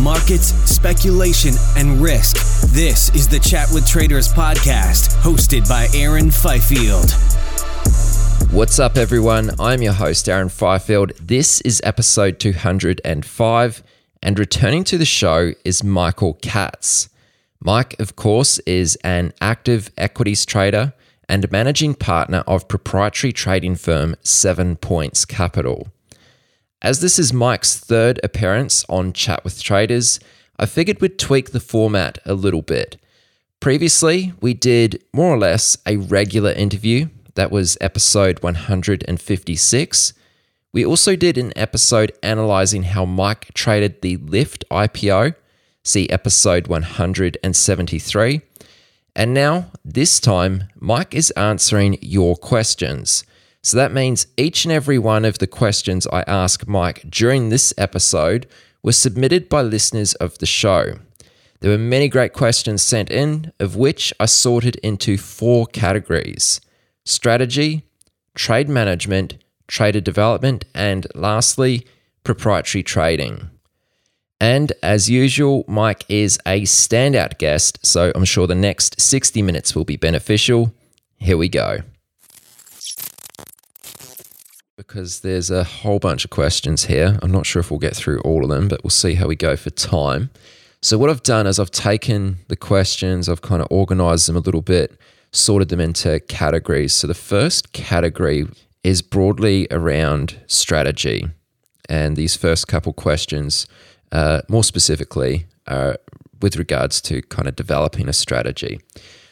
Markets, 0.00 0.54
speculation, 0.64 1.54
and 1.76 2.00
risk. 2.00 2.36
This 2.72 3.14
is 3.14 3.28
the 3.28 3.38
Chat 3.38 3.68
with 3.72 3.86
Traders 3.86 4.32
podcast, 4.32 5.14
hosted 5.20 5.68
by 5.68 5.88
Aaron 5.94 6.30
Fifield. 6.30 7.10
What's 8.50 8.78
up, 8.78 8.96
everyone? 8.96 9.50
I'm 9.60 9.82
your 9.82 9.92
host, 9.92 10.28
Aaron 10.28 10.48
Fifield. 10.48 11.12
This 11.20 11.60
is 11.60 11.80
episode 11.84 12.40
205, 12.40 13.82
and 14.22 14.38
returning 14.38 14.84
to 14.84 14.98
the 14.98 15.04
show 15.04 15.52
is 15.64 15.84
Michael 15.84 16.34
Katz. 16.34 17.08
Mike, 17.60 17.94
of 18.00 18.16
course, 18.16 18.58
is 18.60 18.96
an 19.04 19.34
active 19.40 19.90
equities 19.98 20.46
trader 20.46 20.94
and 21.28 21.50
managing 21.52 21.94
partner 21.94 22.42
of 22.46 22.68
proprietary 22.68 23.32
trading 23.32 23.76
firm 23.76 24.16
Seven 24.22 24.76
Points 24.76 25.24
Capital. 25.24 25.88
As 26.82 27.00
this 27.00 27.18
is 27.18 27.30
Mike's 27.30 27.78
third 27.78 28.18
appearance 28.22 28.86
on 28.88 29.12
Chat 29.12 29.44
with 29.44 29.62
Traders, 29.62 30.18
I 30.58 30.64
figured 30.64 31.02
we'd 31.02 31.18
tweak 31.18 31.50
the 31.50 31.60
format 31.60 32.18
a 32.24 32.32
little 32.32 32.62
bit. 32.62 32.96
Previously, 33.60 34.32
we 34.40 34.54
did 34.54 35.04
more 35.12 35.34
or 35.34 35.38
less 35.38 35.76
a 35.84 35.98
regular 35.98 36.52
interview. 36.52 37.08
That 37.34 37.50
was 37.50 37.76
episode 37.82 38.42
156. 38.42 40.14
We 40.72 40.86
also 40.86 41.16
did 41.16 41.36
an 41.36 41.52
episode 41.54 42.12
analyzing 42.22 42.84
how 42.84 43.04
Mike 43.04 43.52
traded 43.52 44.00
the 44.00 44.16
Lyft 44.16 44.64
IPO. 44.70 45.34
See 45.84 46.08
episode 46.08 46.66
173. 46.68 48.40
And 49.14 49.34
now, 49.34 49.70
this 49.84 50.18
time, 50.18 50.64
Mike 50.78 51.14
is 51.14 51.30
answering 51.32 51.98
your 52.00 52.36
questions. 52.36 53.24
So 53.62 53.76
that 53.76 53.92
means 53.92 54.26
each 54.36 54.64
and 54.64 54.72
every 54.72 54.98
one 54.98 55.24
of 55.24 55.38
the 55.38 55.46
questions 55.46 56.06
I 56.06 56.22
ask 56.26 56.66
Mike 56.66 57.04
during 57.10 57.48
this 57.48 57.74
episode 57.76 58.46
were 58.82 58.92
submitted 58.92 59.48
by 59.48 59.60
listeners 59.62 60.14
of 60.14 60.38
the 60.38 60.46
show. 60.46 60.94
There 61.60 61.70
were 61.70 61.78
many 61.78 62.08
great 62.08 62.32
questions 62.32 62.82
sent 62.82 63.10
in, 63.10 63.52
of 63.60 63.76
which 63.76 64.14
I 64.18 64.24
sorted 64.24 64.76
into 64.76 65.18
four 65.18 65.66
categories 65.66 66.60
strategy, 67.04 67.82
trade 68.34 68.68
management, 68.68 69.36
trader 69.66 70.00
development, 70.00 70.64
and 70.74 71.06
lastly, 71.14 71.86
proprietary 72.24 72.82
trading. 72.82 73.50
And 74.40 74.72
as 74.82 75.10
usual, 75.10 75.64
Mike 75.68 76.04
is 76.08 76.38
a 76.46 76.62
standout 76.62 77.36
guest, 77.36 77.84
so 77.84 78.10
I'm 78.14 78.24
sure 78.24 78.46
the 78.46 78.54
next 78.54 79.00
60 79.00 79.42
minutes 79.42 79.74
will 79.74 79.84
be 79.84 79.96
beneficial. 79.96 80.72
Here 81.18 81.36
we 81.36 81.50
go 81.50 81.80
because 84.90 85.20
there's 85.20 85.52
a 85.52 85.62
whole 85.62 86.00
bunch 86.00 86.24
of 86.24 86.30
questions 86.30 86.86
here. 86.86 87.16
I'm 87.22 87.30
not 87.30 87.46
sure 87.46 87.60
if 87.60 87.70
we'll 87.70 87.78
get 87.78 87.94
through 87.94 88.20
all 88.22 88.42
of 88.42 88.50
them, 88.50 88.66
but 88.66 88.82
we'll 88.82 88.90
see 88.90 89.14
how 89.14 89.28
we 89.28 89.36
go 89.36 89.54
for 89.54 89.70
time. 89.70 90.30
So, 90.82 90.98
what 90.98 91.10
I've 91.10 91.22
done 91.22 91.46
is 91.46 91.60
I've 91.60 91.70
taken 91.70 92.38
the 92.48 92.56
questions, 92.56 93.28
I've 93.28 93.40
kind 93.40 93.62
of 93.62 93.68
organized 93.70 94.28
them 94.28 94.34
a 94.34 94.40
little 94.40 94.62
bit, 94.62 94.98
sorted 95.30 95.68
them 95.68 95.78
into 95.78 96.18
categories. 96.20 96.92
So, 96.92 97.06
the 97.06 97.14
first 97.14 97.72
category 97.72 98.48
is 98.82 99.00
broadly 99.00 99.68
around 99.70 100.40
strategy. 100.48 101.28
And 101.88 102.16
these 102.16 102.34
first 102.34 102.66
couple 102.66 102.92
questions, 102.92 103.68
uh, 104.10 104.40
more 104.48 104.64
specifically, 104.64 105.46
are 105.68 105.98
with 106.42 106.56
regards 106.56 107.00
to 107.02 107.22
kind 107.22 107.46
of 107.46 107.54
developing 107.54 108.08
a 108.08 108.12
strategy. 108.12 108.80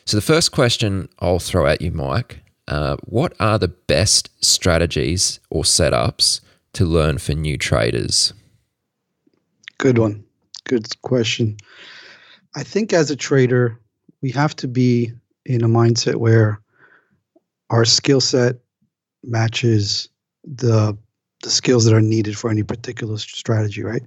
So, 0.04 0.16
the 0.16 0.22
first 0.22 0.52
question 0.52 1.08
I'll 1.18 1.40
throw 1.40 1.66
at 1.66 1.80
you, 1.80 1.90
Mike, 1.90 2.42
uh, 2.68 2.96
what 3.04 3.34
are 3.40 3.58
the 3.58 3.68
best 3.68 4.30
strategies 4.44 5.40
or 5.50 5.62
setups 5.62 6.40
to 6.74 6.84
learn 6.84 7.18
for 7.18 7.32
new 7.32 7.56
traders? 7.56 8.34
Good 9.78 9.98
one. 9.98 10.24
Good 10.64 10.86
question. 11.02 11.56
I 12.54 12.62
think 12.62 12.92
as 12.92 13.10
a 13.10 13.16
trader, 13.16 13.80
we 14.20 14.30
have 14.32 14.54
to 14.56 14.68
be 14.68 15.12
in 15.46 15.64
a 15.64 15.68
mindset 15.68 16.16
where 16.16 16.60
our 17.70 17.84
skill 17.84 18.20
set 18.20 18.56
matches 19.24 20.08
the 20.44 20.96
the 21.44 21.50
skills 21.50 21.84
that 21.84 21.94
are 21.94 22.00
needed 22.00 22.36
for 22.36 22.50
any 22.50 22.64
particular 22.64 23.16
strategy, 23.16 23.82
right? 23.82 24.02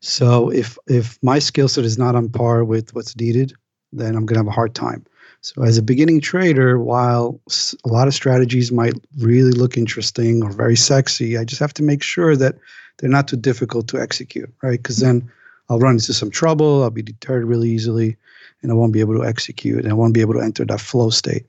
So 0.00 0.50
if 0.50 0.76
if 0.88 1.18
my 1.22 1.38
skill 1.38 1.68
set 1.68 1.84
is 1.84 1.96
not 1.96 2.16
on 2.16 2.28
par 2.28 2.64
with 2.64 2.94
what's 2.94 3.16
needed, 3.16 3.54
then 3.92 4.16
I'm 4.16 4.26
going 4.26 4.34
to 4.34 4.40
have 4.40 4.48
a 4.48 4.50
hard 4.50 4.74
time. 4.74 5.04
So, 5.44 5.64
as 5.64 5.76
a 5.76 5.82
beginning 5.82 6.20
trader, 6.20 6.78
while 6.78 7.40
a 7.84 7.88
lot 7.88 8.06
of 8.06 8.14
strategies 8.14 8.70
might 8.70 8.94
really 9.18 9.50
look 9.50 9.76
interesting 9.76 10.40
or 10.44 10.52
very 10.52 10.76
sexy, 10.76 11.36
I 11.36 11.44
just 11.44 11.58
have 11.58 11.74
to 11.74 11.82
make 11.82 12.00
sure 12.00 12.36
that 12.36 12.54
they're 12.98 13.10
not 13.10 13.26
too 13.26 13.36
difficult 13.36 13.88
to 13.88 14.00
execute, 14.00 14.52
right? 14.62 14.80
Because 14.80 14.98
then 14.98 15.28
I'll 15.68 15.80
run 15.80 15.94
into 15.94 16.14
some 16.14 16.30
trouble, 16.30 16.84
I'll 16.84 16.90
be 16.90 17.02
deterred 17.02 17.44
really 17.44 17.70
easily, 17.70 18.16
and 18.62 18.70
I 18.70 18.74
won't 18.74 18.92
be 18.92 19.00
able 19.00 19.18
to 19.18 19.26
execute, 19.26 19.82
and 19.82 19.90
I 19.90 19.94
won't 19.94 20.14
be 20.14 20.20
able 20.20 20.34
to 20.34 20.40
enter 20.40 20.64
that 20.64 20.80
flow 20.80 21.10
state. 21.10 21.44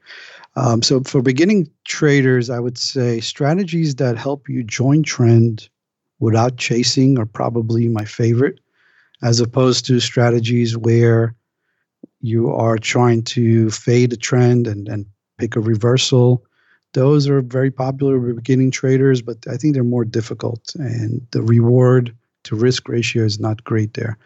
Um, 0.56 0.82
so, 0.82 1.02
for 1.02 1.22
beginning 1.22 1.70
traders, 1.86 2.50
I 2.50 2.60
would 2.60 2.80
say 2.80 3.20
strategies 3.20 3.96
that 3.96 4.18
help 4.18 4.50
you 4.50 4.64
join 4.64 5.04
trend 5.04 5.70
without 6.20 6.58
chasing 6.58 7.20
are 7.20 7.28
probably 7.28 7.88
my 7.90 8.06
favorite, 8.06 8.60
as 9.22 9.40
opposed 9.40 9.86
to 9.86 10.00
strategies 10.00 10.76
where 10.76 11.36
you 12.24 12.50
are 12.50 12.78
trying 12.78 13.22
to 13.22 13.70
fade 13.70 14.14
a 14.14 14.18
trend 14.18 14.66
and, 14.66 14.88
and 14.88 15.06
pick 15.38 15.58
a 15.58 15.60
reversal. 15.60 16.44
Those 16.94 17.28
are 17.28 17.42
very 17.42 17.70
popular 17.70 18.18
with 18.18 18.38
beginning 18.38 18.72
traders, 18.72 19.22
but 19.22 19.38
I 19.48 19.58
think 19.58 19.74
they're 19.74 19.84
more 19.84 20.06
difficult, 20.06 20.74
and 20.76 21.22
the 21.32 21.42
reward 21.42 22.16
to 22.46 22.56
risk 22.56 22.88
ratio 22.88 23.26
is 23.26 23.40
not 23.40 23.64
great 23.66 23.94
there. 23.94 24.18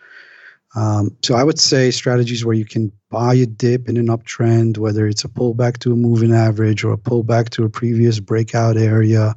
Um, 0.76 1.16
so 1.24 1.36
I 1.36 1.44
would 1.44 1.60
say 1.60 1.90
strategies 1.90 2.46
where 2.46 2.56
you 2.56 2.66
can 2.66 2.92
buy 3.10 3.34
a 3.34 3.48
dip 3.48 3.90
in 3.90 3.98
an 3.98 4.08
uptrend, 4.08 4.78
whether 4.78 5.08
it's 5.08 5.24
a 5.24 5.30
pullback 5.30 5.80
to 5.80 5.94
a 5.94 5.96
moving 5.96 6.34
average 6.34 6.84
or 6.84 6.94
a 6.94 6.98
pullback 6.98 7.50
to 7.52 7.64
a 7.64 7.70
previous 7.70 8.20
breakout 8.20 8.78
area 8.78 9.34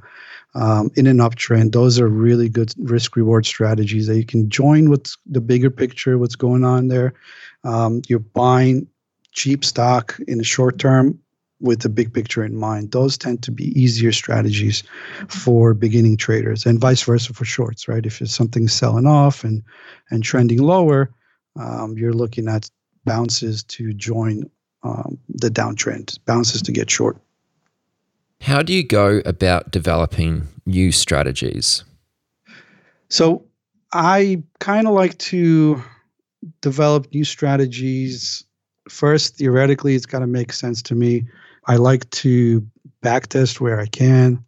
um, 0.54 0.90
in 0.96 1.06
an 1.06 1.18
uptrend, 1.18 1.72
those 1.72 2.00
are 2.00 2.08
really 2.08 2.48
good 2.48 2.72
risk 2.78 3.16
reward 3.16 3.46
strategies 3.46 4.06
that 4.06 4.16
you 4.16 4.24
can 4.24 4.50
join 4.50 4.90
with 4.90 5.14
the 5.26 5.40
bigger 5.40 5.70
picture, 5.70 6.18
what's 6.18 6.36
going 6.36 6.64
on 6.64 6.88
there, 6.88 7.14
um, 7.64 8.02
you're 8.08 8.18
buying 8.18 8.86
cheap 9.32 9.64
stock 9.64 10.18
in 10.26 10.38
the 10.38 10.44
short 10.44 10.78
term 10.78 11.18
with 11.60 11.80
the 11.80 11.88
big 11.88 12.12
picture 12.12 12.44
in 12.44 12.56
mind. 12.56 12.90
Those 12.90 13.18
tend 13.18 13.42
to 13.42 13.52
be 13.52 13.78
easier 13.80 14.12
strategies 14.12 14.82
for 15.28 15.74
beginning 15.74 16.16
traders, 16.16 16.66
and 16.66 16.80
vice 16.80 17.02
versa 17.02 17.32
for 17.32 17.44
shorts. 17.44 17.86
Right? 17.86 18.04
If 18.04 18.26
something's 18.28 18.72
selling 18.72 19.06
off 19.06 19.44
and 19.44 19.62
and 20.10 20.24
trending 20.24 20.62
lower, 20.62 21.10
um, 21.56 21.96
you're 21.96 22.14
looking 22.14 22.48
at 22.48 22.70
bounces 23.04 23.62
to 23.64 23.92
join 23.92 24.50
um, 24.82 25.18
the 25.28 25.50
downtrend, 25.50 26.18
bounces 26.24 26.62
to 26.62 26.72
get 26.72 26.90
short. 26.90 27.18
How 28.40 28.62
do 28.62 28.72
you 28.72 28.82
go 28.82 29.20
about 29.26 29.70
developing 29.70 30.48
new 30.66 30.92
strategies? 30.92 31.84
So 33.08 33.44
I 33.92 34.42
kind 34.60 34.86
of 34.86 34.94
like 34.94 35.18
to 35.18 35.82
develop 36.62 37.12
new 37.12 37.24
strategies. 37.24 38.44
First, 38.88 39.36
theoretically, 39.36 39.94
it's 39.94 40.06
got 40.06 40.20
to 40.20 40.26
make 40.26 40.52
sense 40.52 40.80
to 40.82 40.94
me. 40.94 41.26
I 41.66 41.76
like 41.76 42.08
to 42.10 42.66
backtest 43.04 43.60
where 43.60 43.80
I 43.80 43.86
can. 43.86 44.42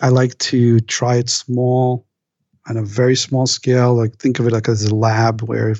I 0.00 0.08
like 0.08 0.38
to 0.38 0.80
try 0.80 1.16
it 1.16 1.28
small 1.28 2.06
on 2.68 2.76
a 2.76 2.82
very 2.82 3.16
small 3.16 3.46
scale. 3.46 3.94
Like 3.94 4.16
think 4.16 4.38
of 4.38 4.46
it 4.46 4.52
like 4.52 4.68
as 4.68 4.84
a 4.84 4.94
lab 4.94 5.42
where 5.42 5.74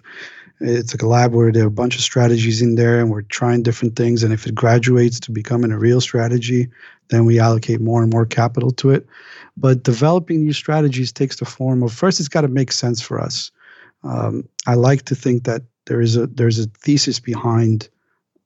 it's 0.61 0.93
like 0.93 1.03
a 1.03 1.07
lab 1.07 1.35
where 1.35 1.53
there 1.53 1.65
are 1.65 1.69
a 1.69 1.71
bunch 1.71 1.95
of 1.95 2.01
strategies 2.01 2.61
in 2.61 2.75
there 2.75 2.99
and 3.01 3.11
we're 3.11 3.23
trying 3.23 3.63
different 3.63 3.97
things. 3.97 4.23
And 4.23 4.33
if 4.33 4.47
it 4.47 4.55
graduates 4.55 5.21
to 5.21 5.31
becoming 5.31 5.71
a 5.71 5.79
real 5.79 6.01
strategy, 6.01 6.69
then 7.09 7.25
we 7.25 7.39
allocate 7.39 7.81
more 7.81 8.03
and 8.03 8.13
more 8.13 8.27
capital 8.27 8.71
to 8.73 8.91
it. 8.91 9.07
But 9.57 9.83
developing 9.83 10.45
new 10.45 10.53
strategies 10.53 11.13
takes 11.13 11.37
the 11.37 11.45
form 11.45 11.83
of 11.83 11.93
first, 11.93 12.21
it's 12.21 12.29
got 12.29 12.43
to 12.43 12.49
make 12.49 12.73
sense 12.73 13.01
for 13.01 13.21
us. 13.21 13.51
Um, 14.05 14.49
I 14.67 14.75
like 14.75 15.03
to 15.07 15.15
think 15.15 15.45
that 15.45 15.63
there 15.87 16.01
is 16.01 16.17
a 16.17 16.27
there's 16.27 16.59
a 16.59 16.67
thesis 16.67 17.19
behind 17.19 17.89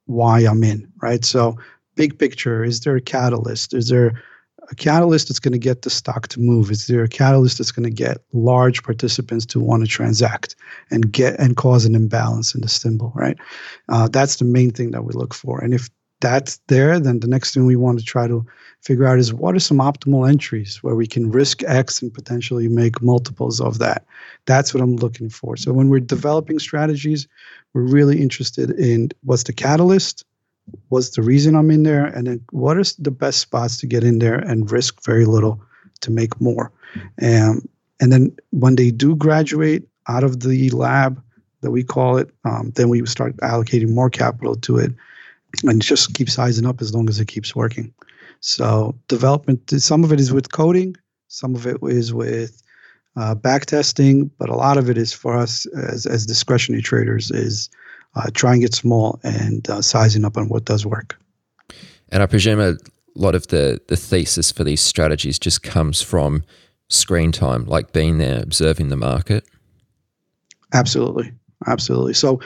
why 0.06 0.41
I'm 0.41 0.64
in, 0.64 0.91
right? 1.03 1.25
So 1.25 1.59
big 1.97 2.19
picture, 2.19 2.64
is 2.64 2.81
there 2.81 2.97
a 2.97 3.00
catalyst? 3.00 3.75
Is 3.75 3.88
there 3.88 4.23
a 4.70 4.75
catalyst 4.75 5.29
that's 5.29 5.41
going 5.41 5.53
to 5.53 5.58
get 5.58 5.82
the 5.82 5.91
stock 5.91 6.29
to 6.29 6.41
move? 6.41 6.70
Is 6.70 6.87
there 6.87 7.03
a 7.03 7.08
catalyst 7.08 7.58
that's 7.58 7.73
going 7.73 7.88
to 7.88 7.91
get 7.91 8.19
large 8.32 8.82
participants 8.82 9.44
to 9.47 9.61
want 9.61 9.82
to 9.82 9.88
transact 9.88 10.55
and 10.91 11.12
get 11.12 11.38
and 11.38 11.56
cause 11.56 11.85
an 11.85 11.94
imbalance 11.94 12.55
in 12.55 12.61
the 12.61 12.69
symbol, 12.69 13.12
right? 13.15 13.37
Uh, 13.88 14.08
that's 14.08 14.37
the 14.37 14.44
main 14.44 14.70
thing 14.70 14.93
that 14.93 15.05
we 15.05 15.12
look 15.12 15.35
for. 15.35 15.62
And 15.62 15.75
if 15.75 15.91
that's 16.22 16.58
there, 16.69 16.98
then 16.98 17.20
the 17.20 17.26
next 17.26 17.52
thing 17.52 17.66
we 17.66 17.76
want 17.76 17.98
to 17.98 18.04
try 18.04 18.26
to 18.26 18.46
figure 18.80 19.06
out 19.06 19.19
is 19.19 19.34
what 19.34 19.54
are 19.54 19.60
some 19.60 19.78
optimal 19.78 20.28
entries 20.28 20.82
where 20.82 20.94
we 20.94 21.06
can 21.06 21.30
risk 21.30 21.62
X 21.64 22.00
and 22.00 22.14
potentially 22.14 22.69
make 22.69 23.02
multiples 23.02 23.60
of 23.60 23.78
that. 23.78 24.06
That's 24.46 24.72
what 24.72 24.82
I'm 24.82 24.96
looking 24.96 25.28
for. 25.28 25.56
So 25.56 25.72
when 25.72 25.88
we're 25.88 26.00
developing 26.00 26.58
strategies, 26.58 27.28
we're 27.74 27.82
really 27.82 28.22
interested 28.22 28.70
in 28.70 29.10
what's 29.24 29.42
the 29.42 29.52
catalyst, 29.52 30.24
what's 30.88 31.10
the 31.10 31.22
reason 31.22 31.56
I'm 31.56 31.70
in 31.70 31.82
there, 31.82 32.06
and 32.06 32.26
then 32.26 32.40
what 32.50 32.76
are 32.76 32.84
the 32.98 33.10
best 33.10 33.40
spots 33.40 33.76
to 33.78 33.86
get 33.86 34.04
in 34.04 34.20
there 34.20 34.38
and 34.38 34.70
risk 34.70 35.04
very 35.04 35.24
little 35.24 35.60
to 36.00 36.10
make 36.10 36.40
more. 36.40 36.72
Um, 37.20 37.69
and 38.00 38.12
then 38.12 38.36
when 38.50 38.76
they 38.76 38.90
do 38.90 39.16
graduate 39.16 39.88
out 40.08 40.24
of 40.24 40.40
the 40.40 40.70
lab 40.70 41.22
that 41.62 41.72
we 41.72 41.82
call 41.82 42.16
it, 42.16 42.30
um, 42.44 42.72
then 42.74 42.88
we 42.88 43.04
start 43.06 43.36
allocating 43.38 43.90
more 43.90 44.10
capital 44.10 44.54
to 44.56 44.78
it 44.78 44.92
and 45.64 45.82
just 45.82 46.14
keep 46.14 46.31
sizing 46.31 46.66
up 46.66 46.81
as 46.81 46.94
long 46.94 47.08
as 47.08 47.20
it 47.20 47.28
keeps 47.28 47.54
working. 47.54 47.93
So 48.40 48.94
development, 49.08 49.70
some 49.70 50.04
of 50.04 50.12
it 50.12 50.20
is 50.20 50.32
with 50.32 50.52
coding, 50.52 50.96
some 51.28 51.54
of 51.54 51.66
it 51.66 51.76
is 51.82 52.12
with 52.12 52.62
uh, 53.16 53.34
back 53.34 53.66
testing, 53.66 54.31
but 54.38 54.49
a 54.49 54.56
lot 54.56 54.78
of 54.78 54.90
it 54.90 54.99
is 54.99 55.12
for 55.12 55.37
us 55.37 55.66
as, 55.66 56.06
as 56.06 56.26
discretionary 56.26 56.82
traders 56.82 57.31
is 57.31 57.70
uh, 58.14 58.31
trying 58.34 58.62
it 58.62 58.75
small 58.75 59.20
and 59.22 59.69
uh, 59.70 59.81
sizing 59.81 60.25
up 60.25 60.37
on 60.37 60.49
what 60.49 60.64
does 60.64 60.84
work. 60.84 61.16
And 62.08 62.22
I 62.22 62.26
presume 62.26 62.60
a 62.60 62.76
lot 63.14 63.34
of 63.34 63.48
the, 63.48 63.81
the 63.88 63.96
thesis 63.96 64.50
for 64.50 64.64
these 64.64 64.81
strategies 64.81 65.38
just 65.38 65.62
comes 65.62 66.02
from 66.02 66.44
screen 66.88 67.32
time, 67.32 67.64
like 67.66 67.93
being 67.93 68.19
there, 68.19 68.43
observing 68.43 68.88
the 68.88 68.96
market. 68.96 69.44
Absolutely. 70.75 71.32
Absolutely. 71.66 72.14
So 72.14 72.40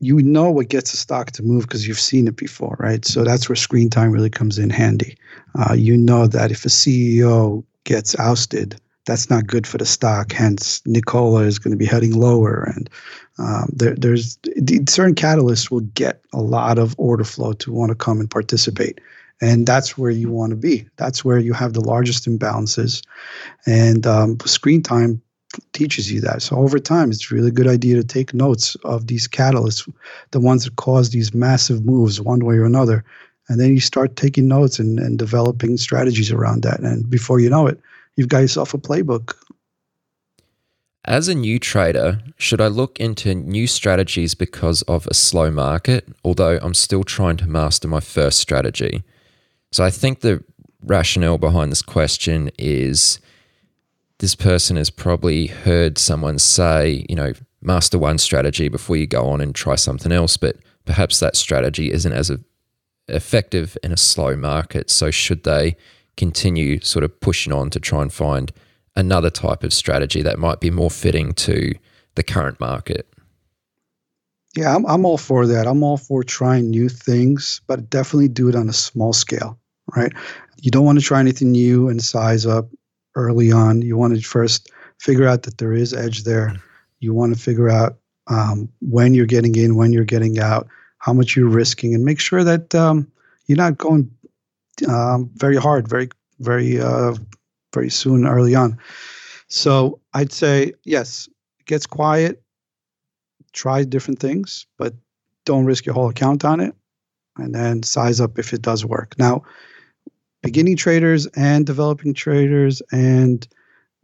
you 0.00 0.22
know 0.22 0.50
what 0.50 0.68
gets 0.68 0.94
a 0.94 0.96
stock 0.96 1.30
to 1.32 1.42
move 1.42 1.62
because 1.62 1.86
you've 1.86 2.00
seen 2.00 2.26
it 2.26 2.36
before, 2.36 2.76
right? 2.80 3.04
So 3.04 3.22
that's 3.22 3.48
where 3.48 3.56
screen 3.56 3.90
time 3.90 4.10
really 4.10 4.30
comes 4.30 4.58
in 4.58 4.70
handy. 4.70 5.16
Uh, 5.58 5.74
you 5.74 5.96
know 5.96 6.26
that 6.26 6.50
if 6.50 6.64
a 6.64 6.68
CEO 6.68 7.62
gets 7.84 8.18
ousted, 8.18 8.80
that's 9.04 9.28
not 9.28 9.46
good 9.46 9.66
for 9.66 9.76
the 9.76 9.84
stock. 9.84 10.32
Hence, 10.32 10.80
Nikola 10.86 11.42
is 11.42 11.58
going 11.58 11.72
to 11.72 11.76
be 11.76 11.86
heading 11.86 12.18
lower, 12.18 12.72
and 12.74 12.88
um, 13.38 13.68
there, 13.72 13.94
there's 13.94 14.38
certain 14.88 15.14
catalysts 15.14 15.70
will 15.70 15.80
get 15.80 16.22
a 16.32 16.40
lot 16.40 16.78
of 16.78 16.94
order 16.98 17.24
flow 17.24 17.52
to 17.54 17.72
want 17.72 17.90
to 17.90 17.94
come 17.94 18.20
and 18.20 18.30
participate, 18.30 19.00
and 19.40 19.66
that's 19.66 19.98
where 19.98 20.10
you 20.10 20.30
want 20.30 20.50
to 20.50 20.56
be. 20.56 20.88
That's 20.96 21.24
where 21.24 21.38
you 21.38 21.52
have 21.52 21.72
the 21.72 21.80
largest 21.80 22.26
imbalances, 22.26 23.02
and 23.66 24.06
um, 24.06 24.38
screen 24.46 24.82
time 24.82 25.20
teaches 25.72 26.10
you 26.10 26.20
that. 26.20 26.42
So 26.42 26.56
over 26.56 26.78
time, 26.78 27.10
it's 27.10 27.30
a 27.30 27.34
really 27.34 27.50
good 27.50 27.66
idea 27.66 27.96
to 27.96 28.04
take 28.04 28.34
notes 28.34 28.76
of 28.84 29.06
these 29.06 29.26
catalysts, 29.26 29.90
the 30.30 30.40
ones 30.40 30.64
that 30.64 30.76
cause 30.76 31.10
these 31.10 31.34
massive 31.34 31.84
moves 31.84 32.20
one 32.20 32.44
way 32.44 32.56
or 32.56 32.64
another, 32.64 33.04
and 33.48 33.58
then 33.60 33.70
you 33.70 33.80
start 33.80 34.14
taking 34.14 34.46
notes 34.46 34.78
and, 34.78 35.00
and 35.00 35.18
developing 35.18 35.76
strategies 35.76 36.30
around 36.30 36.62
that. 36.62 36.80
And 36.80 37.10
before 37.10 37.40
you 37.40 37.50
know 37.50 37.66
it, 37.66 37.80
you've 38.16 38.28
got 38.28 38.38
yourself 38.38 38.74
a 38.74 38.78
playbook. 38.78 39.34
As 41.04 41.26
a 41.28 41.34
new 41.34 41.58
trader, 41.58 42.20
should 42.36 42.60
I 42.60 42.68
look 42.68 43.00
into 43.00 43.34
new 43.34 43.66
strategies 43.66 44.34
because 44.34 44.82
of 44.82 45.06
a 45.06 45.14
slow 45.14 45.50
market? 45.50 46.06
Although 46.22 46.58
I'm 46.62 46.74
still 46.74 47.02
trying 47.02 47.38
to 47.38 47.48
master 47.48 47.88
my 47.88 48.00
first 48.00 48.38
strategy. 48.38 49.02
So 49.72 49.82
I 49.82 49.90
think 49.90 50.20
the 50.20 50.44
rationale 50.84 51.38
behind 51.38 51.72
this 51.72 51.82
question 51.82 52.50
is 52.58 53.18
this 54.20 54.34
person 54.34 54.76
has 54.76 54.90
probably 54.90 55.46
heard 55.48 55.98
someone 55.98 56.38
say, 56.38 57.04
you 57.08 57.16
know, 57.16 57.32
master 57.62 57.98
one 57.98 58.18
strategy 58.18 58.68
before 58.68 58.96
you 58.96 59.06
go 59.06 59.26
on 59.26 59.40
and 59.40 59.54
try 59.54 59.74
something 59.74 60.12
else, 60.12 60.36
but 60.36 60.56
perhaps 60.84 61.20
that 61.20 61.36
strategy 61.36 61.90
isn't 61.90 62.12
as 62.12 62.30
effective 63.08 63.76
in 63.82 63.92
a 63.92 63.96
slow 63.96 64.36
market. 64.36 64.90
So 64.90 65.10
should 65.10 65.44
they 65.44 65.76
continue 66.16 66.80
sort 66.80 67.02
of 67.02 67.18
pushing 67.20 67.52
on 67.52 67.70
to 67.70 67.80
try 67.80 68.02
and 68.02 68.12
find 68.12 68.52
another 68.94 69.30
type 69.30 69.64
of 69.64 69.72
strategy 69.72 70.20
that 70.20 70.38
might 70.38 70.60
be 70.60 70.70
more 70.70 70.90
fitting 70.90 71.32
to 71.32 71.72
the 72.14 72.22
current 72.22 72.60
market. 72.60 73.06
Yeah, 74.56 74.74
I'm, 74.74 74.84
I'm 74.86 75.06
all 75.06 75.16
for 75.16 75.46
that. 75.46 75.66
I'm 75.66 75.82
all 75.82 75.96
for 75.96 76.22
trying 76.24 76.68
new 76.68 76.88
things, 76.88 77.62
but 77.66 77.88
definitely 77.88 78.28
do 78.28 78.48
it 78.48 78.56
on 78.56 78.68
a 78.68 78.72
small 78.72 79.12
scale, 79.12 79.58
right? 79.96 80.12
You 80.60 80.70
don't 80.70 80.84
want 80.84 80.98
to 80.98 81.04
try 81.04 81.20
anything 81.20 81.52
new 81.52 81.88
and 81.88 82.02
size 82.02 82.44
up 82.44 82.68
early 83.20 83.52
on. 83.52 83.82
You 83.82 83.96
want 83.96 84.14
to 84.14 84.22
first 84.22 84.70
figure 84.98 85.26
out 85.26 85.42
that 85.44 85.58
there 85.58 85.72
is 85.72 85.92
edge 85.92 86.24
there. 86.24 86.56
You 87.00 87.14
want 87.14 87.34
to 87.34 87.40
figure 87.40 87.68
out 87.68 87.98
um, 88.26 88.68
when 88.80 89.14
you're 89.14 89.26
getting 89.26 89.54
in, 89.56 89.76
when 89.76 89.92
you're 89.92 90.04
getting 90.04 90.38
out, 90.38 90.68
how 90.98 91.12
much 91.12 91.36
you're 91.36 91.48
risking, 91.48 91.94
and 91.94 92.04
make 92.04 92.20
sure 92.20 92.44
that 92.44 92.74
um, 92.74 93.10
you're 93.46 93.56
not 93.56 93.78
going 93.78 94.10
um, 94.88 95.30
very 95.34 95.56
hard, 95.56 95.88
very, 95.88 96.08
very, 96.38 96.80
uh, 96.80 97.14
very 97.74 97.90
soon, 97.90 98.26
early 98.26 98.54
on. 98.54 98.78
So 99.48 100.00
I'd 100.14 100.32
say 100.32 100.72
yes, 100.84 101.28
it 101.58 101.66
gets 101.66 101.86
quiet. 101.86 102.42
Try 103.52 103.84
different 103.84 104.20
things, 104.20 104.66
but 104.78 104.94
don't 105.44 105.64
risk 105.64 105.86
your 105.86 105.94
whole 105.94 106.08
account 106.08 106.44
on 106.44 106.60
it, 106.60 106.74
and 107.36 107.54
then 107.54 107.82
size 107.82 108.20
up 108.20 108.38
if 108.38 108.52
it 108.52 108.62
does 108.62 108.84
work. 108.84 109.14
Now, 109.18 109.42
beginning 110.42 110.76
traders 110.76 111.26
and 111.36 111.66
developing 111.66 112.14
traders 112.14 112.82
and 112.92 113.46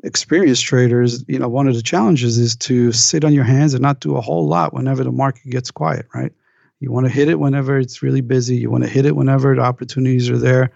experienced 0.05 0.65
traders, 0.65 1.25
you 1.27 1.39
know, 1.39 1.49
one 1.49 1.67
of 1.67 1.75
the 1.75 1.83
challenges 1.83 2.39
is 2.39 2.55
to 2.57 2.93
sit 2.93 3.25
on 3.25 3.33
your 3.33 3.45
hands 3.45 3.75
and 3.75 3.83
not 3.83 4.01
do 4.01 4.17
a 4.17 4.21
whole 4.21 4.47
lot 4.47 4.75
whenever 4.75 5.03
the 5.03 5.13
market 5.13 5.51
gets 5.51 5.71
quiet, 5.71 6.07
right? 6.15 6.33
You 6.81 6.93
want 6.93 7.07
to 7.07 7.13
hit 7.13 7.29
it 7.29 7.41
whenever 7.41 7.79
it's 7.79 8.03
really 8.03 8.21
busy. 8.21 8.57
You 8.57 8.71
want 8.71 8.85
to 8.85 8.91
hit 8.91 9.07
it 9.07 9.17
whenever 9.17 9.55
the 9.55 9.63
opportunities 9.63 10.29
are 10.29 10.39
there, 10.39 10.71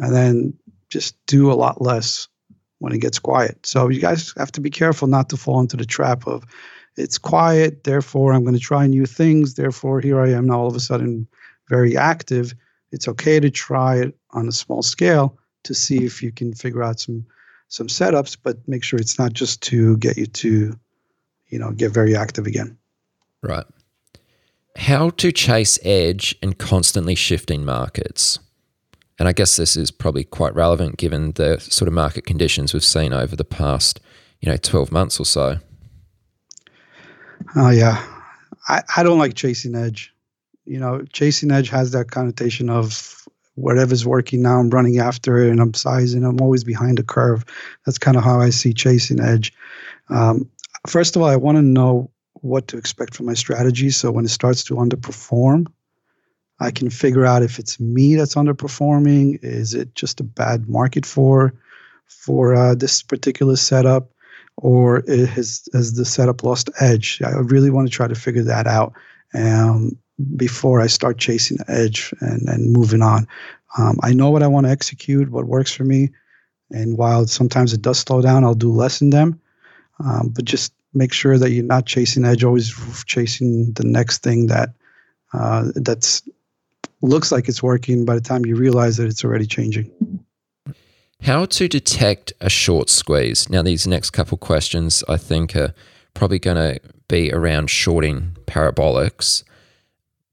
and 0.00 0.14
then 0.14 0.54
just 0.90 1.14
do 1.26 1.50
a 1.50 1.54
lot 1.54 1.80
less 1.80 2.26
when 2.80 2.92
it 2.92 2.98
gets 2.98 3.18
quiet. 3.18 3.64
So 3.64 3.88
you 3.88 4.00
guys 4.00 4.34
have 4.36 4.50
to 4.52 4.60
be 4.60 4.70
careful 4.70 5.06
not 5.06 5.28
to 5.30 5.36
fall 5.36 5.60
into 5.60 5.76
the 5.76 5.86
trap 5.86 6.26
of 6.26 6.44
it's 6.96 7.18
quiet, 7.18 7.84
therefore 7.84 8.32
I'm 8.32 8.42
going 8.42 8.54
to 8.54 8.60
try 8.60 8.86
new 8.86 9.06
things, 9.06 9.54
therefore 9.54 10.00
here 10.00 10.20
I 10.20 10.30
am 10.30 10.46
now 10.46 10.60
all 10.60 10.66
of 10.68 10.76
a 10.76 10.80
sudden 10.80 11.26
very 11.68 11.96
active. 11.96 12.54
It's 12.94 13.08
okay 13.08 13.40
to 13.40 13.50
try 13.50 13.96
it 13.96 14.16
on 14.30 14.48
a 14.48 14.52
small 14.52 14.82
scale 14.82 15.38
to 15.64 15.74
see 15.74 16.04
if 16.04 16.22
you 16.22 16.32
can 16.32 16.54
figure 16.54 16.82
out 16.82 17.00
some 17.00 17.26
some 17.68 17.88
setups, 17.88 18.36
but 18.42 18.56
make 18.68 18.84
sure 18.84 18.98
it's 18.98 19.18
not 19.18 19.32
just 19.32 19.62
to 19.62 19.96
get 19.96 20.16
you 20.16 20.26
to, 20.26 20.78
you 21.48 21.58
know, 21.58 21.72
get 21.72 21.90
very 21.90 22.14
active 22.14 22.46
again. 22.46 22.78
Right 23.42 23.64
how 24.76 25.10
to 25.10 25.30
chase 25.30 25.78
edge 25.84 26.36
in 26.42 26.54
constantly 26.54 27.14
shifting 27.14 27.64
markets. 27.64 28.38
And 29.18 29.28
I 29.28 29.32
guess 29.32 29.56
this 29.56 29.76
is 29.76 29.90
probably 29.90 30.24
quite 30.24 30.54
relevant 30.54 30.96
given 30.96 31.32
the 31.32 31.58
sort 31.60 31.86
of 31.86 31.94
market 31.94 32.26
conditions 32.26 32.74
we've 32.74 32.84
seen 32.84 33.12
over 33.12 33.36
the 33.36 33.44
past, 33.44 34.00
you 34.40 34.50
know, 34.50 34.56
12 34.56 34.90
months 34.90 35.20
or 35.20 35.24
so. 35.24 35.58
Oh, 37.54 37.70
yeah. 37.70 38.04
I, 38.68 38.82
I 38.96 39.02
don't 39.04 39.18
like 39.18 39.34
chasing 39.34 39.76
edge. 39.76 40.12
You 40.66 40.78
know, 40.78 41.02
chasing 41.12 41.50
edge 41.50 41.68
has 41.68 41.90
that 41.92 42.10
connotation 42.10 42.70
of 42.70 43.24
whatever's 43.54 44.06
working 44.06 44.42
now, 44.42 44.58
I'm 44.58 44.70
running 44.70 44.98
after 44.98 45.38
it 45.38 45.50
and 45.50 45.60
I'm 45.60 45.74
sizing, 45.74 46.24
I'm 46.24 46.40
always 46.40 46.64
behind 46.64 46.98
the 46.98 47.02
curve. 47.02 47.44
That's 47.86 47.98
kind 47.98 48.16
of 48.16 48.24
how 48.24 48.40
I 48.40 48.50
see 48.50 48.72
chasing 48.72 49.20
edge. 49.20 49.52
Um, 50.08 50.50
first 50.86 51.16
of 51.16 51.22
all, 51.22 51.28
I 51.28 51.36
want 51.36 51.56
to 51.56 51.62
know 51.62 52.10
what 52.34 52.68
to 52.68 52.76
expect 52.76 53.14
from 53.14 53.26
my 53.26 53.34
strategy. 53.34 53.90
So 53.90 54.10
when 54.10 54.24
it 54.24 54.30
starts 54.30 54.64
to 54.64 54.74
underperform, 54.74 55.66
I 56.60 56.70
can 56.70 56.90
figure 56.90 57.24
out 57.24 57.42
if 57.42 57.58
it's 57.58 57.80
me 57.80 58.16
that's 58.16 58.34
underperforming. 58.34 59.38
Is 59.42 59.74
it 59.74 59.94
just 59.94 60.20
a 60.20 60.24
bad 60.24 60.68
market 60.68 61.04
for 61.06 61.54
for 62.06 62.54
uh, 62.54 62.74
this 62.74 63.02
particular 63.02 63.56
setup, 63.56 64.10
or 64.56 65.02
has 65.08 65.68
has 65.72 65.94
the 65.94 66.04
setup 66.04 66.44
lost 66.44 66.70
edge? 66.80 67.20
I 67.22 67.30
really 67.30 67.70
want 67.70 67.88
to 67.88 67.94
try 67.94 68.06
to 68.06 68.14
figure 68.14 68.44
that 68.44 68.66
out 68.66 68.92
um, 69.34 69.98
before 70.36 70.80
I 70.80 70.86
start 70.86 71.18
chasing 71.18 71.56
the 71.58 71.70
edge 71.70 72.14
and 72.20 72.48
and 72.48 72.72
moving 72.72 73.02
on. 73.02 73.26
Um, 73.76 73.98
I 74.02 74.12
know 74.12 74.30
what 74.30 74.42
I 74.42 74.46
want 74.46 74.66
to 74.66 74.70
execute, 74.70 75.30
what 75.30 75.46
works 75.46 75.72
for 75.72 75.84
me, 75.84 76.10
and 76.70 76.96
while 76.96 77.26
sometimes 77.26 77.72
it 77.72 77.82
does 77.82 77.98
slow 77.98 78.22
down, 78.22 78.44
I'll 78.44 78.54
do 78.54 78.72
less 78.72 79.00
in 79.00 79.10
them. 79.10 79.40
Um, 79.98 80.28
but 80.34 80.44
just 80.44 80.72
make 80.92 81.12
sure 81.12 81.38
that 81.38 81.50
you're 81.50 81.64
not 81.64 81.86
chasing 81.86 82.24
edge, 82.24 82.44
always 82.44 82.72
chasing 83.04 83.72
the 83.72 83.84
next 83.84 84.22
thing 84.22 84.46
that 84.46 84.70
uh, 85.32 85.70
that's 85.74 86.22
looks 87.02 87.30
like 87.30 87.48
it's 87.48 87.62
working 87.62 88.04
by 88.04 88.14
the 88.14 88.20
time 88.20 88.46
you 88.46 88.56
realize 88.56 88.96
that 88.96 89.06
it's 89.06 89.24
already 89.24 89.46
changing. 89.46 89.90
How 91.22 91.46
to 91.46 91.68
detect 91.68 92.32
a 92.40 92.50
short 92.50 92.90
squeeze? 92.90 93.48
Now, 93.48 93.62
these 93.62 93.86
next 93.86 94.10
couple 94.10 94.36
questions 94.38 95.02
I 95.08 95.16
think 95.16 95.56
are 95.56 95.74
probably 96.12 96.38
going 96.38 96.56
to 96.56 96.80
be 97.08 97.32
around 97.32 97.70
shorting 97.70 98.36
parabolics, 98.46 99.42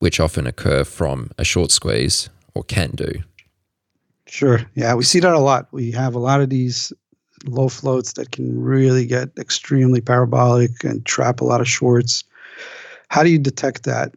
which 0.01 0.19
often 0.19 0.47
occur 0.47 0.83
from 0.83 1.29
a 1.37 1.43
short 1.43 1.69
squeeze 1.69 2.27
or 2.55 2.63
can 2.63 2.89
do. 2.89 3.21
Sure. 4.25 4.59
Yeah, 4.73 4.95
we 4.95 5.03
see 5.03 5.19
that 5.19 5.33
a 5.33 5.39
lot. 5.39 5.67
We 5.71 5.91
have 5.91 6.15
a 6.15 6.19
lot 6.19 6.41
of 6.41 6.49
these 6.49 6.91
low 7.45 7.69
floats 7.69 8.13
that 8.13 8.31
can 8.31 8.59
really 8.59 9.05
get 9.05 9.29
extremely 9.37 10.01
parabolic 10.01 10.83
and 10.83 11.05
trap 11.05 11.39
a 11.39 11.43
lot 11.43 11.61
of 11.61 11.67
shorts. 11.67 12.23
How 13.09 13.21
do 13.21 13.29
you 13.29 13.37
detect 13.37 13.83
that? 13.83 14.15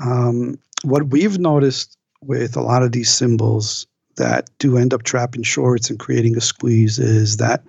Um, 0.00 0.58
what 0.82 1.08
we've 1.08 1.38
noticed 1.38 1.96
with 2.20 2.54
a 2.54 2.62
lot 2.62 2.82
of 2.82 2.92
these 2.92 3.10
symbols 3.10 3.86
that 4.16 4.50
do 4.58 4.76
end 4.76 4.92
up 4.92 5.02
trapping 5.02 5.44
shorts 5.44 5.88
and 5.88 5.98
creating 5.98 6.36
a 6.36 6.42
squeeze 6.42 6.98
is 6.98 7.38
that 7.38 7.64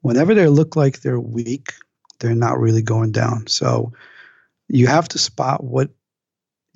whenever 0.00 0.32
they 0.32 0.48
look 0.48 0.76
like 0.76 1.00
they're 1.00 1.20
weak, 1.20 1.74
they're 2.20 2.34
not 2.34 2.58
really 2.58 2.80
going 2.80 3.12
down. 3.12 3.46
So 3.48 3.92
you 4.68 4.86
have 4.86 5.08
to 5.08 5.18
spot 5.18 5.62
what 5.62 5.90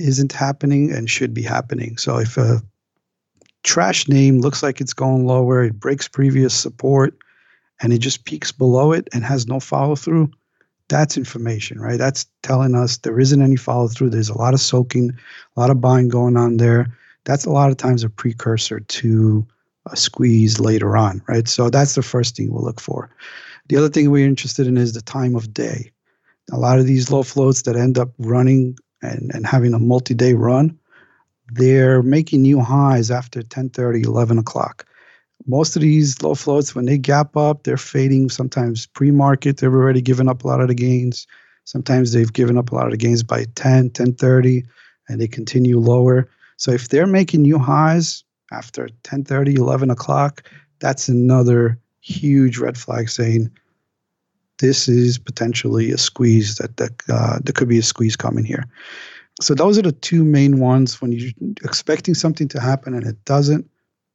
isn't 0.00 0.32
happening 0.32 0.92
and 0.92 1.08
should 1.08 1.34
be 1.34 1.42
happening. 1.42 1.96
So 1.96 2.18
if 2.18 2.36
a 2.36 2.62
trash 3.62 4.08
name 4.08 4.40
looks 4.40 4.62
like 4.62 4.80
it's 4.80 4.94
going 4.94 5.26
lower, 5.26 5.64
it 5.64 5.78
breaks 5.78 6.08
previous 6.08 6.54
support, 6.54 7.16
and 7.80 7.92
it 7.92 7.98
just 7.98 8.24
peaks 8.24 8.52
below 8.52 8.92
it 8.92 9.08
and 9.12 9.24
has 9.24 9.46
no 9.46 9.60
follow 9.60 9.96
through, 9.96 10.30
that's 10.88 11.16
information, 11.16 11.80
right? 11.80 11.98
That's 11.98 12.26
telling 12.42 12.74
us 12.74 12.98
there 12.98 13.20
isn't 13.20 13.40
any 13.40 13.56
follow 13.56 13.88
through. 13.88 14.10
There's 14.10 14.28
a 14.28 14.36
lot 14.36 14.54
of 14.54 14.60
soaking, 14.60 15.16
a 15.56 15.60
lot 15.60 15.70
of 15.70 15.80
buying 15.80 16.08
going 16.08 16.36
on 16.36 16.56
there. 16.56 16.94
That's 17.24 17.44
a 17.44 17.50
lot 17.50 17.70
of 17.70 17.76
times 17.76 18.02
a 18.02 18.10
precursor 18.10 18.80
to 18.80 19.46
a 19.86 19.96
squeeze 19.96 20.60
later 20.60 20.96
on, 20.96 21.22
right? 21.28 21.48
So 21.48 21.70
that's 21.70 21.94
the 21.94 22.02
first 22.02 22.36
thing 22.36 22.52
we'll 22.52 22.64
look 22.64 22.80
for. 22.80 23.10
The 23.68 23.76
other 23.76 23.88
thing 23.88 24.10
we're 24.10 24.26
interested 24.26 24.66
in 24.66 24.76
is 24.76 24.92
the 24.92 25.02
time 25.02 25.36
of 25.36 25.54
day. 25.54 25.92
A 26.52 26.58
lot 26.58 26.78
of 26.78 26.86
these 26.86 27.10
low 27.10 27.22
floats 27.22 27.62
that 27.62 27.76
end 27.76 27.96
up 27.96 28.10
running 28.18 28.76
and, 29.02 29.30
and 29.34 29.46
having 29.46 29.74
a 29.74 29.78
multi-day 29.78 30.34
run, 30.34 30.78
they're 31.52 32.02
making 32.02 32.42
new 32.42 32.60
highs 32.60 33.10
after 33.10 33.42
10 33.42 33.70
30, 33.70 34.02
11 34.02 34.38
o'clock 34.38 34.86
most 35.46 35.76
of 35.76 35.82
these 35.82 36.22
low 36.22 36.34
floats, 36.34 36.74
when 36.74 36.84
they 36.84 36.98
gap 36.98 37.36
up, 37.36 37.62
they're 37.62 37.76
fading. 37.76 38.28
Sometimes 38.28 38.86
pre-market, 38.86 39.56
they've 39.58 39.72
already 39.72 40.02
given 40.02 40.28
up 40.28 40.44
a 40.44 40.46
lot 40.46 40.60
of 40.60 40.68
the 40.68 40.74
gains. 40.74 41.26
Sometimes 41.64 42.12
they've 42.12 42.32
given 42.32 42.58
up 42.58 42.72
a 42.72 42.74
lot 42.74 42.86
of 42.86 42.92
the 42.92 42.96
gains 42.96 43.22
by 43.22 43.44
10, 43.54 43.90
10 43.90 44.14
30, 44.14 44.64
and 45.08 45.20
they 45.20 45.28
continue 45.28 45.78
lower. 45.78 46.28
So 46.56 46.72
if 46.72 46.88
they're 46.88 47.06
making 47.06 47.42
new 47.42 47.58
highs 47.58 48.24
after 48.52 48.88
10 49.04 49.24
30, 49.24 49.54
11 49.54 49.90
o'clock, 49.90 50.42
that's 50.78 51.08
another 51.08 51.78
huge 52.00 52.58
red 52.58 52.76
flag 52.76 53.08
saying 53.08 53.50
this 54.60 54.88
is 54.88 55.18
potentially 55.18 55.90
a 55.90 55.98
squeeze 55.98 56.56
that, 56.56 56.76
that 56.76 56.92
uh, 57.08 57.38
there 57.42 57.52
could 57.52 57.68
be 57.68 57.78
a 57.78 57.82
squeeze 57.82 58.16
coming 58.16 58.44
here. 58.44 58.64
So 59.40 59.54
those 59.54 59.78
are 59.78 59.82
the 59.82 59.92
two 59.92 60.24
main 60.24 60.60
ones 60.60 61.00
when 61.00 61.12
you're 61.12 61.32
expecting 61.64 62.14
something 62.14 62.48
to 62.48 62.60
happen 62.60 62.94
and 62.94 63.06
it 63.06 63.24
doesn't 63.24 63.68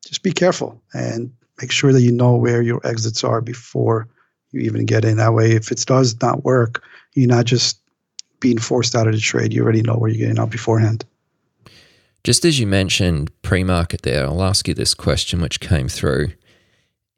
just 0.05 0.21
be 0.21 0.31
careful 0.31 0.81
and 0.93 1.31
make 1.59 1.71
sure 1.71 1.91
that 1.91 2.01
you 2.01 2.11
know 2.11 2.35
where 2.35 2.61
your 2.61 2.79
exits 2.85 3.23
are 3.23 3.41
before 3.41 4.07
you 4.51 4.61
even 4.61 4.85
get 4.85 5.03
in. 5.03 5.17
That 5.17 5.33
way, 5.33 5.51
if 5.51 5.71
it 5.71 5.83
does 5.85 6.19
not 6.21 6.43
work, 6.43 6.83
you're 7.13 7.27
not 7.27 7.45
just 7.45 7.79
being 8.39 8.59
forced 8.59 8.95
out 8.95 9.07
of 9.07 9.13
the 9.13 9.19
trade. 9.19 9.53
You 9.53 9.63
already 9.63 9.81
know 9.81 9.95
where 9.95 10.09
you're 10.09 10.27
getting 10.27 10.39
out 10.39 10.51
beforehand. 10.51 11.05
Just 12.23 12.45
as 12.45 12.59
you 12.59 12.67
mentioned 12.67 13.31
pre 13.41 13.63
market 13.63 14.03
there, 14.03 14.25
I'll 14.25 14.43
ask 14.43 14.67
you 14.67 14.73
this 14.73 14.93
question 14.93 15.41
which 15.41 15.59
came 15.59 15.87
through. 15.87 16.33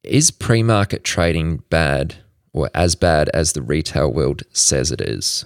Is 0.04 0.32
pre 0.32 0.64
market 0.64 1.04
trading 1.04 1.64
bad 1.70 2.16
or 2.54 2.70
as 2.74 2.96
bad 2.96 3.30
as 3.30 3.54
the 3.54 3.62
retail 3.62 4.12
world 4.12 4.44
says 4.52 4.92
it 4.92 5.02
is? 5.02 5.46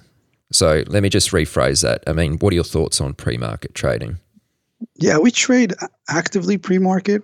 So 0.51 0.83
let 0.87 1.03
me 1.03 1.09
just 1.09 1.31
rephrase 1.31 1.81
that. 1.81 2.03
I 2.07 2.13
mean, 2.13 2.37
what 2.39 2.51
are 2.51 2.55
your 2.55 2.63
thoughts 2.63 2.99
on 2.99 3.13
pre 3.13 3.37
market 3.37 3.73
trading? 3.73 4.19
Yeah, 4.95 5.17
we 5.17 5.31
trade 5.31 5.73
actively 6.09 6.57
pre 6.57 6.77
market 6.77 7.23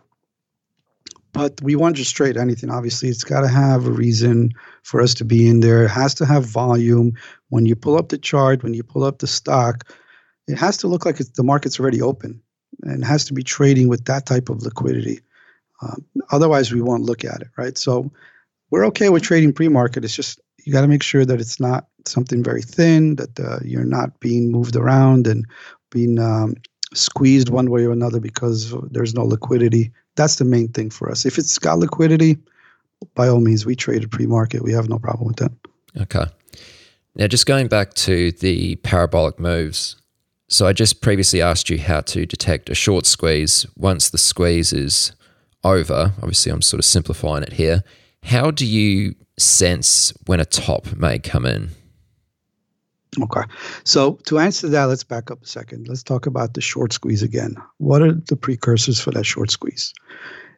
but 1.37 1.61
we 1.61 1.75
want 1.75 1.95
to 1.95 2.01
just 2.01 2.15
trade 2.15 2.35
anything. 2.35 2.71
Obviously, 2.71 3.09
it's 3.09 3.23
got 3.23 3.41
to 3.41 3.47
have 3.47 3.85
a 3.85 3.91
reason 3.91 4.51
for 4.81 5.01
us 5.01 5.13
to 5.13 5.23
be 5.23 5.47
in 5.47 5.59
there. 5.59 5.83
It 5.83 5.89
has 5.89 6.15
to 6.15 6.25
have 6.25 6.45
volume. 6.45 7.13
When 7.49 7.67
you 7.67 7.75
pull 7.75 7.95
up 7.95 8.09
the 8.09 8.17
chart, 8.17 8.63
when 8.63 8.73
you 8.73 8.81
pull 8.81 9.03
up 9.03 9.19
the 9.19 9.27
stock, 9.27 9.87
it 10.47 10.57
has 10.57 10.77
to 10.77 10.87
look 10.87 11.05
like 11.05 11.17
the 11.17 11.43
market's 11.43 11.79
already 11.79 12.01
open 12.01 12.41
and 12.81 13.05
has 13.05 13.23
to 13.25 13.33
be 13.33 13.43
trading 13.43 13.87
with 13.87 14.05
that 14.05 14.25
type 14.25 14.49
of 14.49 14.63
liquidity. 14.63 15.19
Um, 15.83 16.03
otherwise, 16.31 16.73
we 16.73 16.81
won't 16.81 17.03
look 17.03 17.23
at 17.23 17.41
it, 17.41 17.49
right? 17.55 17.77
So 17.77 18.11
we're 18.69 18.85
okay 18.87 19.09
with 19.09 19.23
trading 19.23 19.53
pre-market. 19.53 20.03
It's 20.03 20.15
just 20.15 20.39
you 20.65 20.73
got 20.73 20.81
to 20.81 20.87
make 20.87 21.03
sure 21.03 21.25
that 21.25 21.39
it's 21.39 21.59
not 21.59 21.87
something 22.05 22.43
very 22.43 22.61
thin, 22.61 23.15
that 23.15 23.39
uh, 23.39 23.59
you're 23.63 23.85
not 23.85 24.19
being 24.19 24.51
moved 24.51 24.75
around 24.75 25.27
and 25.27 25.45
being 25.91 26.19
um, 26.19 26.55
squeezed 26.93 27.49
one 27.49 27.69
way 27.69 27.85
or 27.85 27.91
another 27.91 28.19
because 28.19 28.75
there's 28.91 29.13
no 29.13 29.23
liquidity 29.23 29.91
that's 30.17 30.35
the 30.35 30.45
main 30.45 30.67
thing 30.67 30.89
for 30.89 31.09
us. 31.09 31.25
If 31.25 31.37
it's 31.37 31.57
got 31.57 31.79
liquidity, 31.79 32.37
by 33.15 33.29
all 33.29 33.39
means, 33.39 33.65
we 33.65 33.75
trade 33.75 34.03
it 34.03 34.11
pre-market. 34.11 34.63
We 34.63 34.73
have 34.73 34.89
no 34.89 34.99
problem 34.99 35.27
with 35.27 35.37
that. 35.37 35.51
Okay. 36.01 36.25
Now, 37.15 37.27
just 37.27 37.45
going 37.45 37.67
back 37.67 37.93
to 37.93 38.31
the 38.33 38.75
parabolic 38.77 39.39
moves. 39.39 39.95
So 40.49 40.65
I 40.65 40.73
just 40.73 41.01
previously 41.01 41.41
asked 41.41 41.69
you 41.69 41.79
how 41.79 42.01
to 42.01 42.25
detect 42.25 42.69
a 42.69 42.75
short 42.75 43.05
squeeze 43.05 43.65
once 43.75 44.09
the 44.09 44.17
squeeze 44.17 44.73
is 44.73 45.13
over. 45.63 46.13
Obviously, 46.17 46.51
I'm 46.51 46.61
sort 46.61 46.79
of 46.79 46.85
simplifying 46.85 47.43
it 47.43 47.53
here. 47.53 47.83
How 48.27 48.51
do 48.51 48.65
you 48.65 49.15
sense 49.39 50.11
when 50.25 50.41
a 50.41 50.45
top 50.45 50.93
may 50.97 51.17
come 51.17 51.45
in? 51.45 51.69
Okay. 53.21 53.43
So 53.85 54.19
to 54.25 54.39
answer 54.39 54.67
that, 54.67 54.83
let's 54.83 55.05
back 55.05 55.31
up 55.31 55.41
a 55.41 55.47
second. 55.47 55.87
Let's 55.87 56.03
talk 56.03 56.25
about 56.25 56.53
the 56.53 56.59
short 56.59 56.91
squeeze 56.91 57.23
again. 57.23 57.55
What 57.77 58.01
are 58.01 58.11
the 58.11 58.35
precursors 58.35 58.99
for 58.99 59.11
that 59.11 59.25
short 59.25 59.49
squeeze? 59.49 59.93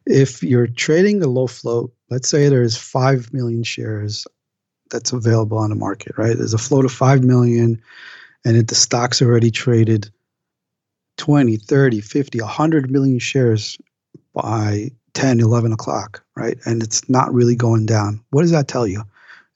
If 0.04 0.42
you're 0.42 0.66
trading 0.66 1.22
a 1.22 1.28
low 1.28 1.46
float, 1.46 1.92
let's 2.10 2.28
say 2.28 2.48
there's 2.48 2.76
5 2.76 3.32
million 3.32 3.62
shares 3.62 4.26
that's 4.90 5.12
available 5.12 5.58
on 5.58 5.70
the 5.70 5.76
market, 5.76 6.18
right? 6.18 6.36
There's 6.36 6.54
a 6.54 6.58
float 6.58 6.84
of 6.84 6.90
5 6.90 7.22
million 7.22 7.80
and 8.44 8.56
it, 8.56 8.66
the 8.66 8.74
stock's 8.74 9.22
already 9.22 9.52
traded 9.52 10.10
20, 11.18 11.56
30, 11.56 12.00
50, 12.00 12.40
100 12.40 12.90
million 12.90 13.20
shares 13.20 13.78
by 14.34 14.90
10, 15.14 15.40
11 15.40 15.72
o'clock, 15.72 16.22
right? 16.36 16.58
And 16.64 16.82
it's 16.82 17.08
not 17.08 17.32
really 17.32 17.56
going 17.56 17.86
down. 17.86 18.22
What 18.30 18.42
does 18.42 18.50
that 18.50 18.68
tell 18.68 18.86
you? 18.86 19.02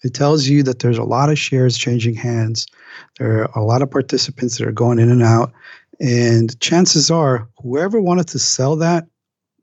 It 0.02 0.12
tells 0.12 0.46
you 0.46 0.62
that 0.64 0.80
there's 0.80 0.98
a 0.98 1.04
lot 1.04 1.30
of 1.30 1.38
shares 1.38 1.78
changing 1.78 2.14
hands. 2.14 2.66
There 3.18 3.42
are 3.42 3.50
a 3.54 3.64
lot 3.64 3.80
of 3.80 3.90
participants 3.90 4.58
that 4.58 4.68
are 4.68 4.72
going 4.72 4.98
in 4.98 5.10
and 5.10 5.22
out. 5.22 5.52
And 6.00 6.58
chances 6.60 7.10
are, 7.10 7.48
whoever 7.62 8.00
wanted 8.00 8.28
to 8.28 8.38
sell 8.38 8.76
that 8.76 9.06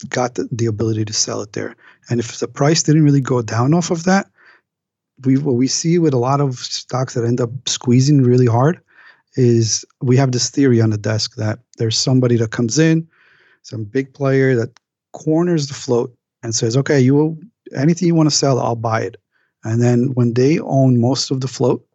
got 0.10 0.36
the, 0.36 0.48
the 0.52 0.66
ability 0.66 1.06
to 1.06 1.14
sell 1.14 1.42
it 1.42 1.54
there. 1.54 1.76
And 2.10 2.20
if 2.20 2.40
the 2.40 2.48
price 2.48 2.84
didn't 2.84 3.04
really 3.04 3.22
go 3.22 3.42
down 3.42 3.74
off 3.74 3.92
of 3.92 4.04
that, 4.06 4.28
we 5.24 5.38
what 5.38 5.54
we 5.54 5.68
see 5.68 6.00
with 6.00 6.14
a 6.14 6.18
lot 6.18 6.42
of 6.42 6.58
stocks 6.58 7.14
that 7.14 7.26
end 7.26 7.40
up 7.40 7.52
squeezing 7.68 8.24
really 8.24 8.48
hard 8.48 8.82
is 9.36 9.86
we 10.02 10.18
have 10.18 10.32
this 10.32 10.50
theory 10.50 10.82
on 10.82 10.90
the 10.90 10.98
desk 10.98 11.36
that 11.36 11.60
there's 11.78 11.98
somebody 11.98 12.36
that 12.38 12.52
comes 12.52 12.80
in, 12.80 13.08
some 13.62 13.84
big 13.84 14.14
player 14.14 14.56
that 14.56 14.72
corners 15.14 15.68
the 15.68 15.74
float 15.74 16.16
and 16.44 16.56
says, 16.56 16.78
"Okay, 16.78 17.00
you 17.00 17.16
will, 17.16 17.38
anything 17.76 18.08
you 18.08 18.16
want 18.16 18.30
to 18.30 18.36
sell, 18.36 18.60
I'll 18.60 18.76
buy 18.76 19.02
it." 19.02 19.18
And 19.64 19.82
then 19.82 20.12
when 20.14 20.34
they 20.34 20.60
own 20.60 21.00
most 21.00 21.32
of 21.32 21.42
the 21.42 21.48
float, 21.48 21.86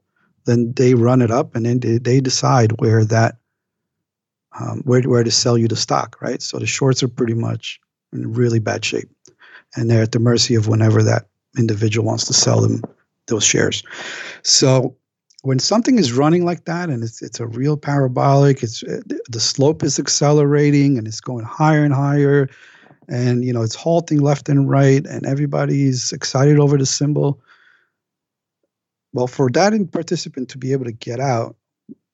then 0.45 0.73
they 0.77 0.95
run 0.95 1.21
it 1.21 1.31
up 1.31 1.55
and 1.55 1.67
then 1.67 1.81
they, 1.81 1.99
they 1.99 2.21
decide 2.21 2.81
where 2.81 3.05
that 3.05 3.37
um, 4.59 4.81
where, 4.85 5.03
where 5.03 5.25
to 5.25 5.31
sell 5.31 5.59
you 5.59 5.69
the 5.69 5.77
stock, 5.77 6.17
right? 6.21 6.41
So 6.41 6.59
the 6.59 6.67
shorts 6.67 7.03
are 7.03 7.09
pretty 7.09 7.35
much 7.35 7.79
in 8.13 8.33
really 8.33 8.59
bad 8.59 8.85
shape. 8.85 9.11
And 9.75 9.91
they're 9.91 10.03
at 10.03 10.13
the 10.13 10.19
mercy 10.19 10.55
of 10.55 10.69
whenever 10.69 11.03
that 11.03 11.27
individual 11.59 12.07
wants 12.07 12.25
to 12.27 12.33
sell 12.33 12.61
them 12.61 12.83
those 13.27 13.45
shares. 13.45 13.83
So 14.43 14.97
when 15.43 15.59
something 15.59 15.99
is 15.99 16.13
running 16.13 16.45
like 16.45 16.65
that 16.65 16.89
and 16.89 17.03
it's 17.03 17.21
it's 17.23 17.41
a 17.41 17.47
real 17.47 17.77
parabolic, 17.77 18.63
it's 18.63 18.81
the 18.81 19.41
slope 19.41 19.83
is 19.83 19.99
accelerating 19.99 20.97
and 20.97 21.07
it's 21.07 21.21
going 21.21 21.45
higher 21.45 21.85
and 21.85 21.93
higher, 21.93 22.49
and 23.09 23.45
you 23.45 23.53
know 23.53 23.63
it's 23.63 23.75
halting 23.75 24.21
left 24.21 24.49
and 24.49 24.69
right, 24.69 25.05
and 25.07 25.27
everybody's 25.27 26.13
excited 26.13 26.59
over 26.59 26.77
the 26.77 26.87
symbol. 26.87 27.41
Well, 29.13 29.27
for 29.27 29.51
that 29.51 29.93
participant 29.93 30.49
to 30.51 30.59
be 30.59 30.73
able 30.73 30.85
to 30.85 30.93
get 30.93 31.21
out, 31.21 31.57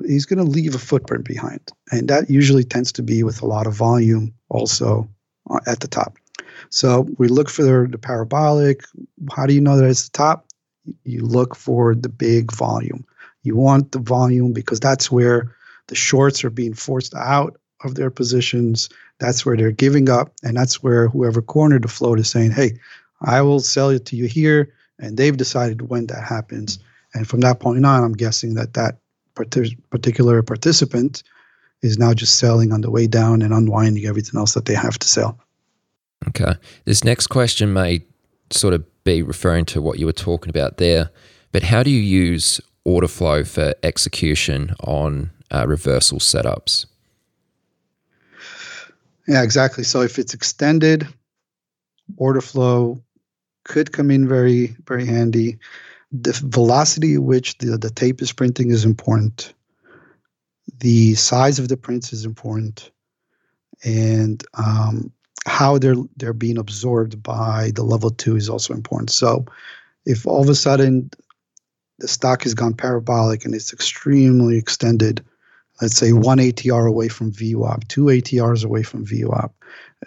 he's 0.07 0.27
going 0.27 0.39
to 0.39 0.51
leave 0.51 0.75
a 0.75 0.79
footprint 0.79 1.25
behind, 1.25 1.61
and 1.91 2.09
that 2.09 2.31
usually 2.31 2.65
tends 2.65 2.93
to 2.93 3.03
be 3.03 3.23
with 3.23 3.43
a 3.43 3.47
lot 3.47 3.67
of 3.67 3.75
volume 3.75 4.35
also 4.49 5.09
uh, 5.51 5.61
at 5.67 5.81
the 5.81 5.89
top. 5.89 6.17
So 6.71 7.09
we 7.19 7.29
look 7.29 7.51
for 7.51 7.87
the 7.87 7.99
parabolic. 7.99 8.83
How 9.35 9.47
do 9.47 9.55
you 9.55 9.61
know 9.61 9.77
that 9.77 9.89
it's 9.89 10.09
the 10.09 10.17
top? 10.17 10.47
You 11.05 11.23
look 11.23 11.55
for 11.55 11.95
the 11.95 12.09
big 12.09 12.53
volume. 12.53 13.05
You 13.43 13.57
want 13.57 13.93
the 13.93 13.99
volume 13.99 14.53
because 14.53 14.81
that's 14.81 15.11
where 15.11 15.55
the 15.89 15.95
shorts 15.95 16.45
are 16.45 16.51
being 16.51 16.75
forced 16.75 17.15
out 17.15 17.59
of 17.85 17.95
their 17.95 18.11
positions. 18.11 18.89
That's 19.19 19.45
where 19.45 19.57
they're 19.57 19.71
giving 19.71 20.09
up. 20.09 20.33
And 20.43 20.57
that's 20.57 20.83
where 20.83 21.09
whoever 21.09 21.43
cornered 21.43 21.83
the 21.83 21.89
float 21.89 22.19
is 22.19 22.31
saying, 22.31 22.53
hey, 22.53 22.79
I 23.21 23.43
will 23.43 23.61
sell 23.61 23.91
it 23.91 24.07
to 24.07 24.17
you 24.17 24.27
here. 24.27 24.73
And 24.99 25.17
they've 25.17 25.37
decided 25.37 25.89
when 25.91 26.07
that 26.07 26.23
happens. 26.23 26.79
And 27.15 27.29
from 27.29 27.41
that 27.41 27.61
point 27.61 27.85
on, 27.85 28.05
I'm 28.05 28.13
guessing 28.13 28.55
that 28.55 28.75
that 28.75 28.99
particular 29.35 30.43
participant 30.43 31.23
is 31.83 31.99
now 31.99 32.15
just 32.15 32.39
selling 32.39 32.73
on 32.73 32.81
the 32.81 32.91
way 32.91 33.07
down 33.07 33.43
and 33.43 33.53
unwinding 33.53 34.07
everything 34.07 34.39
else 34.39 34.55
that 34.55 34.67
they 34.67 34.75
have 34.75 34.99
to 34.99 35.09
sell. 35.09 35.39
Okay. 36.29 36.55
This 36.85 37.03
next 37.03 37.27
question 37.27 37.73
may 37.73 38.05
sort 38.51 38.75
of 38.75 38.85
be 39.05 39.23
referring 39.23 39.65
to 39.65 39.83
what 39.83 39.99
you 39.99 40.07
were 40.07 40.13
talking 40.13 40.51
about 40.51 40.77
there, 40.77 41.11
but 41.51 41.65
how 41.65 41.83
do 41.83 41.91
you 41.91 42.01
use 42.01 42.61
order 42.85 43.09
flow 43.09 43.43
for 43.43 43.75
execution 43.83 44.75
on 44.81 45.31
uh, 45.51 45.67
reversal 45.67 46.19
setups? 46.19 46.87
Yeah, 49.27 49.43
exactly. 49.43 49.85
So 49.85 50.03
if 50.03 50.19
it's 50.19 50.35
extended, 50.35 51.07
order 52.17 52.41
flow 52.41 53.03
could 53.65 53.93
come 53.93 54.11
in 54.11 54.29
very, 54.29 54.77
very 54.87 55.07
handy. 55.07 55.59
The 56.11 56.39
velocity 56.45 57.15
at 57.15 57.23
which 57.23 57.59
the, 57.59 57.79
the 57.79 57.91
tape 57.91 58.21
is 58.21 58.33
printing 58.33 58.71
is 58.71 58.85
important. 58.85 59.55
The 60.81 61.15
size 61.15 61.59
of 61.59 61.69
the 61.69 61.77
prints 61.77 62.13
is 62.13 62.25
important. 62.25 62.91
And 63.85 64.45
um, 64.55 65.13
how 65.47 65.79
they're 65.79 65.97
they're 66.17 66.33
being 66.33 66.59
absorbed 66.59 67.23
by 67.23 67.73
the 67.75 67.83
level 67.83 68.11
two 68.11 68.37
is 68.37 68.49
also 68.49 68.75
important. 68.75 69.11
So 69.11 69.47
if 70.07 70.27
all 70.27 70.43
of 70.43 70.49
a 70.49 70.55
sudden 70.55 71.11
the 71.99 72.09
stock 72.09 72.43
has 72.43 72.55
gone 72.55 72.75
parabolic 72.75 73.45
and 73.45 73.55
it's 73.55 73.73
extremely 73.73 74.57
extended, 74.57 75.25
let's 75.81 75.97
say 75.97 76.13
one 76.13 76.39
ATR 76.39 76.89
away 76.89 77.09
from 77.09 77.33
VWAP, 77.33 77.89
two 77.89 78.05
ATRs 78.05 78.65
away 78.65 78.83
from 78.83 79.07
VWAP, 79.07 79.51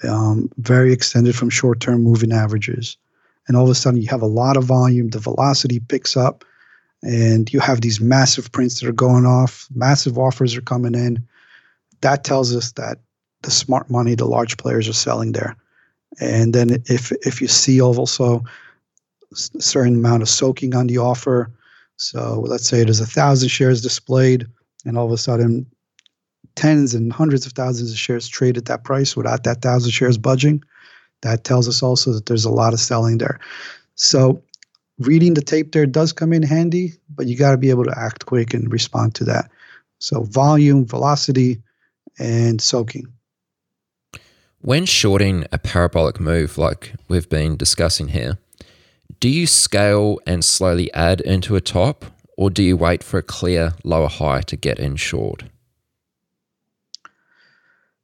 um, 0.08 0.50
very 0.58 0.94
extended 0.94 1.36
from 1.36 1.50
short-term 1.50 2.04
moving 2.04 2.32
averages, 2.32 2.98
and 3.48 3.58
all 3.58 3.64
of 3.64 3.70
a 3.70 3.76
sudden 3.76 4.02
you 4.02 4.08
have 4.10 4.22
a 4.22 4.28
lot 4.28 4.58
of 4.58 4.64
volume, 4.64 5.10
the 5.10 5.20
velocity 5.20 5.80
picks 5.80 6.16
up, 6.16 6.44
and 7.02 7.52
you 7.54 7.60
have 7.60 7.82
these 7.82 8.00
massive 8.00 8.52
prints 8.52 8.80
that 8.80 8.90
are 8.90 8.94
going 8.94 9.26
off, 9.26 9.68
massive 9.74 10.18
offers 10.18 10.56
are 10.56 10.62
coming 10.62 10.96
in. 10.96 11.26
That 12.02 12.24
tells 12.24 12.56
us 12.56 12.72
that 12.74 13.00
the 13.42 13.52
smart 13.52 13.90
money, 13.90 14.16
the 14.16 14.26
large 14.26 14.58
players 14.58 14.90
are 14.90 14.94
selling 14.94 15.32
there. 15.32 15.56
And 16.20 16.54
then 16.54 16.82
if 16.86 17.12
if 17.24 17.42
you 17.42 17.48
see 17.48 17.82
also 17.82 18.44
a 19.32 19.62
certain 19.62 19.96
amount 19.96 20.24
of 20.24 20.30
soaking 20.30 20.76
on 20.76 20.88
the 20.88 20.98
offer, 20.98 21.52
so 21.98 22.44
let's 22.48 22.68
say 22.68 22.84
there's 22.84 23.00
a 23.00 23.06
thousand 23.06 23.50
shares 23.50 23.82
displayed, 23.82 24.48
and 24.86 24.98
all 24.98 25.06
of 25.06 25.12
a 25.12 25.18
sudden 25.18 25.66
tens 26.56 26.94
and 26.94 27.12
hundreds 27.12 27.46
of 27.46 27.52
thousands 27.52 27.92
of 27.92 27.98
shares 27.98 28.28
trade 28.28 28.58
at 28.58 28.66
that 28.66 28.84
price 28.84 29.16
without 29.16 29.44
that 29.44 29.62
thousand 29.62 29.92
shares 29.92 30.18
budging, 30.18 30.64
that 31.22 31.44
tells 31.44 31.68
us 31.68 31.84
also 31.84 32.14
that 32.14 32.28
there's 32.28 32.46
a 32.46 32.52
lot 32.52 32.74
of 32.74 32.80
selling 32.80 33.18
there. 33.18 33.40
So 33.96 34.42
reading 35.00 35.34
the 35.34 35.42
tape 35.42 35.72
there 35.72 35.86
does 35.86 36.14
come 36.14 36.32
in 36.32 36.44
handy, 36.44 36.94
but 37.10 37.28
you 37.28 37.38
got 37.38 37.52
to 37.52 37.58
be 37.58 37.70
able 37.70 37.86
to 37.86 38.00
act 38.00 38.26
quick 38.26 38.54
and 38.54 38.72
respond 38.72 39.16
to 39.16 39.24
that. 39.26 39.50
So 40.00 40.24
volume, 40.24 40.86
velocity, 40.86 41.62
and 42.20 42.62
soaking. 42.62 43.08
When 44.60 44.86
shorting 44.86 45.46
a 45.52 45.58
parabolic 45.58 46.20
move 46.20 46.58
like 46.58 46.94
we've 47.08 47.30
been 47.30 47.56
discussing 47.56 48.10
here, 48.10 48.40
do 49.20 49.30
you 49.30 49.48
scale 49.48 50.20
and 50.26 50.44
slowly 50.44 50.92
add 50.94 51.22
into 51.22 51.56
a 51.56 51.62
top, 51.62 52.06
or 52.38 52.50
do 52.50 52.64
you 52.64 52.78
wait 52.78 53.04
for 53.04 53.18
a 53.18 53.24
clear 53.24 53.74
lower 53.84 54.08
high 54.08 54.42
to 54.42 54.56
get 54.56 54.80
in 54.80 54.96
short? 54.96 55.44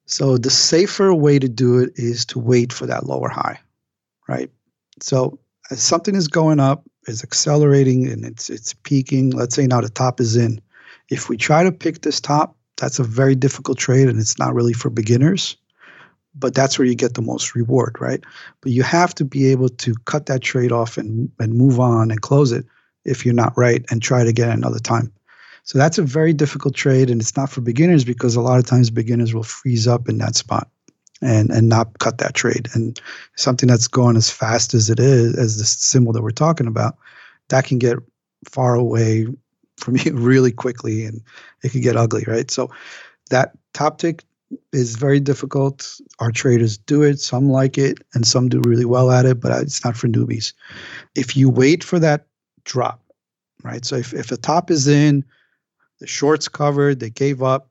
So 0.05 0.37
the 0.37 0.49
safer 0.49 1.13
way 1.13 1.39
to 1.39 1.47
do 1.47 1.79
it 1.79 1.93
is 1.95 2.25
to 2.27 2.39
wait 2.39 2.73
for 2.73 2.85
that 2.85 3.05
lower 3.05 3.29
high, 3.29 3.59
right? 4.27 4.49
So 5.01 5.39
as 5.69 5.81
something 5.81 6.15
is 6.15 6.27
going 6.27 6.59
up, 6.59 6.83
is 7.07 7.23
accelerating, 7.23 8.07
and 8.07 8.25
it's 8.25 8.49
it's 8.49 8.73
peaking. 8.73 9.31
Let's 9.31 9.55
say 9.55 9.65
now 9.67 9.81
the 9.81 9.89
top 9.89 10.19
is 10.19 10.35
in. 10.35 10.61
If 11.09 11.29
we 11.29 11.37
try 11.37 11.63
to 11.63 11.71
pick 11.71 12.01
this 12.01 12.19
top, 12.19 12.55
that's 12.77 12.99
a 12.99 13.03
very 13.03 13.35
difficult 13.35 13.77
trade, 13.77 14.07
and 14.07 14.19
it's 14.19 14.37
not 14.37 14.53
really 14.53 14.73
for 14.73 14.89
beginners 14.89 15.57
but 16.35 16.53
that's 16.53 16.79
where 16.79 16.87
you 16.87 16.95
get 16.95 17.13
the 17.13 17.21
most 17.21 17.55
reward, 17.55 17.97
right? 17.99 18.23
But 18.61 18.71
you 18.71 18.83
have 18.83 19.13
to 19.15 19.25
be 19.25 19.51
able 19.51 19.69
to 19.69 19.93
cut 20.05 20.27
that 20.27 20.41
trade 20.41 20.71
off 20.71 20.97
and, 20.97 21.29
and 21.39 21.53
move 21.53 21.79
on 21.79 22.11
and 22.11 22.21
close 22.21 22.51
it 22.51 22.65
if 23.05 23.25
you're 23.25 23.33
not 23.33 23.57
right 23.57 23.85
and 23.89 24.01
try 24.01 24.21
it 24.21 24.27
again 24.27 24.49
another 24.49 24.79
time. 24.79 25.11
So 25.63 25.77
that's 25.77 25.97
a 25.97 26.03
very 26.03 26.33
difficult 26.33 26.75
trade 26.75 27.09
and 27.09 27.21
it's 27.21 27.37
not 27.37 27.49
for 27.49 27.61
beginners 27.61 28.03
because 28.03 28.35
a 28.35 28.41
lot 28.41 28.59
of 28.59 28.65
times 28.65 28.89
beginners 28.89 29.33
will 29.33 29.43
freeze 29.43 29.87
up 29.87 30.09
in 30.09 30.17
that 30.17 30.35
spot 30.35 30.69
and 31.21 31.51
and 31.51 31.69
not 31.69 31.99
cut 31.99 32.17
that 32.17 32.33
trade. 32.33 32.67
And 32.73 32.99
something 33.35 33.67
that's 33.67 33.87
going 33.87 34.17
as 34.17 34.29
fast 34.29 34.73
as 34.73 34.89
it 34.89 34.99
is, 34.99 35.37
as 35.37 35.57
the 35.57 35.65
symbol 35.65 36.13
that 36.13 36.23
we're 36.23 36.31
talking 36.31 36.67
about, 36.67 36.97
that 37.49 37.65
can 37.65 37.77
get 37.77 37.97
far 38.49 38.75
away 38.75 39.27
from 39.77 39.97
you 40.03 40.13
really 40.15 40.51
quickly 40.51 41.05
and 41.05 41.21
it 41.63 41.71
can 41.71 41.81
get 41.81 41.97
ugly, 41.97 42.23
right? 42.27 42.49
So 42.49 42.71
that 43.29 43.51
top 43.73 43.99
tick 43.99 44.23
is 44.73 44.95
very 44.95 45.19
difficult. 45.19 45.99
Our 46.19 46.31
traders 46.31 46.77
do 46.77 47.03
it. 47.03 47.19
Some 47.19 47.49
like 47.49 47.77
it, 47.77 47.99
and 48.13 48.27
some 48.27 48.49
do 48.49 48.61
really 48.65 48.85
well 48.85 49.11
at 49.11 49.25
it. 49.25 49.39
But 49.39 49.61
it's 49.61 49.85
not 49.85 49.95
for 49.95 50.07
newbies. 50.07 50.53
If 51.15 51.37
you 51.37 51.49
wait 51.49 51.83
for 51.83 51.99
that 51.99 52.25
drop, 52.63 53.01
right? 53.63 53.83
So 53.85 53.95
if 53.95 54.13
if 54.13 54.27
the 54.27 54.37
top 54.37 54.71
is 54.71 54.87
in, 54.87 55.25
the 55.99 56.07
shorts 56.07 56.47
covered, 56.47 56.99
they 56.99 57.09
gave 57.09 57.43
up. 57.43 57.69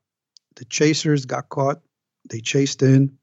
The 0.56 0.64
chasers 0.66 1.24
got 1.24 1.48
caught. 1.48 1.80
They 2.28 2.40
chased 2.40 2.82
in. 2.82 3.16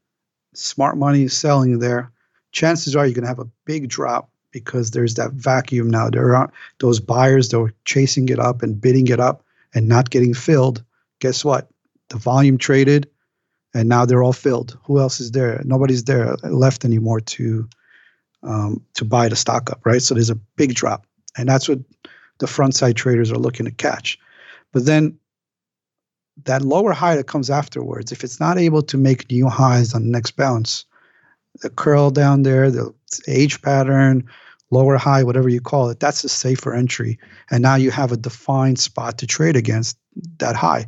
Smart 0.54 0.98
money 0.98 1.24
is 1.24 1.38
selling 1.38 1.80
there. 1.80 2.12
Chances 2.52 2.96
are 2.96 3.06
you're 3.06 3.14
going 3.14 3.24
to 3.24 3.30
have 3.30 3.40
a 3.40 3.50
big 3.66 3.90
drop 3.90 4.30
because 4.52 4.92
there's 4.92 5.16
that 5.16 5.32
vacuum 5.34 5.90
now. 5.90 6.10
There 6.10 6.36
are 6.36 6.52
those 6.80 7.00
buyers 7.00 7.50
that 7.50 7.60
were 7.60 7.74
chasing 7.86 8.30
it 8.30 8.40
up 8.40 8.64
and 8.64 8.80
bidding 8.82 9.08
it 9.08 9.20
up 9.20 9.44
and 9.76 9.88
not 9.88 10.10
getting 10.10 10.34
filled. 10.34 10.84
Guess 11.20 11.46
what? 11.46 11.70
The 12.10 12.18
volume 12.18 12.58
traded 12.58 13.10
and 13.74 13.88
now 13.90 14.06
they're 14.06 14.24
all 14.24 14.34
filled. 14.34 14.78
Who 14.86 15.00
else 15.00 15.20
is 15.20 15.32
there? 15.32 15.62
Nobody's 15.64 16.06
there 16.06 16.36
left 16.44 16.86
anymore 16.86 17.22
to 17.22 17.70
um, 18.44 18.84
to 18.94 19.06
buy 19.06 19.30
the 19.30 19.36
stock 19.36 19.70
up, 19.70 19.82
right? 19.86 20.02
So 20.02 20.14
there's 20.14 20.30
a 20.30 20.36
big 20.36 20.74
drop, 20.74 21.06
and 21.38 21.48
that's 21.48 21.70
what 21.70 21.80
the 22.40 22.48
front 22.48 22.76
side 22.76 22.96
traders 22.96 23.32
are 23.32 23.38
looking 23.38 23.66
to 23.66 23.72
catch. 23.72 24.20
But 24.72 24.86
then 24.86 25.18
that 26.44 26.62
lower 26.62 26.94
high 26.94 27.16
that 27.16 27.28
comes 27.28 27.50
afterwards, 27.50 28.12
if 28.12 28.24
it's 28.24 28.40
not 28.40 28.58
able 28.58 28.84
to 28.84 28.98
make 28.98 29.32
new 29.32 29.48
highs 29.48 29.94
on 29.94 30.04
the 30.04 30.12
next 30.12 30.32
bounce, 30.32 30.86
the 31.62 31.70
curl 31.70 32.12
down 32.12 32.44
there, 32.44 32.70
the 32.70 32.94
H 33.28 33.62
pattern, 33.62 34.28
lower 34.70 34.98
high, 34.98 35.24
whatever 35.24 35.50
you 35.50 35.62
call 35.62 35.90
it, 35.90 36.00
that's 36.00 36.24
a 36.24 36.30
safer 36.30 36.74
entry. 36.74 37.18
And 37.50 37.64
now 37.64 37.76
you 37.76 37.90
have 37.92 38.12
a 38.12 38.18
defined 38.18 38.80
spot 38.80 39.18
to 39.20 39.28
trade 39.28 39.56
against 39.56 39.98
that 40.38 40.56
high. 40.56 40.86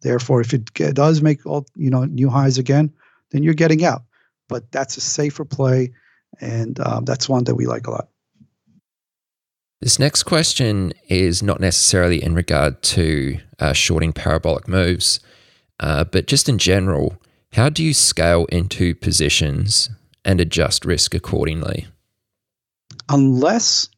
Therefore, 0.00 0.40
if 0.40 0.52
it 0.52 0.72
does 0.74 1.22
make 1.22 1.46
all 1.46 1.66
you 1.76 1.88
know 1.90 2.04
new 2.04 2.28
highs 2.28 2.58
again, 2.58 2.92
then 3.30 3.42
you're 3.42 3.54
getting 3.54 3.84
out. 3.84 4.02
But 4.48 4.70
that's 4.70 4.98
a 4.98 5.00
safer 5.00 5.46
play, 5.46 5.92
and 6.40 6.78
um, 6.80 7.04
that's 7.04 7.28
one 7.28 7.44
that 7.44 7.54
we 7.54 7.66
like 7.66 7.86
a 7.86 7.90
lot. 7.90 8.08
This 9.84 9.98
next 9.98 10.22
question 10.22 10.94
is 11.10 11.42
not 11.42 11.60
necessarily 11.60 12.24
in 12.24 12.34
regard 12.34 12.80
to 12.84 13.36
uh, 13.58 13.74
shorting 13.74 14.14
parabolic 14.14 14.66
moves, 14.66 15.20
uh, 15.78 16.04
but 16.04 16.26
just 16.26 16.48
in 16.48 16.56
general, 16.56 17.18
how 17.52 17.68
do 17.68 17.84
you 17.84 17.92
scale 17.92 18.46
into 18.46 18.94
positions 18.94 19.90
and 20.24 20.40
adjust 20.40 20.86
risk 20.86 21.14
accordingly? 21.14 21.86
Unless 23.10 23.90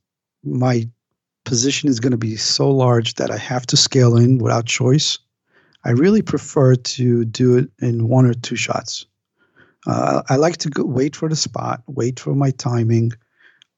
my 0.42 0.88
position 1.44 1.88
is 1.88 2.00
going 2.00 2.10
to 2.10 2.16
be 2.16 2.34
so 2.34 2.68
large 2.68 3.14
that 3.14 3.30
I 3.30 3.38
have 3.38 3.64
to 3.66 3.76
scale 3.76 4.16
in 4.16 4.38
without 4.38 4.66
choice, 4.66 5.20
I 5.84 5.90
really 5.90 6.20
prefer 6.20 6.74
to 6.74 7.24
do 7.24 7.58
it 7.58 7.70
in 7.78 8.08
one 8.08 8.26
or 8.26 8.34
two 8.34 8.56
shots. 8.56 9.06
Uh, 9.86 10.22
I 10.28 10.34
like 10.34 10.56
to 10.56 10.68
go, 10.68 10.82
wait 10.82 11.14
for 11.14 11.28
the 11.28 11.36
spot, 11.36 11.84
wait 11.86 12.18
for 12.18 12.34
my 12.34 12.50
timing, 12.50 13.12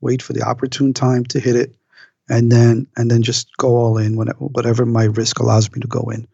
wait 0.01 0.23
for 0.23 0.33
the 0.33 0.41
opportune 0.41 0.95
time 0.95 1.27
to 1.27 1.39
hit 1.39 1.55
it, 1.55 1.75
and 2.29 2.53
then 2.53 2.87
and 2.97 3.11
then 3.11 3.23
just 3.23 3.57
go 3.57 3.77
all 3.77 3.99
in 3.99 4.17
when 4.17 4.29
whatever 4.39 4.85
my 4.85 5.05
risk 5.05 5.39
allows 5.39 5.73
me 5.73 5.81
to 5.81 5.89
go 5.89 6.11
in. 6.11 6.27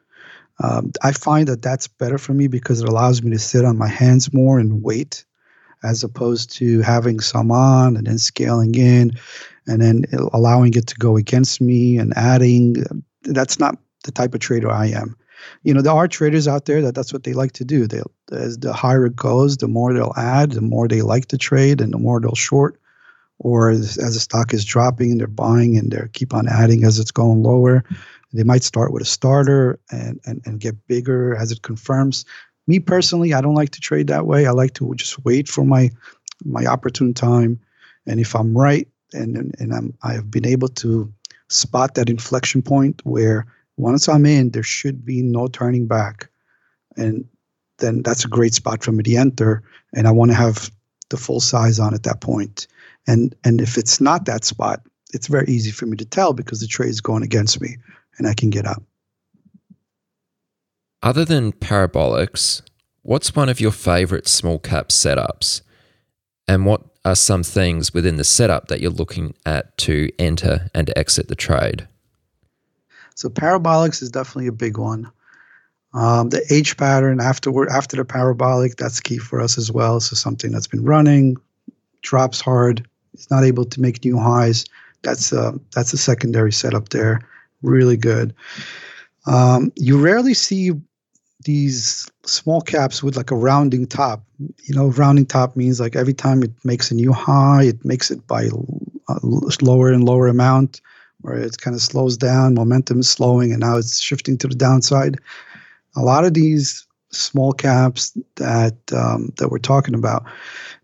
Um, 0.63 0.93
I 1.03 1.13
find 1.13 1.49
that 1.49 1.63
that's 1.63 1.89
better 1.89 2.19
for 2.19 2.33
me 2.33 2.47
because 2.47 2.81
it 2.81 2.89
allows 2.89 3.23
me 3.23 3.31
to 3.33 3.39
sit 3.39 3.65
on 3.65 3.77
my 3.77 3.89
hands 3.89 4.33
more 4.33 4.61
and 4.61 4.83
wait, 4.83 5.25
as 5.83 6.05
opposed 6.05 6.53
to 6.57 6.81
having 6.81 7.19
some 7.21 7.51
on 7.51 7.97
and 7.97 8.07
then 8.07 8.19
scaling 8.19 8.75
in, 8.75 9.13
and 9.67 9.83
then 9.83 10.05
allowing 10.33 10.75
it 10.75 10.87
to 10.89 10.95
go 10.97 11.17
against 11.17 11.61
me 11.61 11.99
and 11.99 12.13
adding. 12.17 12.77
That's 13.23 13.59
not 13.59 13.79
the 14.05 14.13
type 14.13 14.35
of 14.35 14.41
trader 14.41 14.71
I 14.71 14.87
am. 14.89 15.17
You 15.63 15.75
know, 15.75 15.83
there 15.83 15.93
are 15.93 16.09
traders 16.09 16.47
out 16.47 16.67
there 16.67 16.81
that 16.83 16.95
that's 16.95 17.13
what 17.13 17.25
they 17.25 17.33
like 17.33 17.53
to 17.53 17.65
do. 17.65 17.87
They 17.87 18.03
as 18.33 18.59
the 18.59 18.73
higher 18.73 19.07
it 19.07 19.17
goes, 19.17 19.57
the 19.57 19.69
more 19.69 19.93
they'll 19.93 20.15
add, 20.17 20.53
the 20.53 20.61
more 20.61 20.89
they 20.89 21.03
like 21.03 21.27
to 21.27 21.39
trade, 21.39 21.81
and 21.81 21.93
the 21.93 21.99
more 21.99 22.21
they'll 22.21 22.35
short. 22.35 22.81
Or 23.45 23.69
as, 23.69 23.97
the 23.97 24.11
stock 24.13 24.55
is 24.55 24.65
dropping, 24.65 25.13
and 25.13 25.21
they're 25.21 25.29
buying 25.29 25.77
and 25.77 25.93
they 25.93 26.01
keep 26.15 26.35
on 26.35 26.49
adding 26.49 26.83
as 26.85 26.99
it's 26.99 27.11
going 27.13 27.43
lower. 27.43 27.85
They 28.33 28.43
might 28.43 28.65
start 28.65 28.93
with 28.93 29.03
a 29.03 29.07
starter 29.07 29.79
and, 29.93 30.19
and, 30.25 30.41
and 30.47 30.59
get 30.59 30.89
bigger 30.89 31.37
as 31.37 31.53
it 31.53 31.63
confirms. 31.63 32.25
Me 32.67 32.81
personally, 32.81 33.35
I 33.35 33.43
don't 33.43 33.55
like 33.55 33.71
to 33.71 33.81
trade 33.81 34.09
that 34.09 34.27
way. 34.27 34.47
I 34.47 34.51
like 34.51 34.73
to 34.75 34.95
just 34.97 35.25
wait 35.25 35.47
for 35.47 35.65
my 35.65 35.91
my 36.45 36.67
opportune 36.67 37.15
time. 37.15 37.61
And 38.07 38.19
if 38.19 38.35
I'm 38.35 38.57
right 38.57 38.89
and, 39.13 39.37
and, 39.37 39.55
and 39.59 39.73
I'm 39.73 39.95
I 40.03 40.15
have 40.15 40.31
been 40.31 40.47
able 40.47 40.69
to 40.69 41.13
spot 41.49 41.95
that 41.95 42.09
inflection 42.09 42.63
point 42.63 43.03
where 43.05 43.47
once 43.77 44.09
I'm 44.09 44.27
in, 44.27 44.51
there 44.51 44.63
should 44.63 45.05
be 45.05 45.23
no 45.23 45.49
turning 45.49 45.87
back. 45.87 46.29
And 46.97 47.27
then 47.79 48.03
that's 48.03 48.25
a 48.25 48.29
great 48.29 48.55
spot 48.55 48.83
for 48.83 48.93
me 48.93 49.03
to 49.03 49.17
enter. 49.17 49.63
And 49.95 50.09
I 50.09 50.11
want 50.13 50.31
to 50.31 50.37
have 50.37 50.71
the 51.11 51.17
full 51.19 51.41
size 51.41 51.79
on 51.79 51.93
at 51.95 52.05
that 52.05 52.21
point. 52.21 52.67
And 53.07 53.35
and 53.45 53.61
if 53.61 53.77
it's 53.77 54.01
not 54.01 54.25
that 54.27 54.45
spot, 54.45 54.81
it's 55.13 55.27
very 55.27 55.47
easy 55.47 55.71
for 55.71 55.87
me 55.87 55.97
to 55.99 56.05
tell 56.05 56.33
because 56.33 56.61
the 56.61 56.67
trade 56.67 56.91
is 56.91 57.01
going 57.01 57.23
against 57.23 57.61
me 57.61 57.77
and 58.19 58.27
I 58.27 58.35
can 58.35 58.51
get 58.51 58.67
up. 58.67 58.83
Other 61.03 61.25
than 61.25 61.53
parabolics, 61.53 62.63
what's 63.03 63.37
one 63.37 63.49
of 63.49 63.61
your 63.61 63.73
favorite 63.73 64.27
small 64.27 64.59
cap 64.59 64.89
setups? 64.89 65.61
And 66.49 66.67
what 66.67 66.83
are 67.05 67.15
some 67.15 67.43
things 67.43 67.93
within 67.93 68.17
the 68.17 68.25
setup 68.25 68.69
that 68.69 68.81
you're 68.81 68.91
looking 68.91 69.35
at 69.45 69.77
to 69.79 70.11
enter 70.19 70.71
and 70.75 70.91
exit 70.97 71.29
the 71.29 71.35
trade? 71.35 71.87
So 73.15 73.29
parabolics 73.29 74.03
is 74.03 74.11
definitely 74.11 74.49
a 74.49 74.53
big 74.53 74.79
one. 74.79 75.11
Um, 75.93 76.31
the 76.31 76.45
H 76.51 76.77
pattern 76.77 77.21
afterward 77.21 77.69
after 77.69 77.97
the 77.97 78.05
parabolic, 78.05 78.77
that's 78.77 79.01
key 79.01 79.19
for 79.19 79.41
us 79.41 79.59
as 79.59 79.71
well. 79.71 80.01
So 80.01 80.17
something 80.17 80.51
that's 80.51 80.67
been 80.67 80.85
running, 80.85 81.37
drops 82.03 82.41
hard, 82.41 82.89
it's 83.15 83.31
not 83.31 83.45
able 83.45 83.65
to 83.65 83.81
make 83.81 84.05
new 84.05 84.19
highs. 84.19 84.67
That's 85.03 85.33
a, 85.33 85.59
that's 85.75 85.93
a 85.93 85.99
secondary 85.99 86.53
setup 86.53 86.91
there 86.91 87.21
really 87.65 87.97
good. 87.97 88.35
Um, 89.27 89.73
you 89.77 89.99
rarely 89.99 90.35
see 90.35 90.73
these 91.45 92.11
small 92.25 92.61
caps 92.61 93.03
with 93.03 93.17
like 93.17 93.31
a 93.31 93.37
rounding 93.37 93.87
top. 93.87 94.23
You 94.39 94.75
know, 94.75 94.89
rounding 94.89 95.27
top 95.27 95.57
means 95.57 95.81
like 95.81 95.97
every 95.97 96.15
time 96.15 96.43
it 96.43 96.53
makes 96.65 96.91
a 96.91 96.95
new 96.95 97.13
high, 97.13 97.65
it 97.65 97.85
makes 97.85 98.11
it 98.11 98.27
by 98.27 98.45
a 98.45 99.19
lower 99.63 99.93
and 99.93 100.05
lower 100.05 100.29
amount, 100.29 100.81
where 101.23 101.37
it 101.37 101.59
kind 101.59 101.75
of 101.75 101.83
slows 101.83 102.17
down. 102.17 102.55
Momentum 102.55 103.01
is 103.01 103.09
slowing, 103.09 103.51
and 103.51 103.61
now 103.61 103.77
it's 103.77 104.01
shifting 104.01 104.39
to 104.39 104.49
the 104.49 104.55
downside. 104.55 105.19
A 105.97 106.03
lot 106.03 106.25
of 106.25 106.35
these 106.35 106.87
small 107.11 107.53
caps 107.53 108.17
that 108.37 108.77
um, 108.93 109.33
that 109.39 109.51
we're 109.51 109.59
talking 109.59 109.95
about, 109.95 110.25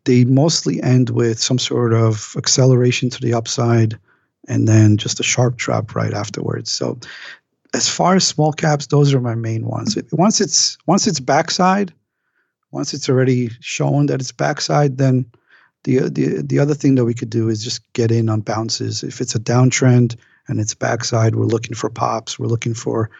they 0.04 0.24
mostly 0.24 0.82
end 0.82 1.10
with 1.10 1.40
some 1.40 1.58
sort 1.58 1.92
of 1.92 2.34
acceleration 2.36 3.10
to 3.10 3.20
the 3.20 3.34
upside 3.34 3.98
and 4.48 4.66
then 4.66 4.96
just 4.96 5.20
a 5.20 5.24
sharp 5.24 5.56
drop 5.56 5.94
right 5.94 6.14
afterwards. 6.14 6.70
So 6.70 6.98
as 7.74 7.88
far 7.88 8.16
as 8.16 8.26
small 8.26 8.52
caps, 8.52 8.86
those 8.86 9.14
are 9.14 9.20
my 9.20 9.34
main 9.34 9.66
ones. 9.66 9.96
Once 10.12 10.40
it's 10.40 10.76
once 10.86 11.06
it's 11.06 11.20
backside, 11.20 11.92
once 12.72 12.94
it's 12.94 13.08
already 13.08 13.50
shown 13.60 14.06
that 14.06 14.20
it's 14.20 14.32
backside, 14.32 14.98
then 14.98 15.26
the 15.84 16.08
the 16.08 16.42
the 16.42 16.58
other 16.58 16.74
thing 16.74 16.96
that 16.96 17.04
we 17.04 17.14
could 17.14 17.30
do 17.30 17.48
is 17.48 17.62
just 17.62 17.90
get 17.92 18.10
in 18.10 18.28
on 18.28 18.40
bounces. 18.40 19.02
If 19.02 19.20
it's 19.20 19.34
a 19.34 19.40
downtrend 19.40 20.16
and 20.48 20.60
it's 20.60 20.74
backside, 20.74 21.36
we're 21.36 21.44
looking 21.44 21.74
for 21.74 21.90
pops. 21.90 22.38
We're 22.38 22.46
looking 22.46 22.74
for 22.74 23.10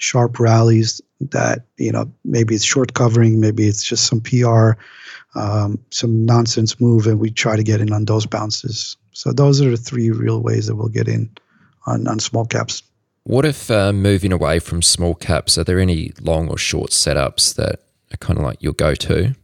sharp 0.00 0.40
rallies 0.40 1.00
that 1.20 1.66
you 1.76 1.92
know 1.92 2.10
maybe 2.24 2.54
it's 2.54 2.64
short 2.64 2.94
covering, 2.94 3.38
maybe 3.38 3.68
it's 3.68 3.84
just 3.84 4.06
some 4.06 4.20
PR, 4.20 4.72
um, 5.34 5.78
some 5.90 6.24
nonsense 6.24 6.80
move, 6.80 7.06
and 7.06 7.20
we 7.20 7.30
try 7.30 7.54
to 7.54 7.62
get 7.62 7.80
in 7.80 7.92
on 7.92 8.06
those 8.06 8.26
bounces. 8.26 8.96
So 9.12 9.32
those 9.32 9.60
are 9.60 9.70
the 9.70 9.76
three 9.76 10.10
real 10.10 10.40
ways 10.40 10.66
that 10.66 10.76
we'll 10.76 10.88
get 10.88 11.06
in 11.06 11.30
on, 11.86 12.08
on 12.08 12.18
small 12.18 12.46
caps. 12.46 12.82
What 13.24 13.44
if 13.44 13.70
uh, 13.70 13.92
moving 13.92 14.32
away 14.32 14.60
from 14.60 14.80
small 14.80 15.14
caps, 15.14 15.58
are 15.58 15.64
there 15.64 15.78
any 15.78 16.12
long 16.20 16.48
or 16.48 16.56
short 16.56 16.90
setups 16.90 17.54
that 17.56 17.80
are 18.12 18.16
kind 18.16 18.38
of 18.38 18.44
like 18.44 18.62
your 18.62 18.72
go 18.72 18.94
to? 18.94 19.34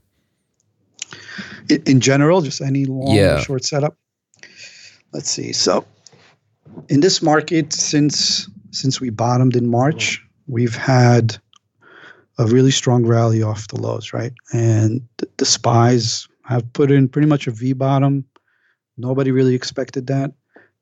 In, 1.69 1.83
in, 1.85 2.01
general, 2.01 2.41
just 2.41 2.63
any 2.63 2.87
long 2.87 3.15
yeah. 3.15 3.37
or 3.37 3.41
short 3.41 3.65
setup? 3.65 3.97
Let's 5.13 5.31
see. 5.31 5.53
So 5.53 5.85
in 6.89 7.01
this 7.01 7.21
market, 7.21 7.73
since 7.73 8.49
since 8.71 9.01
we 9.01 9.11
bottomed 9.11 9.57
in 9.57 9.69
March, 9.69 10.26
we've 10.47 10.77
had 10.77 11.37
a 12.39 12.47
really 12.47 12.71
strong 12.71 13.07
rally 13.07 13.43
off 13.43 13.69
the 13.69 13.81
lows, 13.81 14.13
right? 14.13 14.33
And 14.53 15.07
the, 15.17 15.45
SPYs 15.45 16.29
have 16.45 16.71
put 16.73 16.91
in 16.91 17.09
pretty 17.09 17.27
much 17.27 17.47
a 17.47 17.51
V 17.51 17.73
bottom 17.73 18.25
Nobody 18.97 19.31
really 19.31 19.55
expected 19.55 20.07
that. 20.07 20.33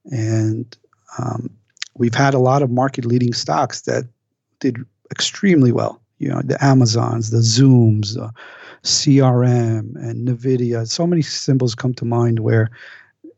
And 0.06 0.76
um, 1.18 1.50
we've 1.96 2.14
had 2.14 2.34
a 2.34 2.38
lot 2.38 2.62
of 2.62 2.70
market 2.70 3.04
leading 3.04 3.32
stocks 3.32 3.82
that 3.82 4.04
did 4.60 4.78
extremely 5.10 5.72
well. 5.72 6.00
You 6.18 6.28
know, 6.28 6.40
the 6.44 6.62
Amazons, 6.64 7.30
the 7.30 7.38
Zooms, 7.38 8.14
the 8.14 8.32
CRM, 8.84 9.96
and 9.96 10.28
NVIDIA. 10.28 10.86
So 10.88 11.06
many 11.06 11.22
symbols 11.22 11.74
come 11.74 11.94
to 11.94 12.04
mind 12.04 12.40
where 12.40 12.70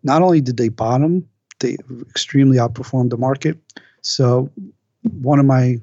not 0.02 0.22
only 0.22 0.40
did 0.40 0.56
they 0.56 0.68
bottom, 0.68 1.26
they 1.60 1.76
extremely 2.02 2.58
outperformed 2.58 3.10
the 3.10 3.16
market. 3.16 3.58
So, 4.02 4.50
one 5.20 5.38
of 5.38 5.46
my 5.46 5.78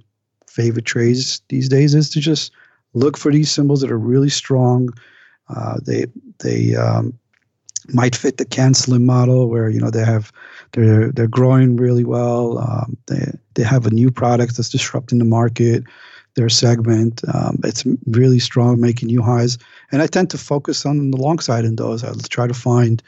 favorite 0.54 0.86
trades 0.86 1.42
these 1.50 1.68
days 1.68 1.96
is 1.96 2.10
to 2.12 2.20
just 2.20 2.52
look 2.94 3.18
for 3.18 3.32
these 3.32 3.52
symbols 3.52 3.82
that 3.82 3.92
are 3.92 3.98
really 3.98 4.30
strong. 4.30 4.90
Uh, 5.50 5.80
they 5.86 6.06
they 6.40 6.76
um, 6.76 7.18
might 7.92 8.16
fit 8.16 8.38
the 8.38 8.46
CanSlim 8.46 9.04
model 9.04 9.50
where 9.50 9.70
you 9.70 9.80
know 9.80 9.90
they 9.90 10.06
have 10.06 10.32
they're 10.74 11.12
they're 11.12 11.28
growing 11.28 11.76
really 11.76 12.04
well. 12.04 12.60
Um, 12.60 12.98
they 13.08 13.32
they 13.56 13.64
have 13.64 13.88
a 13.88 13.94
new 13.94 14.12
product 14.12 14.56
that's 14.56 14.70
disrupting 14.70 15.20
the 15.20 15.26
market. 15.26 15.84
Their 16.36 16.50
segment 16.50 17.22
um, 17.34 17.60
it's 17.64 17.84
really 18.08 18.40
strong, 18.40 18.80
making 18.80 19.08
new 19.08 19.22
highs. 19.22 19.58
And 19.92 20.02
I 20.02 20.08
tend 20.08 20.30
to 20.32 20.38
focus 20.38 20.86
on 20.86 21.12
the 21.12 21.18
long 21.18 21.40
side 21.40 21.66
in 21.66 21.76
those. 21.76 22.04
I 22.04 22.12
try 22.30 22.48
to 22.48 22.54
find 22.54 23.02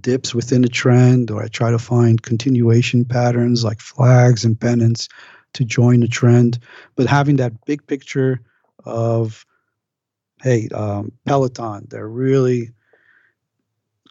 dips 0.00 0.34
within 0.34 0.64
a 0.64 0.68
trend, 0.68 1.30
or 1.30 1.42
I 1.42 1.48
try 1.48 1.70
to 1.70 1.78
find 1.78 2.22
continuation 2.22 3.04
patterns 3.04 3.64
like 3.64 3.80
flags 3.80 4.44
and 4.44 4.58
pennants 4.58 5.08
to 5.54 5.64
join 5.64 6.00
the 6.00 6.08
trend. 6.08 6.58
But 6.96 7.06
having 7.06 7.36
that 7.36 7.64
big 7.64 7.86
picture 7.86 8.40
of 8.84 9.44
hey, 10.42 10.68
um, 10.74 11.12
Peloton, 11.26 11.86
they're 11.90 12.08
really 12.08 12.70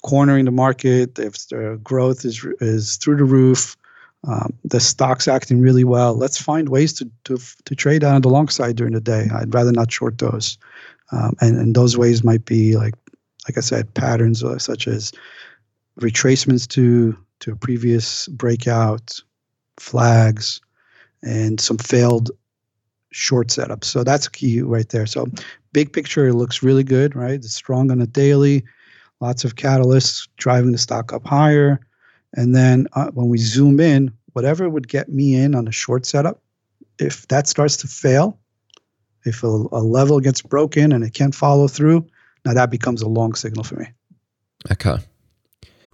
cornering 0.04 0.46
the 0.46 0.52
market. 0.52 1.18
If 1.20 1.48
the 1.48 1.80
growth 1.84 2.26
is 2.26 2.46
is 2.62 2.98
through 2.98 3.18
the 3.18 3.24
roof, 3.24 3.76
um, 4.28 4.54
the 4.64 4.80
stock's 4.80 5.28
acting 5.28 5.60
really 5.60 5.84
well. 5.84 6.16
Let's 6.16 6.42
find 6.42 6.70
ways 6.70 6.94
to 6.94 7.10
to 7.26 7.38
to 7.66 7.76
trade 7.76 8.04
on 8.04 8.22
the 8.22 8.30
long 8.30 8.50
side 8.50 8.76
during 8.76 8.94
the 8.94 9.02
day. 9.02 9.28
I'd 9.34 9.54
rather 9.54 9.72
not 9.72 9.92
short 9.92 10.18
those, 10.18 10.58
um, 11.12 11.36
and 11.42 11.58
and 11.58 11.76
those 11.76 11.98
ways 11.98 12.24
might 12.24 12.46
be 12.46 12.76
like 12.76 12.96
like 13.48 13.58
I 13.58 13.62
said, 13.62 13.94
patterns 13.94 14.44
such 14.58 14.88
as 14.88 15.12
retracements 16.00 16.68
to 16.70 17.18
to 17.40 17.54
a 17.54 17.56
previous 17.56 18.28
breakout, 18.28 19.20
flags, 19.78 20.62
and 21.24 21.60
some 21.60 21.78
failed 21.78 22.32
short 23.12 23.48
setups. 23.48 23.86
So 23.86 24.04
that's 24.04 24.28
key 24.28 24.62
right 24.62 24.88
there. 24.90 25.06
So 25.06 25.28
big 25.74 25.94
picture, 25.94 26.28
it 26.28 26.34
looks 26.34 26.64
really 26.64 26.84
good, 26.84 27.16
right? 27.16 27.34
It's 27.34 27.54
strong 27.54 27.92
on 27.92 28.02
a 28.02 28.08
daily 28.08 28.64
lots 29.22 29.44
of 29.44 29.56
catalysts 29.56 30.28
driving 30.38 30.72
the 30.72 30.78
stock 30.78 31.14
up 31.14 31.26
higher. 31.26 31.80
And 32.34 32.56
then 32.56 32.88
uh, 32.94 33.10
when 33.12 33.28
we 33.28 33.38
zoom 33.38 33.80
in, 33.80 34.12
whatever 34.34 34.70
would 34.70 34.88
get 34.88 35.10
me 35.10 35.36
in 35.36 35.56
on 35.56 35.68
a 35.68 35.72
short 35.72 36.06
setup, 36.06 36.42
if 37.00 37.28
that 37.30 37.48
starts 37.48 37.78
to 37.78 37.88
fail, 37.88 38.40
if 39.26 39.44
a, 39.44 39.48
a 39.48 39.82
level 39.82 40.20
gets 40.20 40.42
broken 40.42 40.92
and 40.92 41.04
it 41.04 41.14
can't 41.14 41.36
follow 41.36 41.68
through, 41.68 42.08
now 42.46 42.54
that 42.54 42.72
becomes 42.72 43.02
a 43.02 43.08
long 43.08 43.34
signal 43.34 43.64
for 43.64 43.76
me. 43.76 43.88
Okay. 44.72 44.98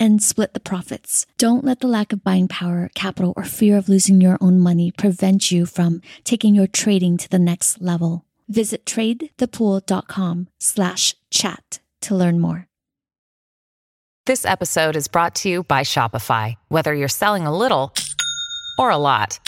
and 0.00 0.22
split 0.22 0.54
the 0.54 0.60
profits. 0.60 1.26
Don't 1.38 1.64
let 1.64 1.80
the 1.80 1.86
lack 1.86 2.12
of 2.12 2.24
buying 2.24 2.48
power, 2.48 2.90
capital, 2.94 3.34
or 3.36 3.44
fear 3.44 3.76
of 3.76 3.88
losing 3.88 4.20
your 4.20 4.38
own 4.40 4.58
money 4.58 4.90
prevent 4.90 5.52
you 5.52 5.66
from 5.66 6.00
taking 6.24 6.54
your 6.54 6.66
trading 6.66 7.18
to 7.18 7.28
the 7.28 7.38
next 7.38 7.80
level. 7.80 8.24
Visit 8.48 8.86
tradethepool.com 8.86 10.48
slash 10.58 11.14
chat 11.30 11.78
to 12.00 12.16
learn 12.16 12.40
more. 12.40 12.66
This 14.26 14.44
episode 14.44 14.96
is 14.96 15.08
brought 15.08 15.34
to 15.36 15.48
you 15.48 15.62
by 15.62 15.80
Shopify. 15.80 16.54
Whether 16.68 16.94
you're 16.94 17.08
selling 17.08 17.46
a 17.46 17.56
little 17.56 17.94
or 18.78 18.90
a 18.90 18.96
lot, 18.96 19.38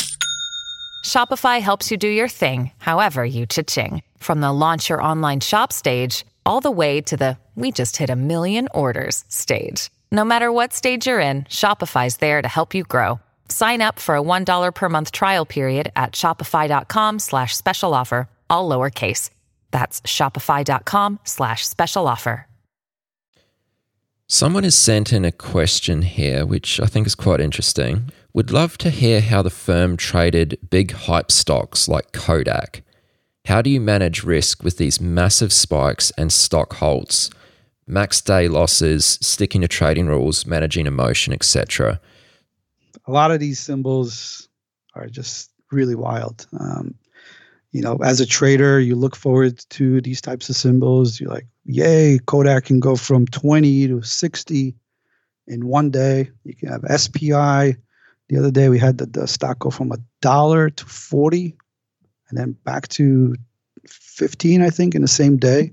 Shopify 1.05 1.61
helps 1.61 1.91
you 1.91 1.97
do 1.97 2.09
your 2.09 2.29
thing, 2.29 2.71
however 2.79 3.25
you 3.25 3.47
cha-ching. 3.47 4.03
From 4.19 4.41
the 4.41 4.53
launch 4.53 4.88
your 4.88 5.03
online 5.03 5.41
shop 5.41 5.73
stage, 5.73 6.25
all 6.47 6.61
the 6.61 6.71
way 6.71 7.01
to 7.03 7.17
the 7.17 7.38
we 7.55 7.71
just 7.71 7.97
hit 7.97 8.11
a 8.11 8.17
million 8.17 8.69
orders 8.75 9.25
stage. 9.29 9.91
No 10.14 10.25
matter 10.27 10.53
what 10.53 10.75
stage 10.75 11.07
you're 11.07 11.20
in, 11.20 11.44
Shopify's 11.44 12.18
there 12.18 12.42
to 12.42 12.48
help 12.48 12.75
you 12.75 12.83
grow. 12.85 13.18
Sign 13.48 13.81
up 13.81 13.98
for 13.98 14.14
a 14.14 14.22
$1 14.22 14.75
per 14.75 14.88
month 14.90 15.11
trial 15.11 15.46
period 15.46 15.90
at 15.96 16.12
shopify.com 16.12 17.18
slash 17.18 17.57
special 17.57 17.94
offer, 17.94 18.29
all 18.51 18.68
lowercase. 18.68 19.31
That's 19.70 20.03
shopify.com 20.03 21.18
slash 21.25 21.66
special 21.66 22.07
offer. 22.07 22.46
Someone 24.27 24.64
has 24.64 24.77
sent 24.77 25.14
in 25.14 25.25
a 25.25 25.33
question 25.33 26.03
here, 26.03 26.44
which 26.44 26.79
I 26.79 26.87
think 26.87 27.07
is 27.07 27.14
quite 27.14 27.40
interesting. 27.40 28.11
Would 28.35 28.51
love 28.51 28.77
to 28.79 28.90
hear 28.90 29.22
how 29.22 29.40
the 29.40 29.48
firm 29.48 29.96
traded 29.96 30.59
big 30.68 30.92
hype 30.92 31.33
stocks 31.33 31.88
like 31.88 32.12
Kodak. 32.12 32.83
How 33.46 33.62
do 33.62 33.70
you 33.70 33.81
manage 33.81 34.25
risk 34.25 34.62
with 34.62 34.77
these 34.77 35.01
massive 35.01 35.55
spikes 35.55 36.11
and 36.18 36.31
stock 36.31 36.75
halts? 36.75 37.31
Max 37.93 38.21
day 38.21 38.49
losses, 38.49 39.19
sticking 39.21 39.61
to 39.61 39.69
trading 39.69 40.07
rules, 40.07 40.47
managing 40.47 40.87
emotion, 40.87 41.33
etc. 41.33 42.01
A 43.07 43.13
lot 43.13 43.31
of 43.31 43.41
these 43.41 43.61
symbols 43.61 44.49
are 44.95 45.07
just 45.07 45.51
really 45.71 45.95
wild. 45.95 46.47
Um, 46.59 46.95
you 47.73 47.83
know, 47.83 47.99
as 48.05 48.21
a 48.21 48.27
trader, 48.27 48.81
you 48.81 48.95
look 48.95 49.17
forward 49.17 49.59
to 49.71 50.01
these 50.01 50.21
types 50.21 50.49
of 50.49 50.57
symbols. 50.57 51.21
You're 51.21 51.31
like, 51.31 51.47
yay, 51.65 52.19
Kodak 52.27 52.67
can 52.67 52.81
go 52.81 52.97
from 52.97 53.27
20 53.27 53.89
to 53.89 54.03
60 54.03 54.75
in 55.47 55.67
one 55.67 55.91
day. 55.91 56.31
You 56.45 56.55
can 56.55 56.69
have 56.69 57.01
SPI. 57.01 57.77
The 58.29 58.39
other 58.39 58.51
day 58.51 58.69
we 58.69 58.79
had 58.79 58.99
the, 58.99 59.07
the 59.07 59.27
stock 59.27 59.59
go 59.59 59.71
from 59.71 59.93
a 59.93 59.99
dollar 60.21 60.71
to 60.71 60.85
40 60.85 61.57
and 62.29 62.39
then 62.39 62.53
back 62.65 62.89
to 62.89 63.35
15, 63.87 64.63
I 64.63 64.71
think, 64.71 64.95
in 64.95 65.03
the 65.03 65.09
same 65.09 65.37
day 65.37 65.73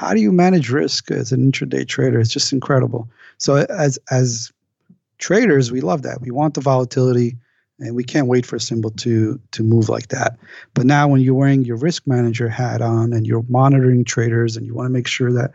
how 0.00 0.14
do 0.14 0.20
you 0.22 0.32
manage 0.32 0.70
risk 0.70 1.10
as 1.10 1.30
an 1.30 1.52
intraday 1.52 1.86
trader? 1.86 2.18
It's 2.18 2.32
just 2.32 2.54
incredible. 2.54 3.10
So 3.36 3.56
as 3.56 3.98
as 4.10 4.50
traders, 5.18 5.70
we 5.70 5.82
love 5.82 6.02
that. 6.02 6.22
We 6.22 6.30
want 6.30 6.54
the 6.54 6.62
volatility, 6.62 7.36
and 7.78 7.94
we 7.94 8.02
can't 8.02 8.26
wait 8.26 8.46
for 8.46 8.56
a 8.56 8.60
symbol 8.60 8.92
to 8.92 9.38
to 9.50 9.62
move 9.62 9.90
like 9.90 10.08
that. 10.08 10.38
But 10.72 10.86
now, 10.86 11.06
when 11.06 11.20
you're 11.20 11.34
wearing 11.34 11.66
your 11.66 11.76
risk 11.76 12.06
manager 12.06 12.48
hat 12.48 12.80
on 12.80 13.12
and 13.12 13.26
you're 13.26 13.44
monitoring 13.46 14.04
traders, 14.04 14.56
and 14.56 14.64
you 14.64 14.72
want 14.74 14.86
to 14.86 14.90
make 14.90 15.06
sure 15.06 15.34
that 15.34 15.52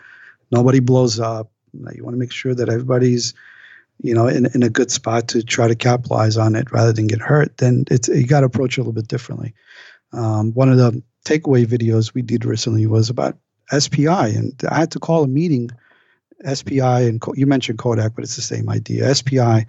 nobody 0.52 0.80
blows 0.80 1.20
up, 1.20 1.50
you 1.74 2.04
want 2.04 2.14
to 2.14 2.20
make 2.20 2.32
sure 2.32 2.54
that 2.54 2.70
everybody's 2.70 3.34
you 4.04 4.14
know 4.14 4.28
in, 4.28 4.46
in 4.54 4.62
a 4.62 4.70
good 4.70 4.92
spot 4.92 5.30
to 5.30 5.42
try 5.42 5.68
to 5.68 5.76
capitalize 5.76 6.38
on 6.38 6.56
it 6.56 6.72
rather 6.72 6.94
than 6.94 7.08
get 7.08 7.22
hurt 7.22 7.56
then 7.58 7.86
it's 7.90 8.10
you 8.10 8.28
got 8.28 8.42
to 8.42 8.46
approach 8.46 8.78
it 8.78 8.82
a 8.82 8.84
little 8.84 8.92
bit 8.92 9.08
differently 9.08 9.54
um, 10.12 10.52
one 10.52 10.70
of 10.70 10.78
the 10.78 11.02
takeaway 11.24 11.66
videos 11.66 12.14
we 12.14 12.22
did 12.22 12.44
recently 12.44 12.86
was 12.86 13.10
about 13.10 13.38
SPI, 13.72 14.08
and 14.08 14.54
I 14.70 14.80
had 14.80 14.92
to 14.92 15.00
call 15.00 15.24
a 15.24 15.28
meeting. 15.28 15.70
SPI 16.54 16.80
and 16.80 17.24
you 17.36 17.48
mentioned 17.48 17.80
Kodak, 17.80 18.14
but 18.16 18.24
it's 18.24 18.36
the 18.36 18.42
same 18.42 18.70
idea. 18.70 19.14
SPI, 19.14 19.66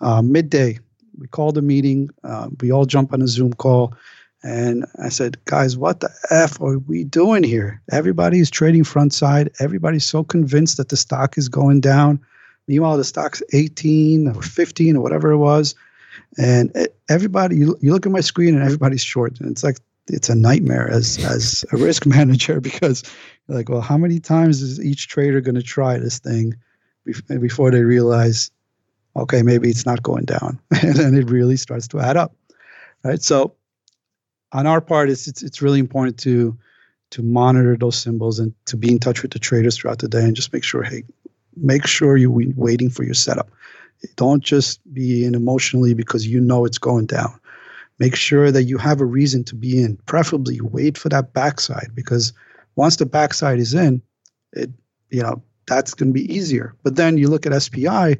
uh, 0.00 0.20
midday, 0.22 0.78
we 1.16 1.26
called 1.28 1.56
a 1.56 1.62
meeting. 1.62 2.10
Uh, 2.24 2.48
we 2.60 2.70
all 2.70 2.84
jump 2.84 3.12
on 3.12 3.22
a 3.22 3.28
Zoom 3.28 3.52
call, 3.54 3.94
and 4.42 4.84
I 5.02 5.08
said, 5.08 5.42
"Guys, 5.46 5.76
what 5.76 6.00
the 6.00 6.10
f 6.30 6.60
are 6.60 6.78
we 6.78 7.04
doing 7.04 7.44
here? 7.44 7.80
Everybody 7.90 8.40
is 8.40 8.50
trading 8.50 8.84
front 8.84 9.12
side. 9.12 9.50
Everybody's 9.60 10.04
so 10.04 10.22
convinced 10.24 10.76
that 10.76 10.88
the 10.88 10.96
stock 10.96 11.38
is 11.38 11.48
going 11.48 11.80
down. 11.80 12.20
Meanwhile, 12.66 12.98
the 12.98 13.04
stock's 13.04 13.42
18 13.52 14.28
or 14.28 14.42
15 14.42 14.96
or 14.96 15.00
whatever 15.00 15.30
it 15.30 15.38
was." 15.38 15.74
And 16.36 16.88
everybody, 17.08 17.56
you, 17.56 17.76
you 17.80 17.92
look 17.92 18.06
at 18.06 18.12
my 18.12 18.20
screen 18.20 18.54
and 18.54 18.62
everybody's 18.62 19.02
short. 19.02 19.40
And 19.40 19.50
it's 19.50 19.64
like 19.64 19.78
it's 20.08 20.28
a 20.28 20.34
nightmare 20.34 20.90
as 20.90 21.18
as 21.24 21.64
a 21.72 21.76
risk 21.76 22.06
manager 22.16 22.60
because 22.60 23.02
like 23.48 23.68
well 23.68 23.80
how 23.80 23.96
many 23.96 24.20
times 24.20 24.62
is 24.62 24.82
each 24.84 25.08
trader 25.08 25.40
going 25.40 25.54
to 25.54 25.62
try 25.62 25.98
this 25.98 26.18
thing 26.18 26.54
before 27.40 27.70
they 27.70 27.82
realize 27.82 28.50
okay 29.16 29.42
maybe 29.42 29.68
it's 29.68 29.86
not 29.86 30.02
going 30.02 30.24
down? 30.24 30.58
And 30.82 30.94
then 30.94 31.14
it 31.14 31.30
really 31.30 31.56
starts 31.56 31.88
to 31.88 32.00
add 32.00 32.16
up 32.16 32.34
right? 33.04 33.22
So 33.22 33.54
on 34.52 34.66
our 34.66 34.80
part 34.80 35.10
it's, 35.10 35.26
it's 35.28 35.42
it's 35.42 35.62
really 35.62 35.80
important 35.80 36.18
to 36.20 36.56
to 37.10 37.22
monitor 37.22 37.76
those 37.76 37.96
symbols 37.96 38.38
and 38.38 38.52
to 38.66 38.76
be 38.76 38.90
in 38.90 38.98
touch 38.98 39.22
with 39.22 39.30
the 39.30 39.38
traders 39.38 39.78
throughout 39.78 39.98
the 39.98 40.08
day 40.08 40.22
and 40.24 40.36
just 40.36 40.52
make 40.52 40.64
sure 40.64 40.82
hey 40.82 41.04
make 41.62 41.86
sure 41.86 42.16
you're 42.16 42.30
waiting 42.30 42.90
for 42.90 43.04
your 43.04 43.14
setup. 43.14 43.50
Don't 44.16 44.42
just 44.42 44.80
be 44.92 45.24
in 45.24 45.34
emotionally 45.34 45.94
because 45.94 46.26
you 46.26 46.40
know 46.40 46.64
it's 46.64 46.78
going 46.78 47.06
down. 47.06 47.38
Make 47.98 48.14
sure 48.14 48.52
that 48.52 48.64
you 48.64 48.78
have 48.78 49.00
a 49.00 49.04
reason 49.04 49.42
to 49.44 49.56
be 49.56 49.82
in. 49.82 49.96
Preferably 50.06 50.60
wait 50.60 50.96
for 50.96 51.08
that 51.08 51.32
backside 51.32 51.90
because 51.94 52.32
once 52.78 52.96
the 52.96 53.06
backside 53.06 53.58
is 53.58 53.74
in, 53.74 54.00
it 54.52 54.70
you 55.10 55.22
know 55.22 55.42
that's 55.66 55.94
going 55.94 56.10
to 56.10 56.14
be 56.14 56.32
easier. 56.32 56.74
But 56.84 56.96
then 56.96 57.18
you 57.18 57.28
look 57.28 57.44
at 57.44 57.62
SPI, 57.62 58.16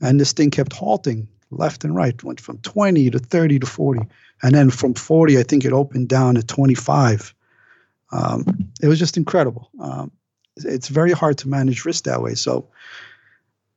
and 0.00 0.20
this 0.20 0.32
thing 0.32 0.50
kept 0.50 0.72
halting 0.72 1.28
left 1.50 1.84
and 1.84 1.94
right, 1.94 2.22
went 2.22 2.40
from 2.40 2.58
20 2.58 3.10
to 3.10 3.18
30 3.18 3.58
to 3.58 3.66
40, 3.66 4.00
and 4.42 4.54
then 4.54 4.70
from 4.70 4.94
40, 4.94 5.38
I 5.38 5.42
think 5.42 5.64
it 5.64 5.72
opened 5.72 6.08
down 6.08 6.36
to 6.36 6.42
25. 6.42 7.34
Um, 8.12 8.70
it 8.80 8.86
was 8.86 8.98
just 8.98 9.16
incredible. 9.16 9.70
Um, 9.80 10.12
it's 10.56 10.88
very 10.88 11.12
hard 11.12 11.38
to 11.38 11.48
manage 11.48 11.84
risk 11.84 12.04
that 12.04 12.22
way. 12.22 12.34
So 12.34 12.68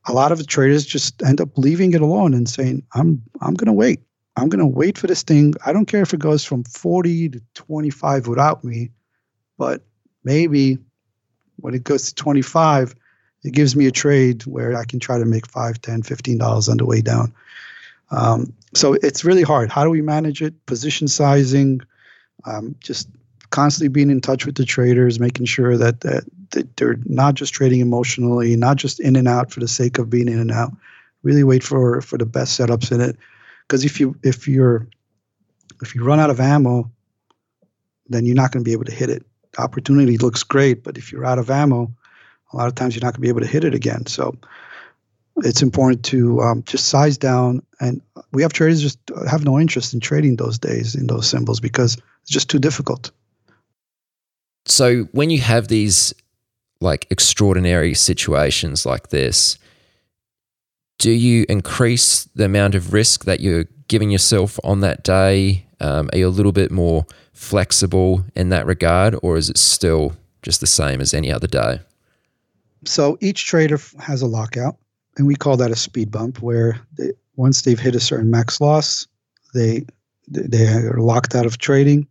a 0.07 0.13
lot 0.13 0.31
of 0.31 0.37
the 0.37 0.43
traders 0.43 0.85
just 0.85 1.23
end 1.23 1.41
up 1.41 1.57
leaving 1.57 1.93
it 1.93 2.01
alone 2.01 2.33
and 2.33 2.47
saying, 2.47 2.83
"I'm 2.93 3.23
I'm 3.41 3.55
going 3.55 3.73
to 3.73 3.73
wait. 3.73 4.01
I'm 4.35 4.49
going 4.49 4.59
to 4.59 4.77
wait 4.77 4.97
for 4.97 5.07
this 5.07 5.23
thing. 5.23 5.55
I 5.65 5.73
don't 5.73 5.87
care 5.87 6.01
if 6.01 6.13
it 6.13 6.19
goes 6.19 6.45
from 6.45 6.63
40 6.63 7.29
to 7.29 7.41
25 7.55 8.27
without 8.27 8.63
me, 8.63 8.91
but 9.57 9.83
maybe 10.23 10.77
when 11.57 11.73
it 11.73 11.83
goes 11.83 12.07
to 12.07 12.15
25, 12.15 12.95
it 13.43 13.53
gives 13.53 13.75
me 13.75 13.87
a 13.87 13.91
trade 13.91 14.45
where 14.45 14.77
I 14.77 14.85
can 14.85 14.99
try 14.99 15.17
to 15.17 15.25
make 15.25 15.47
5, 15.47 15.81
10, 15.81 16.03
15 16.03 16.37
dollars 16.37 16.69
on 16.69 16.77
the 16.77 16.85
way 16.85 17.01
down. 17.01 17.33
Um, 18.11 18.53
so 18.73 18.93
it's 18.93 19.23
really 19.23 19.41
hard. 19.41 19.69
How 19.69 19.83
do 19.83 19.89
we 19.89 20.01
manage 20.01 20.41
it? 20.41 20.65
Position 20.65 21.07
sizing, 21.07 21.81
um, 22.45 22.75
just 22.79 23.09
constantly 23.49 23.89
being 23.89 24.09
in 24.09 24.21
touch 24.21 24.45
with 24.45 24.55
the 24.55 24.65
traders, 24.65 25.19
making 25.19 25.45
sure 25.45 25.77
that, 25.77 26.01
that, 26.01 26.23
that 26.51 26.77
they're 26.77 26.99
not 27.05 27.35
just 27.35 27.53
trading 27.53 27.79
emotionally, 27.79 28.55
not 28.55 28.77
just 28.77 28.99
in 28.99 29.15
and 29.15 29.27
out 29.27 29.51
for 29.51 29.59
the 29.59 29.67
sake 29.67 29.97
of 29.97 30.09
being 30.09 30.27
in 30.27 30.39
and 30.39 30.51
out. 30.51 30.71
Really 31.23 31.43
wait 31.43 31.63
for 31.63 32.01
for 32.01 32.17
the 32.17 32.25
best 32.25 32.59
setups 32.59 32.91
in 32.91 32.99
it 32.99 33.15
because 33.67 33.85
if 33.85 33.99
you 33.99 34.15
if 34.23 34.47
you're 34.47 34.87
if 35.83 35.93
you 35.93 36.03
run 36.03 36.19
out 36.19 36.31
of 36.31 36.39
ammo, 36.39 36.89
then 38.09 38.25
you're 38.25 38.35
not 38.35 38.51
going 38.51 38.63
to 38.63 38.67
be 38.67 38.73
able 38.73 38.85
to 38.85 38.91
hit 38.91 39.09
it. 39.09 39.23
Opportunity 39.57 40.17
looks 40.17 40.43
great, 40.43 40.83
but 40.83 40.97
if 40.97 41.11
you're 41.11 41.25
out 41.25 41.39
of 41.39 41.49
ammo, 41.49 41.91
a 42.53 42.57
lot 42.57 42.67
of 42.67 42.75
times 42.75 42.95
you're 42.95 43.03
not 43.03 43.13
going 43.13 43.15
to 43.15 43.21
be 43.21 43.29
able 43.29 43.41
to 43.41 43.47
hit 43.47 43.63
it 43.63 43.73
again. 43.73 44.05
So 44.05 44.37
it's 45.37 45.61
important 45.61 46.03
to 46.05 46.41
um, 46.41 46.63
just 46.63 46.87
size 46.87 47.17
down. 47.17 47.61
And 47.79 48.01
we 48.31 48.41
have 48.41 48.53
traders 48.53 48.81
just 48.81 48.99
have 49.29 49.43
no 49.43 49.59
interest 49.59 49.93
in 49.93 49.99
trading 49.99 50.35
those 50.35 50.57
days 50.57 50.95
in 50.95 51.07
those 51.07 51.29
symbols 51.29 51.59
because 51.59 51.97
it's 52.21 52.31
just 52.31 52.49
too 52.49 52.59
difficult. 52.59 53.11
So 54.65 55.03
when 55.11 55.29
you 55.29 55.41
have 55.41 55.67
these 55.67 56.13
like 56.79 57.07
extraordinary 57.09 57.93
situations 57.93 58.85
like 58.85 59.09
this, 59.09 59.57
do 60.99 61.11
you 61.11 61.45
increase 61.49 62.25
the 62.35 62.45
amount 62.45 62.75
of 62.75 62.93
risk 62.93 63.25
that 63.25 63.39
you're 63.39 63.65
giving 63.87 64.11
yourself 64.11 64.59
on 64.63 64.81
that 64.81 65.03
day? 65.03 65.65
Um, 65.79 66.09
are 66.13 66.19
you 66.19 66.27
a 66.27 66.29
little 66.29 66.51
bit 66.51 66.71
more 66.71 67.05
flexible 67.41 68.23
in 68.35 68.49
that 68.49 68.67
regard, 68.67 69.15
or 69.23 69.35
is 69.35 69.49
it 69.49 69.57
still 69.57 70.13
just 70.43 70.61
the 70.61 70.67
same 70.67 71.01
as 71.01 71.13
any 71.13 71.31
other 71.31 71.47
day? 71.47 71.79
So 72.85 73.17
each 73.19 73.45
trader 73.45 73.79
has 73.99 74.21
a 74.21 74.27
lockout, 74.27 74.77
and 75.17 75.25
we 75.27 75.35
call 75.35 75.57
that 75.57 75.71
a 75.71 75.75
speed 75.75 76.11
bump, 76.11 76.41
where 76.41 76.79
they, 76.97 77.11
once 77.35 77.63
they've 77.63 77.79
hit 77.79 77.95
a 77.95 77.99
certain 77.99 78.29
max 78.29 78.61
loss, 78.61 79.07
they 79.53 79.85
they 80.27 80.67
are 80.67 81.01
locked 81.01 81.35
out 81.35 81.45
of 81.45 81.57
trading. 81.57 82.07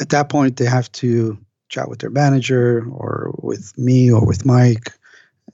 At 0.00 0.08
that 0.08 0.28
point, 0.28 0.56
they 0.56 0.64
have 0.64 0.90
to 0.92 1.38
chat 1.68 1.88
with 1.88 2.00
their 2.00 2.10
manager 2.10 2.84
or 2.90 3.34
with 3.42 3.76
me 3.78 4.10
or 4.10 4.26
with 4.26 4.44
Mike 4.44 4.92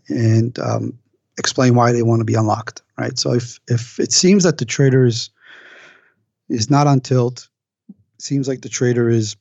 and 0.09 0.59
um, 0.61 0.99
explain 1.37 1.75
why 1.75 1.93
they 1.93 2.03
want 2.03 2.21
to 2.21 2.25
be 2.25 2.35
unlocked. 2.35 2.83
Right. 2.97 3.19
So 3.19 3.35
if 3.35 3.61
if 3.69 3.99
it 3.99 4.13
seems 4.13 4.45
that 4.45 4.59
the 4.59 4.65
trader 4.65 5.05
is 5.05 5.29
is 6.49 6.71
not 6.71 6.87
on 6.87 7.01
tilt, 7.01 7.50
seems 8.23 8.49
like 8.49 8.63
the 8.63 8.69
trader 8.69 9.09
is 9.09 9.37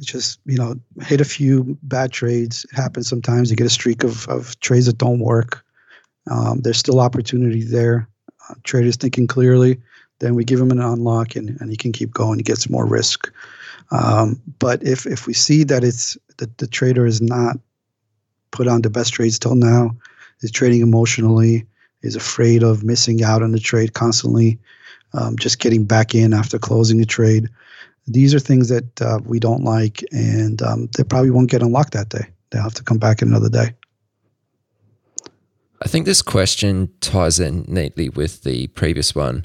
just 0.00 0.38
you 0.44 0.56
know 0.56 0.74
hit 1.02 1.20
a 1.20 1.24
few 1.24 1.76
bad 1.82 2.12
trades. 2.12 2.64
It 2.70 2.76
happens 2.76 3.08
sometimes. 3.08 3.50
You 3.50 3.56
get 3.56 3.66
a 3.66 3.70
streak 3.70 4.04
of 4.04 4.28
of 4.28 4.58
trades 4.60 4.86
that 4.86 4.98
don't 4.98 5.20
work. 5.20 5.64
Um, 6.30 6.60
there's 6.60 6.78
still 6.78 7.00
opportunity 7.00 7.62
there. 7.62 8.08
Uh, 8.48 8.54
traders 8.64 8.96
thinking 8.96 9.26
clearly. 9.26 9.80
Then 10.20 10.34
we 10.34 10.44
give 10.44 10.60
him 10.60 10.70
an 10.70 10.80
unlock 10.80 11.34
and, 11.34 11.60
and 11.60 11.68
he 11.68 11.76
can 11.76 11.90
keep 11.90 12.12
going. 12.12 12.38
He 12.38 12.44
gets 12.44 12.70
more 12.70 12.86
risk. 12.86 13.32
Um, 13.90 14.40
but 14.58 14.82
if 14.84 15.06
if 15.06 15.26
we 15.26 15.34
see 15.34 15.64
that 15.64 15.84
it's 15.84 16.16
that 16.38 16.58
the 16.58 16.66
trader 16.66 17.06
is 17.06 17.20
not 17.20 17.56
put 18.52 18.68
on 18.68 18.82
the 18.82 18.90
best 18.90 19.12
trades 19.12 19.38
till 19.38 19.56
now, 19.56 19.96
is 20.40 20.50
trading 20.50 20.80
emotionally, 20.80 21.66
is 22.02 22.16
afraid 22.16 22.62
of 22.62 22.84
missing 22.84 23.22
out 23.22 23.42
on 23.42 23.52
the 23.52 23.58
trade 23.58 23.94
constantly, 23.94 24.58
um, 25.14 25.36
just 25.38 25.58
getting 25.58 25.84
back 25.84 26.14
in 26.14 26.32
after 26.32 26.58
closing 26.58 26.98
the 26.98 27.06
trade. 27.06 27.48
These 28.06 28.34
are 28.34 28.40
things 28.40 28.68
that 28.68 29.00
uh, 29.00 29.20
we 29.24 29.38
don't 29.38 29.64
like, 29.64 30.04
and 30.10 30.60
um, 30.62 30.88
they 30.96 31.04
probably 31.04 31.30
won't 31.30 31.50
get 31.50 31.62
unlocked 31.62 31.92
that 31.92 32.08
day. 32.08 32.26
They'll 32.50 32.62
have 32.62 32.74
to 32.74 32.82
come 32.82 32.98
back 32.98 33.22
another 33.22 33.48
day. 33.48 33.74
I 35.80 35.88
think 35.88 36.06
this 36.06 36.22
question 36.22 36.90
ties 37.00 37.40
in 37.40 37.64
neatly 37.66 38.08
with 38.08 38.44
the 38.44 38.68
previous 38.68 39.14
one 39.14 39.44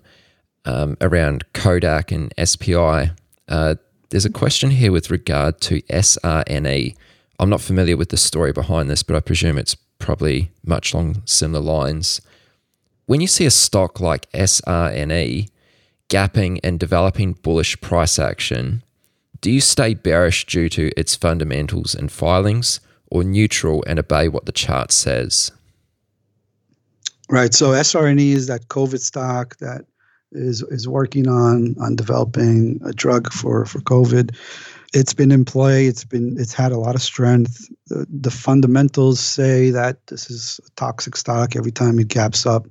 um, 0.65 0.97
around 1.01 1.51
Kodak 1.53 2.11
and 2.11 2.33
SPI. 2.43 3.11
Uh, 3.47 3.75
there's 4.09 4.25
a 4.25 4.29
question 4.29 4.71
here 4.71 4.91
with 4.91 5.09
regard 5.09 5.59
to 5.61 5.81
SRNE. 5.83 6.95
I'm 7.39 7.49
not 7.49 7.61
familiar 7.61 7.97
with 7.97 8.09
the 8.09 8.17
story 8.17 8.51
behind 8.51 8.89
this, 8.89 9.03
but 9.03 9.15
I 9.15 9.19
presume 9.19 9.57
it's 9.57 9.75
probably 9.75 10.51
much 10.63 10.93
along 10.93 11.23
similar 11.25 11.63
lines. 11.63 12.21
When 13.05 13.21
you 13.21 13.27
see 13.27 13.45
a 13.45 13.51
stock 13.51 13.99
like 13.99 14.31
SRNE 14.31 15.49
gapping 16.09 16.59
and 16.63 16.79
developing 16.79 17.33
bullish 17.33 17.79
price 17.81 18.19
action, 18.19 18.83
do 19.41 19.51
you 19.51 19.61
stay 19.61 19.93
bearish 19.93 20.45
due 20.45 20.69
to 20.69 20.91
its 20.97 21.15
fundamentals 21.15 21.93
and 21.93 22.11
filings, 22.11 22.79
or 23.09 23.23
neutral 23.23 23.83
and 23.87 23.99
obey 23.99 24.27
what 24.27 24.45
the 24.45 24.51
chart 24.51 24.91
says? 24.91 25.51
Right. 27.29 27.53
So 27.53 27.71
SRNE 27.71 28.31
is 28.31 28.47
that 28.47 28.67
COVID 28.69 28.99
stock 28.99 29.57
that 29.57 29.85
is 30.31 30.61
is 30.63 30.87
working 30.87 31.27
on 31.27 31.75
on 31.79 31.95
developing 31.95 32.79
a 32.85 32.93
drug 32.93 33.31
for 33.31 33.65
for 33.65 33.79
COVID. 33.79 34.35
It's 34.93 35.13
been 35.13 35.31
in 35.31 35.43
play. 35.43 35.87
It's 35.87 36.05
been 36.05 36.37
it's 36.39 36.53
had 36.53 36.71
a 36.71 36.79
lot 36.79 36.95
of 36.95 37.01
strength. 37.01 37.69
The, 37.87 38.05
the 38.09 38.31
fundamentals 38.31 39.19
say 39.19 39.69
that 39.71 40.05
this 40.07 40.29
is 40.29 40.59
a 40.65 40.69
toxic 40.71 41.15
stock. 41.15 41.55
Every 41.55 41.71
time 41.71 41.99
it 41.99 42.07
gaps 42.07 42.45
up, 42.45 42.65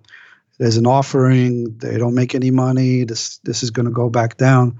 there's 0.58 0.76
an 0.76 0.86
offering. 0.86 1.76
They 1.78 1.98
don't 1.98 2.14
make 2.14 2.34
any 2.34 2.50
money. 2.50 3.04
This 3.04 3.38
this 3.38 3.62
is 3.62 3.70
going 3.70 3.86
to 3.86 3.92
go 3.92 4.08
back 4.08 4.36
down. 4.36 4.78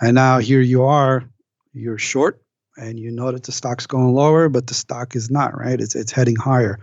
And 0.00 0.14
now 0.14 0.38
here 0.38 0.60
you 0.60 0.84
are. 0.84 1.24
You're 1.72 1.98
short, 1.98 2.42
and 2.76 2.98
you 2.98 3.10
know 3.10 3.30
that 3.30 3.44
the 3.44 3.52
stock's 3.52 3.86
going 3.86 4.14
lower, 4.14 4.48
but 4.48 4.66
the 4.66 4.74
stock 4.74 5.14
is 5.14 5.30
not 5.30 5.56
right. 5.56 5.80
It's 5.80 5.94
it's 5.94 6.12
heading 6.12 6.36
higher. 6.36 6.80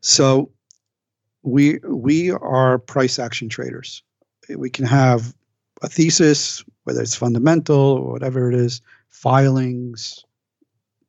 So 0.00 0.50
we 1.42 1.80
we 1.84 2.30
are 2.30 2.78
price 2.78 3.18
action 3.18 3.48
traders 3.48 4.02
we 4.54 4.70
can 4.70 4.84
have 4.84 5.34
a 5.82 5.88
thesis, 5.88 6.64
whether 6.84 7.02
it's 7.02 7.14
fundamental 7.14 7.76
or 7.76 8.12
whatever 8.12 8.50
it 8.50 8.54
is, 8.54 8.80
filings. 9.08 10.24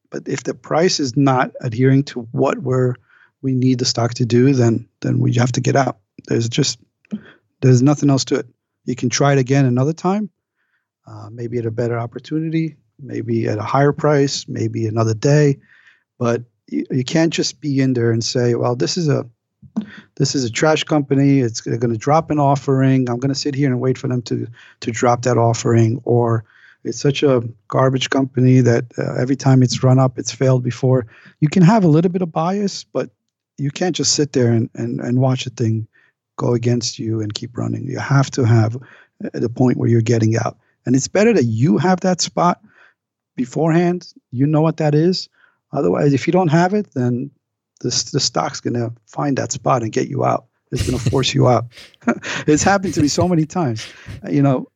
But 0.10 0.28
if 0.28 0.44
the 0.44 0.54
price 0.54 1.00
is 1.00 1.16
not 1.16 1.52
adhering 1.62 2.04
to 2.06 2.22
what 2.32 2.60
we're 2.60 2.96
we 3.44 3.54
need 3.54 3.78
the 3.78 3.86
stock 3.86 4.16
to 4.16 4.26
do, 4.26 4.54
then 4.54 4.88
then 5.02 5.20
we 5.20 5.34
have 5.36 5.52
to 5.54 5.62
get 5.62 5.76
out. 5.76 6.00
There's 6.28 6.50
just 6.50 6.80
there's 7.62 7.82
nothing 7.82 8.10
else 8.10 8.26
to 8.26 8.36
it. 8.36 8.48
You 8.86 8.96
can 8.96 9.10
try 9.10 9.34
it 9.34 9.40
again 9.40 9.66
another 9.66 9.94
time, 9.94 10.30
uh, 11.06 11.30
maybe 11.32 11.58
at 11.58 11.66
a 11.66 11.72
better 11.72 11.98
opportunity, 11.98 12.78
maybe 13.00 13.48
at 13.48 13.58
a 13.58 13.64
higher 13.64 13.92
price, 13.92 14.48
maybe 14.48 14.88
another 14.88 15.14
day, 15.14 15.58
but 16.18 16.44
you, 16.68 16.86
you 16.92 17.04
can't 17.04 17.34
just 17.34 17.62
be 17.62 17.80
in 17.80 17.94
there 17.94 18.12
and 18.12 18.24
say, 18.24 18.56
well, 18.56 18.76
this 18.76 18.98
is 18.98 19.08
a 19.08 19.26
this 20.16 20.36
is 20.36 20.44
a 20.44 20.50
trash 20.50 20.84
company. 20.84 21.40
It's 21.40 21.62
going 21.62 21.80
to 21.80 21.98
drop 21.98 22.32
an 22.32 22.40
offering. 22.40 23.10
I'm 23.10 23.20
going 23.20 23.34
to 23.34 23.40
sit 23.40 23.56
here 23.56 23.68
and 23.68 23.80
wait 23.80 23.98
for 23.98 24.08
them 24.08 24.22
to 24.24 24.48
to 24.82 24.92
drop 24.92 25.24
that 25.24 25.38
offering. 25.38 26.02
Or 26.04 26.46
it's 26.84 27.00
such 27.00 27.24
a 27.24 27.44
garbage 27.68 28.10
company 28.10 28.62
that 28.62 28.86
uh, 28.98 29.16
every 29.16 29.36
time 29.36 29.64
it's 29.64 29.84
run 29.84 30.00
up, 30.00 30.18
it's 30.18 30.32
failed 30.32 30.64
before. 30.64 31.08
You 31.40 31.50
can 31.50 31.64
have 31.64 31.84
a 31.84 31.88
little 31.88 32.12
bit 32.12 32.22
of 32.22 32.32
bias, 32.32 32.84
but 32.84 33.10
you 33.58 33.72
can't 33.72 33.96
just 33.96 34.14
sit 34.14 34.34
there 34.34 34.52
and 34.52 34.70
and, 34.74 35.00
and 35.00 35.20
watch 35.20 35.46
a 35.46 35.52
thing 35.52 35.88
go 36.38 36.54
against 36.54 36.98
you 36.98 37.22
and 37.22 37.34
keep 37.34 37.58
running. 37.58 37.86
You 37.86 38.00
have 38.00 38.32
to 38.32 38.46
have 38.46 38.76
uh, 38.76 39.30
the 39.34 39.50
point 39.50 39.78
where 39.78 39.90
you're 39.90 40.02
getting 40.02 40.38
out. 40.38 40.58
And 40.86 40.96
it's 40.96 41.08
better 41.08 41.34
that 41.34 41.44
you 41.44 41.78
have 41.78 42.00
that 42.02 42.22
spot 42.22 42.62
beforehand. 43.36 44.14
You 44.32 44.48
know 44.48 44.62
what 44.62 44.78
that 44.78 44.96
is. 44.96 45.28
Otherwise, 45.74 46.14
if 46.14 46.28
you 46.28 46.32
don't 46.32 46.48
have 46.48 46.74
it, 46.74 46.94
then 46.94 47.30
the, 47.82 47.90
the 48.14 48.20
stock's 48.20 48.62
going 48.62 48.76
to 48.76 48.94
find 49.06 49.38
that 49.38 49.52
spot 49.52 49.84
and 49.84 49.92
get 49.92 50.08
you 50.08 50.24
out. 50.24 50.46
It's 50.72 50.88
going 50.88 50.98
to 50.98 51.10
force 51.10 51.34
you 51.34 51.48
out. 51.48 51.66
it's 52.48 52.64
happened 52.64 52.94
to 52.96 53.02
me 53.02 53.08
so 53.08 53.28
many 53.28 53.46
times. 53.46 53.88
You 54.30 54.42
know, 54.42 54.68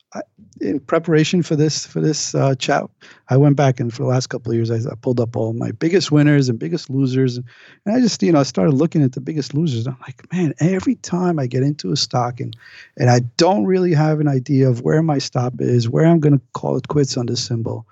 In 0.60 0.80
preparation 0.80 1.42
for 1.42 1.56
this 1.56 1.86
for 1.86 2.02
this 2.02 2.36
uh, 2.36 2.54
chat, 2.56 2.84
I 3.30 3.38
went 3.38 3.56
back 3.56 3.80
and 3.80 3.94
for 3.94 4.04
the 4.04 4.10
last 4.10 4.28
couple 4.28 4.52
of 4.52 4.56
years, 4.56 4.70
I, 4.70 4.76
I, 4.92 4.96
pulled 5.02 5.20
up 5.20 5.36
all 5.36 5.54
my 5.54 5.72
biggest 5.72 6.12
winners 6.12 6.50
and 6.50 6.60
biggest 6.60 6.90
losers, 6.90 7.38
and, 7.38 7.46
and 7.86 7.96
I 7.96 8.02
just 8.02 8.22
you 8.22 8.32
know 8.32 8.42
I 8.42 8.44
started 8.44 8.74
looking 8.74 9.02
at 9.02 9.14
the 9.14 9.22
biggest 9.22 9.54
losers. 9.54 9.88
I'm 9.88 9.98
like, 10.02 10.32
man, 10.34 10.54
every 10.60 10.96
time 10.96 11.40
I 11.40 11.48
get 11.48 11.64
into 11.64 11.92
a 11.92 11.96
stock 11.96 12.40
and 12.40 12.56
and 12.98 13.10
I 13.10 13.20
don't 13.38 13.66
really 13.66 13.94
have 13.94 14.20
an 14.20 14.28
idea 14.28 14.70
of 14.70 14.82
where 14.82 15.02
my 15.02 15.18
stop 15.18 15.54
is, 15.60 15.90
where 15.90 16.06
I'm 16.06 16.20
going 16.20 16.38
to 16.38 16.46
call 16.54 16.76
it 16.76 16.90
quits 16.90 17.18
on 17.18 17.26
this 17.26 17.44
symbol. 17.44 17.88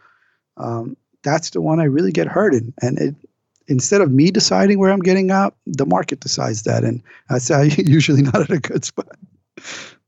Um, 0.57 0.97
that's 1.23 1.51
the 1.51 1.61
one 1.61 1.79
I 1.79 1.85
really 1.85 2.11
get 2.11 2.27
hurt 2.27 2.53
in, 2.53 2.73
and 2.81 2.99
it 2.99 3.15
instead 3.69 4.01
of 4.01 4.11
me 4.11 4.29
deciding 4.29 4.79
where 4.79 4.91
I'm 4.91 4.99
getting 4.99 5.31
out, 5.31 5.55
the 5.65 5.85
market 5.85 6.19
decides 6.19 6.63
that, 6.63 6.83
and 6.83 7.01
that's 7.29 7.49
usually 7.77 8.23
not 8.23 8.41
at 8.41 8.51
a 8.51 8.59
good 8.59 8.83
spot. 8.83 9.17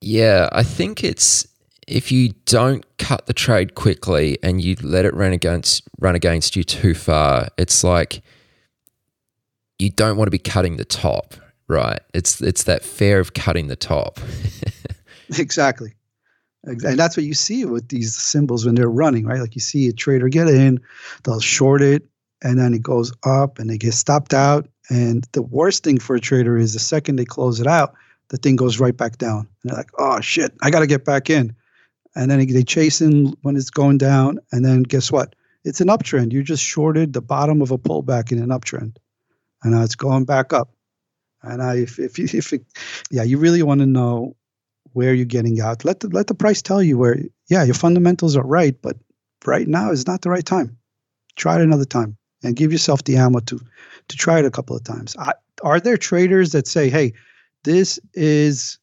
Yeah, 0.02 0.50
I 0.52 0.64
think 0.64 1.04
it's 1.04 1.48
if 1.92 2.12
you 2.12 2.30
don't 2.46 2.86
cut 2.98 3.26
the 3.26 3.34
trade 3.34 3.76
quickly 3.76 4.38
and 4.42 4.62
you 4.62 4.76
let 4.82 5.06
it 5.06 5.14
run 5.14 5.34
against 5.34 5.84
run 6.00 6.16
against 6.16 6.56
you 6.56 6.64
too 6.64 6.94
far, 6.94 7.50
it's 7.58 7.84
like 7.84 8.22
you 9.78 9.90
don't 9.90 10.16
want 10.16 10.28
to 10.28 10.32
be 10.32 10.40
cutting 10.40 10.78
the 10.78 10.86
top, 10.86 11.36
right? 11.68 12.00
It's 12.14 12.42
it's 12.42 12.64
that 12.64 12.84
fear 12.84 13.20
of 13.20 13.34
cutting 13.34 13.68
the 13.68 13.76
top. 13.76 14.20
exactly. 15.38 15.94
And 16.64 16.80
that's 16.80 17.18
what 17.18 17.26
you 17.26 17.34
see 17.34 17.66
with 17.66 17.90
these 17.90 18.16
symbols 18.16 18.66
when 18.66 18.76
they're 18.76 18.90
running, 18.90 19.26
right? 19.26 19.42
Like 19.42 19.56
you 19.56 19.62
see 19.62 19.88
a 19.88 19.94
trader 19.94 20.30
get 20.30 20.48
in, 20.48 20.80
they'll 21.24 21.40
short 21.40 21.82
it, 21.82 22.04
and 22.44 22.60
then 22.60 22.74
it 22.74 22.84
goes 22.84 23.12
up 23.24 23.58
and 23.60 23.70
they 23.70 23.78
get 23.78 23.96
stopped 23.96 24.34
out. 24.34 24.68
And 24.90 25.28
the 25.32 25.42
worst 25.42 25.84
thing 25.84 26.00
for 26.00 26.16
a 26.16 26.20
trader 26.20 26.58
is 26.58 26.74
the 26.74 26.80
second 26.80 27.16
they 27.16 27.26
close 27.26 27.60
it 27.60 27.68
out, 27.68 27.96
the 28.30 28.38
thing 28.38 28.56
goes 28.56 28.80
right 28.80 28.96
back 28.96 29.18
down. 29.18 29.48
And 29.64 29.72
they're 29.72 29.78
like, 29.78 29.90
oh 29.98 30.22
shit, 30.22 30.54
I 30.62 30.70
got 30.70 30.82
to 30.82 30.88
get 30.88 31.04
back 31.04 31.30
in. 31.30 31.56
And 32.16 32.30
then 32.30 32.46
they 32.46 32.64
chase 32.64 33.02
in 33.02 33.36
when 33.42 33.56
it's 33.56 33.70
going 33.70 33.98
down. 33.98 34.40
And 34.52 34.66
then 34.66 34.84
guess 34.84 35.12
what? 35.12 35.36
It's 35.64 35.82
an 35.82 35.88
uptrend. 35.88 36.34
You 36.34 36.44
just 36.44 36.64
shorted 36.64 37.14
the 37.14 37.22
bottom 37.22 37.62
of 37.62 37.72
a 37.72 37.78
pullback 37.78 38.32
in 38.32 38.42
an 38.42 38.50
uptrend. 38.50 38.98
And 39.64 39.74
now 39.74 39.84
it's 39.84 39.96
going 39.96 40.26
back 40.26 40.54
up. 40.54 40.74
And 41.44 41.62
I, 41.62 41.78
if, 41.78 42.00
if, 42.00 42.20
if 42.34 42.54
it, 42.54 42.66
yeah, 43.10 43.24
you 43.24 43.38
really 43.38 43.64
want 43.64 43.80
to 43.80 43.88
know 43.88 44.36
where 44.94 45.14
you're 45.14 45.26
getting 45.26 45.62
out. 45.62 45.86
Let 45.86 46.02
the, 46.02 46.10
let 46.10 46.28
the 46.28 46.34
price 46.34 46.62
tell 46.62 46.84
you 46.84 46.98
where, 46.98 47.18
yeah, 47.50 47.64
your 47.64 47.76
fundamentals 47.76 48.36
are 48.36 48.46
right, 48.46 48.76
but 48.82 48.98
right 49.46 49.68
now 49.68 49.92
is 49.92 50.08
not 50.08 50.22
the 50.22 50.30
right 50.30 50.46
time. 50.46 50.78
Try 51.36 51.56
it 51.56 51.62
another 51.62 51.86
time 51.86 52.18
and 52.44 52.56
give 52.56 52.72
yourself 52.72 53.04
the 53.04 53.18
ammo 53.18 53.40
to 53.40 53.60
to 54.08 54.18
try 54.18 54.40
it 54.40 54.46
a 54.46 54.52
couple 54.52 54.76
of 54.76 54.84
times. 54.84 55.16
I, 55.18 55.34
are 55.64 55.80
there 55.80 55.98
traders 55.98 56.52
that 56.52 56.68
say, 56.68 56.90
"Hey, 56.90 57.14
this 57.64 58.00
is 58.14 58.78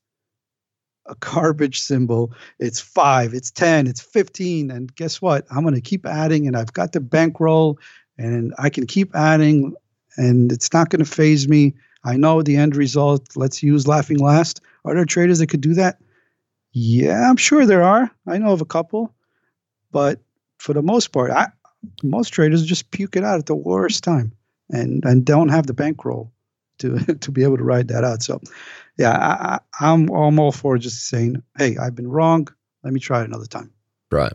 a 1.09 1.14
garbage 1.20 1.80
symbol. 1.80 2.32
It's 2.59 2.80
five, 2.80 3.34
it's 3.34 3.50
ten, 3.50 3.86
it's 3.86 4.00
fifteen, 4.00 4.70
and 4.70 4.94
guess 4.94 5.20
what? 5.20 5.46
I'm 5.50 5.62
going 5.62 5.74
to 5.74 5.80
keep 5.80 6.06
adding, 6.06 6.46
and 6.46 6.56
I've 6.56 6.72
got 6.72 6.92
the 6.92 7.00
bankroll, 7.00 7.78
and 8.16 8.54
I 8.59 8.70
can 8.70 8.86
keep 8.86 9.14
adding, 9.14 9.74
and 10.16 10.52
it's 10.52 10.72
not 10.72 10.90
going 10.90 11.04
to 11.04 11.11
phase 11.11 11.48
me. 11.48 11.74
I 12.04 12.16
know 12.16 12.42
the 12.42 12.56
end 12.56 12.76
result. 12.76 13.36
Let's 13.36 13.62
use 13.62 13.88
laughing 13.88 14.18
last. 14.18 14.61
Are 14.84 14.94
there 14.94 15.04
traders 15.04 15.38
that 15.40 15.48
could 15.48 15.61
do 15.61 15.74
that? 15.74 15.98
Yeah, 16.72 17.28
I'm 17.28 17.36
sure 17.36 17.66
there 17.66 17.82
are. 17.82 18.11
I 18.26 18.38
know 18.38 18.52
of 18.52 18.61
a 18.61 18.66
couple, 18.66 19.14
but 19.90 20.20
for 20.59 20.72
the 20.72 20.82
most 20.82 21.12
part, 21.12 21.30
I, 21.30 21.48
most 22.02 22.30
traders 22.30 22.64
just 22.64 22.90
puke 22.90 23.16
it 23.16 23.24
out 23.24 23.38
at 23.38 23.46
the 23.46 23.54
worst 23.54 24.04
time 24.04 24.32
and 24.70 25.04
and 25.04 25.24
don't 25.24 25.48
have 25.48 25.66
the 25.66 25.74
bankroll 25.74 26.32
to 26.78 26.98
to 27.20 27.30
be 27.30 27.42
able 27.42 27.56
to 27.56 27.64
ride 27.64 27.88
that 27.88 28.04
out. 28.04 28.22
So, 28.22 28.40
yeah, 28.96 29.16
I, 29.16 29.58
I'm, 29.80 30.08
I'm 30.10 30.38
all 30.38 30.52
for 30.52 30.78
just 30.78 31.08
saying, 31.08 31.42
hey, 31.56 31.76
I've 31.76 31.94
been 31.94 32.08
wrong. 32.08 32.48
let 32.82 32.92
me 32.92 33.00
try 33.00 33.22
it 33.22 33.26
another 33.26 33.46
time. 33.46 33.72
Right. 34.10 34.32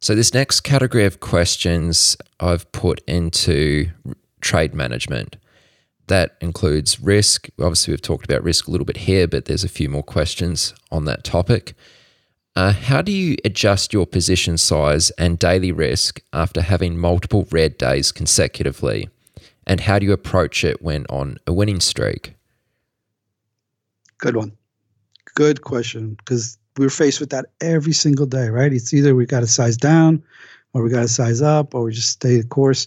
So, 0.00 0.14
this 0.14 0.32
next 0.32 0.60
category 0.62 1.04
of 1.04 1.20
questions 1.20 2.16
I've 2.38 2.70
put 2.72 3.00
into 3.06 3.90
trade 4.40 4.74
management. 4.74 5.36
That 6.06 6.36
includes 6.40 6.98
risk. 6.98 7.48
Obviously, 7.60 7.92
we've 7.92 8.02
talked 8.02 8.24
about 8.24 8.42
risk 8.42 8.66
a 8.66 8.70
little 8.72 8.84
bit 8.84 8.96
here, 8.96 9.28
but 9.28 9.44
there's 9.44 9.62
a 9.62 9.68
few 9.68 9.88
more 9.88 10.02
questions 10.02 10.74
on 10.90 11.04
that 11.04 11.22
topic. 11.22 11.74
Uh, 12.56 12.72
how 12.72 13.00
do 13.00 13.12
you 13.12 13.36
adjust 13.44 13.92
your 13.92 14.06
position 14.06 14.58
size 14.58 15.10
and 15.12 15.38
daily 15.38 15.70
risk 15.70 16.20
after 16.32 16.62
having 16.62 16.98
multiple 16.98 17.46
red 17.52 17.78
days 17.78 18.10
consecutively? 18.10 19.08
And 19.66 19.80
how 19.80 19.98
do 19.98 20.06
you 20.06 20.12
approach 20.12 20.64
it 20.64 20.82
when 20.82 21.06
on 21.06 21.38
a 21.46 21.52
winning 21.52 21.80
streak? 21.80 22.34
Good 24.18 24.36
one. 24.36 24.52
Good 25.34 25.62
question. 25.62 26.14
Because 26.14 26.58
we're 26.76 26.90
faced 26.90 27.20
with 27.20 27.30
that 27.30 27.46
every 27.60 27.92
single 27.92 28.26
day, 28.26 28.48
right? 28.48 28.72
It's 28.72 28.92
either 28.92 29.14
we 29.14 29.26
got 29.26 29.40
to 29.40 29.46
size 29.46 29.76
down 29.76 30.22
or 30.72 30.82
we 30.82 30.90
got 30.90 31.02
to 31.02 31.08
size 31.08 31.42
up 31.42 31.74
or 31.74 31.84
we 31.84 31.92
just 31.92 32.10
stay 32.10 32.36
the 32.40 32.46
course. 32.46 32.86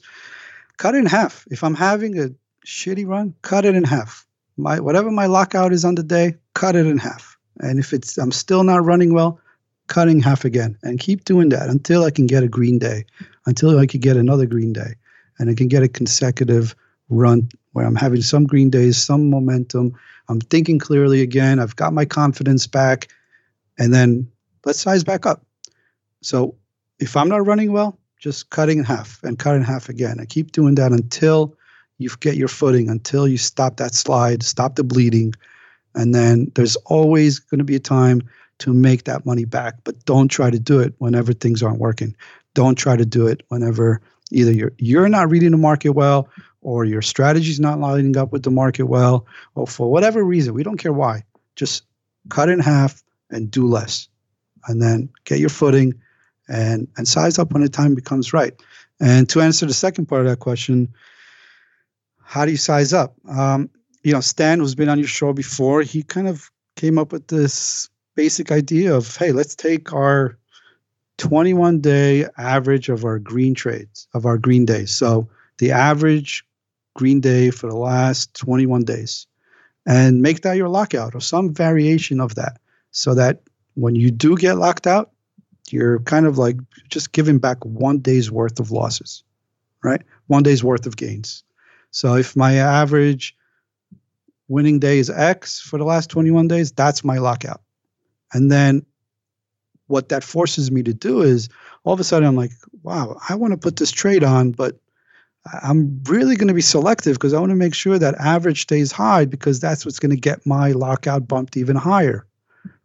Cut 0.77 0.95
it 0.95 0.99
in 0.99 1.05
half. 1.05 1.45
If 1.51 1.63
I'm 1.63 1.75
having 1.75 2.19
a 2.19 2.29
shitty 2.65 3.07
run, 3.07 3.33
cut 3.41 3.65
it 3.65 3.75
in 3.75 3.83
half. 3.83 4.25
My 4.57 4.79
whatever 4.79 5.11
my 5.11 5.25
lockout 5.25 5.73
is 5.73 5.83
on 5.83 5.95
the 5.95 6.03
day, 6.03 6.35
cut 6.53 6.75
it 6.75 6.85
in 6.85 6.97
half. 6.97 7.37
And 7.59 7.79
if 7.79 7.93
it's 7.93 8.17
I'm 8.17 8.31
still 8.31 8.63
not 8.63 8.83
running 8.83 9.13
well, 9.13 9.39
cutting 9.87 10.21
half 10.21 10.45
again 10.45 10.77
and 10.83 10.99
keep 10.99 11.25
doing 11.25 11.49
that 11.49 11.69
until 11.69 12.03
I 12.03 12.11
can 12.11 12.27
get 12.27 12.43
a 12.43 12.47
green 12.47 12.79
day, 12.79 13.05
until 13.45 13.77
I 13.79 13.85
can 13.85 13.99
get 13.99 14.17
another 14.17 14.45
green 14.45 14.73
day, 14.73 14.95
and 15.43 15.51
I 15.51 15.55
can 15.55 15.67
get 15.67 15.83
a 15.83 15.89
consecutive 15.89 16.73
run 17.09 17.49
where 17.73 17.85
I'm 17.85 17.95
having 17.95 18.21
some 18.21 18.45
green 18.45 18.69
days, 18.69 18.95
some 18.95 19.29
momentum. 19.29 19.93
I'm 20.29 20.39
thinking 20.39 20.79
clearly 20.79 21.21
again. 21.21 21.59
I've 21.59 21.75
got 21.75 21.91
my 21.91 22.05
confidence 22.05 22.65
back, 22.65 23.09
and 23.77 23.93
then 23.93 24.31
let's 24.63 24.79
size 24.79 25.03
back 25.03 25.25
up. 25.25 25.45
So 26.21 26.55
if 26.99 27.17
I'm 27.17 27.27
not 27.27 27.45
running 27.45 27.73
well, 27.73 27.99
just 28.19 28.51
cutting 28.51 28.77
in 28.77 28.85
half 28.85 29.21
and 29.23 29.37
cut 29.37 29.57
in 29.57 29.63
half 29.63 29.89
again. 29.89 30.21
I 30.21 30.25
keep 30.25 30.53
doing 30.53 30.75
that 30.75 30.93
until 30.93 31.57
you 31.97 32.09
get 32.21 32.37
your 32.37 32.47
footing, 32.47 32.89
until 32.89 33.27
you 33.27 33.37
stop 33.37 33.75
that 33.77 33.93
slide, 33.93 34.43
stop 34.43 34.75
the 34.75 34.83
bleeding. 34.85 35.33
And 35.93 36.15
then 36.15 36.49
there's 36.55 36.77
always 36.85 37.39
going 37.39 37.59
to 37.59 37.65
be 37.65 37.75
a 37.75 37.81
time 37.81 38.21
to 38.59 38.73
make 38.73 39.03
that 39.03 39.25
money 39.25 39.43
back. 39.43 39.75
But 39.83 40.05
don't 40.05 40.29
try 40.29 40.49
to 40.49 40.57
do 40.57 40.79
it 40.79 40.93
whenever 40.99 41.33
things 41.33 41.61
aren't 41.61 41.79
working. 41.81 42.15
Don't 42.53 42.77
try 42.77 42.95
to 42.95 43.05
do 43.05 43.27
it 43.27 43.43
whenever 43.49 43.99
either 44.31 44.51
you're 44.51 44.73
you're 44.77 45.09
not 45.09 45.29
reading 45.29 45.51
the 45.51 45.57
market 45.57 45.91
well 45.91 46.29
or 46.61 46.85
your 46.85 47.01
strategy 47.01 47.49
is 47.49 47.59
not 47.59 47.79
lining 47.79 48.17
up 48.17 48.31
with 48.31 48.43
the 48.43 48.51
market 48.51 48.85
well, 48.85 49.25
or 49.55 49.67
for 49.67 49.91
whatever 49.91 50.23
reason, 50.23 50.53
we 50.53 50.63
don't 50.63 50.77
care 50.77 50.93
why. 50.93 51.23
Just 51.55 51.83
cut 52.29 52.49
in 52.49 52.59
half 52.59 53.03
and 53.29 53.51
do 53.51 53.67
less. 53.67 54.07
And 54.67 54.81
then 54.81 55.09
get 55.25 55.39
your 55.39 55.49
footing 55.49 55.93
and 56.47 56.87
and 56.97 57.07
size 57.07 57.37
up 57.37 57.51
when 57.51 57.61
the 57.61 57.69
time 57.69 57.95
becomes 57.95 58.33
right. 58.33 58.53
And 58.99 59.27
to 59.29 59.41
answer 59.41 59.65
the 59.65 59.73
second 59.73 60.05
part 60.05 60.21
of 60.21 60.27
that 60.27 60.39
question, 60.39 60.93
how 62.23 62.45
do 62.45 62.51
you 62.51 62.57
size 62.57 62.93
up? 62.93 63.15
Um, 63.29 63.69
you 64.03 64.13
know, 64.13 64.21
Stan, 64.21 64.59
who's 64.59 64.75
been 64.75 64.89
on 64.89 64.99
your 64.99 65.07
show 65.07 65.33
before, 65.33 65.81
he 65.81 66.03
kind 66.03 66.27
of 66.27 66.49
came 66.75 66.97
up 66.97 67.11
with 67.11 67.27
this 67.27 67.89
basic 68.15 68.51
idea 68.51 68.95
of, 68.95 69.15
hey, 69.17 69.31
let's 69.31 69.55
take 69.55 69.93
our 69.93 70.37
21 71.17 71.79
day 71.79 72.25
average 72.37 72.89
of 72.89 73.05
our 73.05 73.19
green 73.19 73.53
trades, 73.53 74.07
of 74.13 74.25
our 74.25 74.37
green 74.37 74.65
days. 74.65 74.93
So 74.93 75.29
the 75.57 75.71
average 75.71 76.45
green 76.95 77.21
day 77.21 77.49
for 77.49 77.69
the 77.69 77.77
last 77.77 78.33
21 78.35 78.83
days, 78.83 79.27
and 79.85 80.21
make 80.21 80.41
that 80.41 80.57
your 80.57 80.69
lockout 80.69 81.15
or 81.15 81.21
some 81.21 81.53
variation 81.53 82.19
of 82.19 82.35
that 82.35 82.59
so 82.91 83.13
that 83.15 83.41
when 83.75 83.95
you 83.95 84.11
do 84.11 84.37
get 84.37 84.57
locked 84.57 84.87
out, 84.87 85.11
you're 85.69 85.99
kind 85.99 86.25
of 86.25 86.37
like 86.37 86.57
just 86.89 87.11
giving 87.11 87.39
back 87.39 87.63
one 87.65 87.99
day's 87.99 88.31
worth 88.31 88.59
of 88.59 88.71
losses, 88.71 89.23
right? 89.83 90.01
One 90.27 90.43
day's 90.43 90.63
worth 90.63 90.85
of 90.85 90.97
gains. 90.97 91.43
So 91.91 92.15
if 92.15 92.35
my 92.35 92.55
average 92.55 93.35
winning 94.47 94.79
day 94.79 94.99
is 94.99 95.09
X 95.09 95.59
for 95.59 95.77
the 95.77 95.85
last 95.85 96.09
21 96.09 96.47
days, 96.47 96.71
that's 96.71 97.03
my 97.03 97.17
lockout. 97.17 97.61
And 98.33 98.51
then 98.51 98.85
what 99.87 100.09
that 100.09 100.23
forces 100.23 100.71
me 100.71 100.83
to 100.83 100.93
do 100.93 101.21
is 101.21 101.49
all 101.83 101.93
of 101.93 101.99
a 101.99 102.03
sudden 102.03 102.27
I'm 102.27 102.35
like, 102.35 102.51
wow, 102.83 103.17
I 103.27 103.35
want 103.35 103.51
to 103.51 103.57
put 103.57 103.77
this 103.77 103.91
trade 103.91 104.23
on, 104.23 104.51
but 104.51 104.77
I'm 105.61 106.01
really 106.05 106.35
going 106.35 106.47
to 106.47 106.53
be 106.53 106.61
selective 106.61 107.15
because 107.15 107.33
I 107.33 107.39
want 107.39 107.49
to 107.49 107.55
make 107.55 107.73
sure 107.73 107.99
that 107.99 108.15
average 108.15 108.61
stays 108.61 108.91
high 108.91 109.25
because 109.25 109.59
that's 109.59 109.85
what's 109.85 109.99
going 109.99 110.11
to 110.11 110.19
get 110.19 110.45
my 110.45 110.71
lockout 110.71 111.27
bumped 111.27 111.57
even 111.57 111.75
higher. 111.75 112.25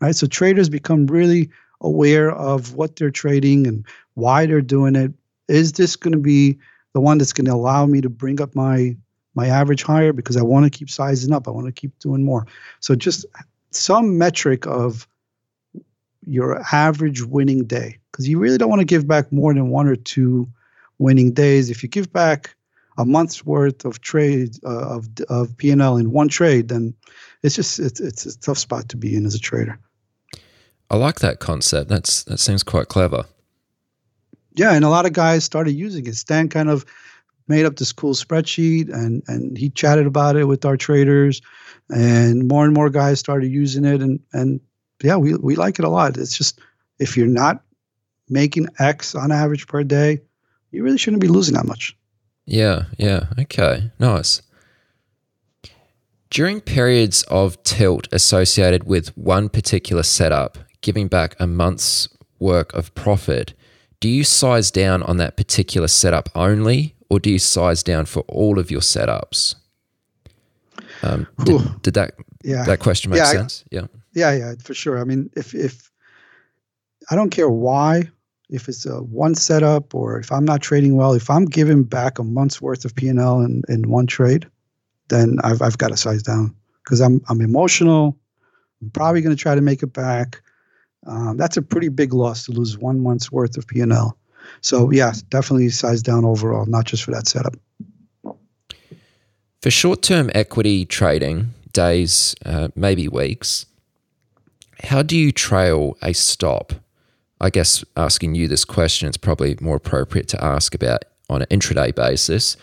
Right. 0.01 0.15
So 0.15 0.27
traders 0.27 0.69
become 0.69 1.07
really 1.07 1.51
aware 1.81 2.33
of 2.33 2.75
what 2.75 2.97
they're 2.97 3.11
trading 3.11 3.67
and 3.67 3.85
why 4.15 4.47
they're 4.47 4.61
doing 4.61 4.97
it. 4.97 5.13
Is 5.47 5.73
this 5.75 5.95
going 5.95 6.13
to 6.13 6.19
be 6.19 6.59
the 6.95 7.01
one 7.01 7.19
that's 7.19 7.33
going 7.33 7.45
to 7.45 7.55
allow 7.55 7.87
me 7.87 8.01
to 8.01 8.09
bring 8.09 8.41
up 8.41 8.55
my 8.57 8.97
my 9.35 9.47
average 9.47 9.85
higher 9.85 10.13
because 10.13 10.37
I 10.37 10.43
want 10.43 10.65
to 10.65 10.77
keep 10.77 10.91
sizing 10.91 11.33
up. 11.33 11.47
I 11.47 11.53
want 11.53 11.67
to 11.67 11.73
keep 11.73 11.97
doing 12.01 12.25
more. 12.25 12.45
So 12.81 12.97
just 12.97 13.25
some 13.71 14.19
metric 14.19 14.67
of 14.67 15.07
your 16.29 16.63
average 16.73 17.23
winning 17.23 17.65
day 17.65 17.99
because 18.13 18.29
you 18.29 18.39
really 18.39 18.59
don't 18.59 18.69
want 18.69 18.81
to 18.81 18.87
give 18.87 19.07
back 19.07 19.33
more 19.33 19.53
than 19.55 19.71
one 19.71 19.89
or 19.89 19.97
two 19.97 20.49
winning 20.99 21.33
days. 21.33 21.71
If 21.71 21.83
you 21.83 21.89
give 21.89 22.13
back 22.13 22.55
a 22.99 23.05
month's 23.05 23.45
worth 23.45 23.85
of 23.85 24.01
trade 24.01 24.57
uh, 24.65 24.97
of 24.97 25.09
of 25.29 25.57
P 25.57 25.71
and 25.71 25.81
L 25.81 25.97
in 25.97 26.11
one 26.11 26.29
trade, 26.29 26.69
then 26.69 26.95
it's 27.43 27.55
just 27.55 27.79
it's 27.79 28.01
it's 28.01 28.27
a 28.27 28.39
tough 28.39 28.59
spot 28.59 28.89
to 28.91 28.97
be 28.97 29.15
in 29.17 29.25
as 29.25 29.35
a 29.35 29.41
trader. 29.41 29.79
I 30.91 30.97
like 30.97 31.21
that 31.21 31.39
concept. 31.39 31.89
That's 31.89 32.25
that 32.25 32.39
seems 32.39 32.63
quite 32.63 32.89
clever. 32.89 33.25
Yeah, 34.55 34.73
and 34.73 34.85
a 34.85 34.89
lot 34.89 35.07
of 35.07 35.13
guys 35.13 35.45
started 35.45 35.73
using 35.73 36.07
it. 36.07 36.17
Stan 36.17 36.49
kind 36.49 36.69
of 36.69 36.85
made 37.47 37.65
up 37.65 37.77
this 37.77 37.93
cool 37.93 38.15
spreadsheet 38.15 38.93
and 38.93 39.23
and 39.27 39.57
he 39.57 39.71
chatted 39.71 40.07
about 40.07 40.37
it 40.37 40.45
with 40.45 40.65
our 40.65 40.77
traders 40.77 41.41
and 41.91 42.47
more 42.47 42.65
and 42.65 42.75
more 42.75 42.91
guys 42.91 43.19
started 43.19 43.51
using 43.51 43.85
it 43.85 44.03
and 44.03 44.21
and 44.33 44.61
yeah, 45.03 45.17
we 45.17 45.35
we 45.35 45.57
like 45.57 45.79
it 45.79 45.85
a 45.85 45.89
lot. 45.89 46.17
It's 46.17 46.37
just 46.37 46.61
if 46.99 47.17
you're 47.17 47.27
not 47.27 47.63
making 48.29 48.69
X 48.79 49.15
on 49.15 49.33
average 49.33 49.67
per 49.67 49.83
day, 49.85 50.21
you 50.71 50.83
really 50.83 50.99
shouldn't 50.99 51.23
be 51.23 51.29
losing 51.29 51.55
that 51.55 51.67
much. 51.67 51.97
Yeah, 52.47 52.85
yeah. 52.97 53.27
Okay. 53.39 53.91
Nice. 53.99 54.43
During 56.31 56.61
periods 56.61 57.23
of 57.25 57.63
tilt 57.63 58.07
associated 58.13 58.85
with 58.85 59.17
one 59.17 59.49
particular 59.49 60.03
setup, 60.03 60.59
giving 60.83 61.09
back 61.09 61.37
a 61.39 61.47
month's 61.47 62.09
work 62.39 62.73
of 62.75 62.95
profit, 62.95 63.55
do 64.01 64.09
you 64.09 64.25
size 64.25 64.71
down 64.71 65.03
on 65.03 65.17
that 65.17 65.37
particular 65.37 65.89
setup 65.89 66.29
only, 66.35 66.95
or 67.09 67.19
do 67.19 67.31
you 67.31 67.39
size 67.39 67.83
down 67.83 68.05
for 68.05 68.21
all 68.29 68.59
of 68.59 68.71
your 68.71 68.81
setups? 68.81 69.57
Um, 71.03 71.27
did, 71.45 71.83
did, 71.83 71.95
that 71.95 72.15
yeah. 72.43 72.65
that 72.65 72.81
question 72.81 73.11
make 73.11 73.19
yeah, 73.19 73.25
sense? 73.25 73.65
I, 73.73 73.77
yeah. 73.77 73.87
Yeah, 74.19 74.33
yeah, 74.33 74.55
for 74.61 74.75
sure. 74.75 74.99
I 74.99 75.05
mean, 75.05 75.31
if 75.37 75.55
if 75.55 75.93
I 77.09 77.15
don't 77.15 77.31
care 77.31 77.49
why, 77.49 78.11
if 78.51 78.69
it's 78.69 78.85
a 78.85 79.01
one 79.01 79.37
setup 79.37 79.95
or 79.95 80.19
if 80.19 80.33
I'm 80.33 80.45
not 80.45 80.61
trading 80.61 80.97
well, 80.97 81.13
if 81.13 81.31
I'm 81.31 81.45
giving 81.45 81.85
back 81.85 82.19
a 82.19 82.25
month's 82.25 82.61
worth 82.61 82.85
of 82.85 82.97
P 82.97 83.07
and 83.09 83.21
L 83.21 83.41
in, 83.41 83.63
in 83.69 83.89
one 83.89 84.09
trade, 84.09 84.49
then 85.09 85.39
I've 85.45 85.63
I've 85.63 85.79
got 85.79 85.89
to 85.89 85.97
size 85.97 86.25
down 86.25 86.53
because 86.83 87.01
I'm 87.01 87.21
I'm 87.29 87.41
emotional. 87.41 88.19
I'm 88.83 88.91
probably 88.91 89.23
going 89.23 89.37
to 89.37 89.41
try 89.41 89.55
to 89.55 89.61
make 89.61 89.85
it 89.85 89.93
back. 89.93 90.43
Um, 91.07 91.37
that's 91.37 91.57
a 91.57 91.63
pretty 91.63 91.89
big 91.89 92.13
loss 92.13 92.47
to 92.47 92.53
lose 92.53 92.77
one 92.77 93.01
month's 93.01 93.31
worth 93.31 93.57
of 93.57 93.69
P 93.69 93.81
and 93.81 93.93
L. 93.93 94.19
So 94.63 94.91
yeah, 94.91 95.13
definitely 95.29 95.69
size 95.69 96.03
down 96.03 96.25
overall, 96.25 96.67
not 96.67 96.87
just 96.87 97.05
for 97.05 97.13
that 97.13 97.29
setup. 97.29 97.55
For 99.63 99.71
short-term 99.71 100.31
equity 100.35 100.85
trading, 100.85 101.55
days, 101.73 102.35
uh, 102.45 102.69
maybe 102.75 103.09
weeks, 103.09 103.67
how 104.85 105.03
do 105.03 105.17
you 105.17 105.33
trail 105.33 105.97
a 106.03 106.13
stop? 106.13 106.73
I 107.41 107.51
guess 107.51 107.85
asking 107.97 108.35
you 108.35 108.49
this 108.49 108.65
question, 108.65 109.09
it's 109.09 109.17
probably 109.17 109.57
more 109.61 109.77
appropriate 109.77 110.29
to 110.29 110.45
ask 110.45 110.75
about 110.75 111.05
on 111.31 111.43
an 111.43 111.49
intraday 111.49 111.95
basis. 111.95 112.57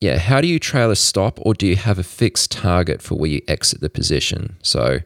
Yeah, 0.00 0.18
how 0.18 0.40
do 0.40 0.46
you 0.46 0.58
trail 0.58 0.90
a 0.90 0.96
stop, 0.96 1.38
or 1.42 1.54
do 1.54 1.66
you 1.66 1.76
have 1.76 1.98
a 1.98 2.02
fixed 2.02 2.50
target 2.50 3.02
for 3.02 3.16
where 3.16 3.30
you 3.30 3.42
exit 3.48 3.80
the 3.80 3.90
position? 3.90 4.56
So, 4.62 5.00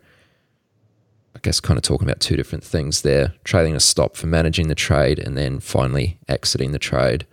I 1.34 1.38
guess 1.42 1.58
kind 1.58 1.76
of 1.76 1.82
talking 1.82 2.08
about 2.08 2.20
two 2.20 2.36
different 2.36 2.62
things 2.62 3.02
there 3.02 3.34
trailing 3.42 3.74
a 3.74 3.80
stop 3.80 4.16
for 4.16 4.28
managing 4.28 4.68
the 4.68 4.74
trade, 4.74 5.18
and 5.18 5.36
then 5.36 5.58
finally 5.58 6.18
exiting 6.28 6.72
the 6.72 6.78
trade. 6.78 7.26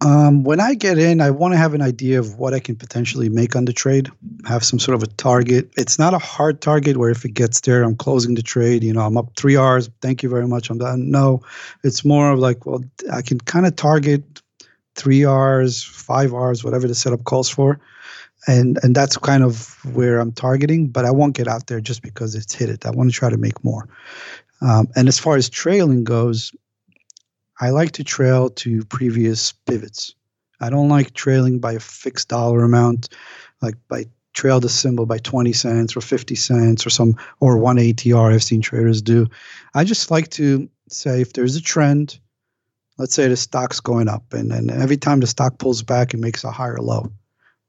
Um, 0.00 0.44
when 0.44 0.60
I 0.60 0.74
get 0.74 0.96
in, 0.98 1.20
I 1.20 1.30
want 1.30 1.54
to 1.54 1.58
have 1.58 1.74
an 1.74 1.82
idea 1.82 2.20
of 2.20 2.38
what 2.38 2.54
I 2.54 2.60
can 2.60 2.76
potentially 2.76 3.28
make 3.28 3.56
on 3.56 3.64
the 3.64 3.72
trade, 3.72 4.08
have 4.46 4.62
some 4.64 4.78
sort 4.78 4.94
of 4.94 5.02
a 5.02 5.08
target. 5.08 5.70
It's 5.76 5.98
not 5.98 6.14
a 6.14 6.18
hard 6.18 6.60
target 6.60 6.96
where 6.98 7.10
if 7.10 7.24
it 7.24 7.34
gets 7.34 7.60
there, 7.62 7.82
I'm 7.82 7.96
closing 7.96 8.34
the 8.36 8.42
trade. 8.42 8.84
You 8.84 8.92
know, 8.92 9.00
I'm 9.00 9.16
up 9.16 9.36
three 9.36 9.56
R's. 9.56 9.90
Thank 10.00 10.22
you 10.22 10.28
very 10.28 10.46
much. 10.46 10.70
I'm 10.70 10.78
done. 10.78 11.10
No, 11.10 11.42
it's 11.82 12.04
more 12.04 12.30
of 12.32 12.38
like, 12.38 12.64
well, 12.64 12.84
I 13.12 13.22
can 13.22 13.40
kind 13.40 13.66
of 13.66 13.74
target 13.74 14.40
three 14.94 15.24
R's, 15.24 15.82
five 15.82 16.32
R's, 16.32 16.62
whatever 16.62 16.86
the 16.86 16.94
setup 16.94 17.24
calls 17.24 17.48
for. 17.48 17.80
and 18.46 18.78
and 18.82 18.94
that's 18.94 19.16
kind 19.16 19.42
of 19.44 19.76
where 19.94 20.20
I'm 20.20 20.32
targeting. 20.32 20.88
But 20.88 21.04
I 21.04 21.10
won't 21.10 21.36
get 21.36 21.48
out 21.48 21.66
there 21.66 21.80
just 21.80 22.02
because 22.02 22.34
it's 22.34 22.54
hit 22.54 22.70
it. 22.70 22.86
I 22.86 22.90
want 22.90 23.10
to 23.10 23.16
try 23.16 23.30
to 23.30 23.36
make 23.36 23.62
more. 23.64 23.88
Um, 24.60 24.88
and 24.96 25.08
as 25.08 25.18
far 25.18 25.36
as 25.36 25.48
trailing 25.48 26.04
goes, 26.04 26.52
I 27.60 27.70
like 27.70 27.92
to 27.92 28.04
trail 28.04 28.50
to 28.50 28.84
previous 28.84 29.52
pivots. 29.52 30.14
I 30.60 30.70
don't 30.70 30.88
like 30.88 31.14
trailing 31.14 31.58
by 31.58 31.74
a 31.74 31.80
fixed 31.80 32.28
dollar 32.28 32.64
amount, 32.64 33.08
like 33.60 33.74
by 33.88 34.06
trail 34.32 34.60
the 34.60 34.68
symbol 34.68 35.04
by 35.06 35.18
20 35.18 35.52
cents 35.52 35.96
or 35.96 36.00
50 36.00 36.34
cents 36.36 36.86
or 36.86 36.90
some 36.90 37.16
or 37.40 37.58
one 37.58 37.76
ATR 37.76 38.32
I've 38.32 38.42
seen 38.42 38.60
traders 38.60 39.02
do. 39.02 39.26
I 39.74 39.84
just 39.84 40.10
like 40.10 40.30
to 40.30 40.68
say 40.88 41.20
if 41.20 41.32
there's 41.32 41.56
a 41.56 41.60
trend, 41.60 42.20
let's 42.98 43.14
say 43.14 43.26
the 43.26 43.36
stock's 43.36 43.80
going 43.80 44.08
up 44.08 44.32
and, 44.32 44.52
and 44.52 44.70
every 44.70 44.96
time 44.96 45.20
the 45.20 45.26
stock 45.26 45.58
pulls 45.58 45.82
back 45.82 46.14
it 46.14 46.18
makes 46.18 46.44
a 46.44 46.52
higher 46.52 46.78
low. 46.78 47.10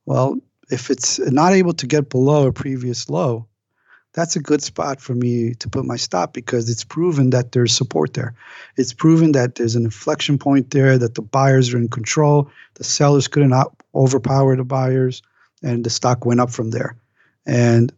Well, 0.06 0.40
if 0.72 0.92
it's 0.92 1.20
not 1.20 1.54
able 1.54 1.74
to 1.74 1.88
get 1.88 2.10
below 2.10 2.48
a 2.48 2.54
previous 2.54 3.10
low, 3.10 3.48
that's 4.14 4.36
a 4.36 4.40
good 4.40 4.62
spot 4.62 5.00
for 5.00 5.14
me 5.14 5.54
to 5.56 5.70
put 5.70 5.86
my 5.86 5.96
stop 5.96 6.34
because 6.34 6.70
it's 6.70 6.84
proven 6.84 7.30
that 7.30 7.52
there's 7.52 7.74
support 7.74 8.14
there. 8.14 8.34
It's 8.76 8.94
proven 8.94 9.34
that 9.34 9.56
there's 9.56 9.76
an 9.76 9.86
inflection 9.86 10.38
point 10.38 10.72
there, 10.72 10.98
that 10.98 11.16
the 11.16 11.22
buyers 11.22 11.74
are 11.74 11.78
in 11.78 11.90
control, 11.90 12.50
the 12.76 12.84
sellers 12.84 13.28
couldn't 13.28 13.54
overpower 13.94 14.56
the 14.56 14.64
buyers, 14.64 15.22
and 15.62 15.84
the 15.84 15.90
stock 15.90 16.26
went 16.26 16.40
up 16.40 16.50
from 16.50 16.72
there. 16.72 16.96
And 17.46 17.94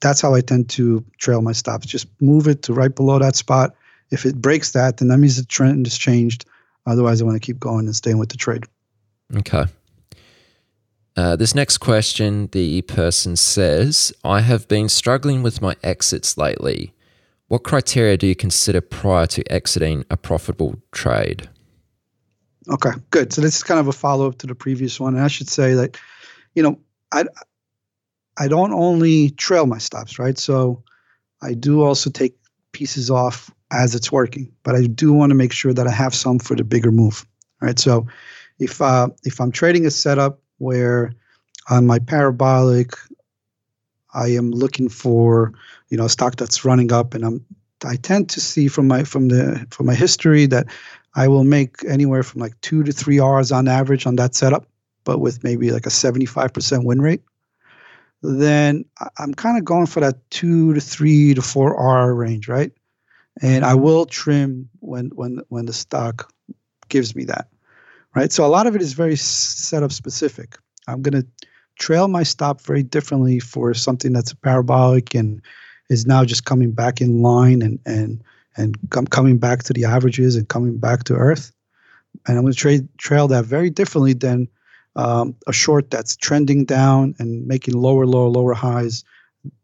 that's 0.00 0.20
how 0.20 0.34
I 0.34 0.40
tend 0.40 0.70
to 0.70 1.04
trail 1.18 1.42
my 1.42 1.52
stops. 1.52 1.86
Just 1.86 2.08
move 2.20 2.48
it 2.48 2.62
to 2.62 2.74
right 2.74 2.94
below 2.94 3.18
that 3.18 3.36
spot. 3.36 3.74
If 4.10 4.26
it 4.26 4.36
breaks 4.36 4.72
that, 4.72 4.98
then 4.98 5.08
that 5.08 5.18
means 5.18 5.36
the 5.36 5.44
trend 5.44 5.86
has 5.86 5.96
changed. 5.96 6.44
Otherwise, 6.86 7.22
I 7.22 7.24
want 7.24 7.40
to 7.40 7.46
keep 7.46 7.58
going 7.58 7.86
and 7.86 7.96
staying 7.96 8.18
with 8.18 8.28
the 8.28 8.36
trade. 8.36 8.64
Okay. 9.34 9.64
Uh, 11.14 11.36
this 11.36 11.54
next 11.54 11.78
question, 11.78 12.48
the 12.52 12.82
person 12.82 13.36
says, 13.36 14.12
I 14.24 14.40
have 14.40 14.66
been 14.66 14.88
struggling 14.88 15.42
with 15.42 15.60
my 15.60 15.76
exits 15.82 16.38
lately. 16.38 16.94
What 17.48 17.64
criteria 17.64 18.16
do 18.16 18.26
you 18.26 18.34
consider 18.34 18.80
prior 18.80 19.26
to 19.26 19.52
exiting 19.52 20.06
a 20.08 20.16
profitable 20.16 20.76
trade? 20.90 21.50
Okay, 22.70 22.92
good. 23.10 23.32
So 23.32 23.42
this 23.42 23.56
is 23.56 23.62
kind 23.62 23.78
of 23.78 23.88
a 23.88 23.92
follow 23.92 24.28
up 24.28 24.38
to 24.38 24.46
the 24.46 24.54
previous 24.54 24.98
one. 24.98 25.14
And 25.14 25.22
I 25.22 25.28
should 25.28 25.48
say 25.48 25.74
that, 25.74 25.98
you 26.54 26.62
know, 26.62 26.78
I 27.10 27.24
I 28.38 28.48
don't 28.48 28.72
only 28.72 29.30
trail 29.30 29.66
my 29.66 29.78
stops, 29.78 30.18
right? 30.18 30.38
So 30.38 30.82
I 31.42 31.52
do 31.52 31.82
also 31.82 32.08
take 32.08 32.36
pieces 32.72 33.10
off 33.10 33.50
as 33.70 33.94
it's 33.94 34.10
working, 34.10 34.50
but 34.62 34.74
I 34.74 34.86
do 34.86 35.12
want 35.12 35.30
to 35.30 35.34
make 35.34 35.52
sure 35.52 35.74
that 35.74 35.86
I 35.86 35.90
have 35.90 36.14
some 36.14 36.38
for 36.38 36.56
the 36.56 36.64
bigger 36.64 36.90
move, 36.90 37.26
right? 37.60 37.78
So 37.78 38.06
if 38.58 38.80
uh, 38.80 39.08
if 39.24 39.40
I'm 39.40 39.52
trading 39.52 39.84
a 39.84 39.90
setup 39.90 40.41
where 40.62 41.12
on 41.68 41.86
my 41.86 41.98
parabolic 41.98 42.92
I 44.14 44.28
am 44.28 44.50
looking 44.50 44.88
for 44.88 45.52
you 45.90 45.96
know 45.98 46.06
a 46.06 46.08
stock 46.08 46.36
that's 46.36 46.64
running 46.64 46.92
up 46.92 47.14
and 47.14 47.24
I'm 47.24 47.44
I 47.84 47.96
tend 47.96 48.30
to 48.30 48.40
see 48.40 48.68
from 48.68 48.88
my 48.88 49.04
from 49.04 49.28
the 49.28 49.66
from 49.70 49.86
my 49.86 49.94
history 49.94 50.46
that 50.46 50.66
I 51.14 51.28
will 51.28 51.44
make 51.44 51.84
anywhere 51.86 52.22
from 52.22 52.40
like 52.40 52.58
two 52.60 52.82
to 52.84 52.92
three 52.92 53.18
R's 53.18 53.52
on 53.52 53.68
average 53.68 54.06
on 54.06 54.16
that 54.16 54.34
setup, 54.34 54.66
but 55.04 55.18
with 55.18 55.44
maybe 55.44 55.70
like 55.70 55.84
a 55.84 55.90
75% 55.90 56.84
win 56.84 57.02
rate. 57.02 57.22
Then 58.22 58.84
I'm 59.18 59.34
kind 59.34 59.58
of 59.58 59.64
going 59.64 59.86
for 59.86 60.00
that 60.00 60.30
two 60.30 60.74
to 60.74 60.80
three 60.80 61.34
to 61.34 61.42
four 61.42 61.76
R 61.76 62.14
range, 62.14 62.48
right? 62.48 62.72
And 63.42 63.64
I 63.64 63.74
will 63.74 64.06
trim 64.06 64.68
when 64.80 65.06
when 65.14 65.40
when 65.48 65.66
the 65.66 65.72
stock 65.72 66.32
gives 66.88 67.16
me 67.16 67.24
that 67.24 67.48
right? 68.14 68.32
So 68.32 68.44
a 68.44 68.48
lot 68.48 68.66
of 68.66 68.74
it 68.76 68.82
is 68.82 68.92
very 68.92 69.16
setup 69.16 69.92
specific. 69.92 70.58
I'm 70.88 71.02
going 71.02 71.22
to 71.22 71.26
trail 71.78 72.08
my 72.08 72.22
stop 72.22 72.60
very 72.60 72.82
differently 72.82 73.38
for 73.38 73.74
something 73.74 74.12
that's 74.12 74.34
parabolic 74.34 75.14
and 75.14 75.42
is 75.88 76.06
now 76.06 76.24
just 76.24 76.44
coming 76.44 76.72
back 76.72 77.00
in 77.00 77.22
line 77.22 77.62
and 77.62 77.78
and 77.86 78.22
and 78.56 78.78
com- 78.90 79.06
coming 79.06 79.38
back 79.38 79.62
to 79.64 79.72
the 79.72 79.84
averages 79.84 80.36
and 80.36 80.48
coming 80.48 80.78
back 80.78 81.04
to 81.04 81.14
earth. 81.14 81.52
And 82.26 82.36
I'm 82.36 82.44
going 82.44 82.52
to 82.52 82.58
trade 82.58 82.88
trail 82.98 83.28
that 83.28 83.44
very 83.44 83.70
differently 83.70 84.12
than 84.12 84.48
um, 84.96 85.34
a 85.46 85.52
short 85.52 85.90
that's 85.90 86.16
trending 86.16 86.66
down 86.66 87.14
and 87.18 87.46
making 87.46 87.74
lower, 87.74 88.06
lower, 88.06 88.28
lower 88.28 88.54
highs. 88.54 89.04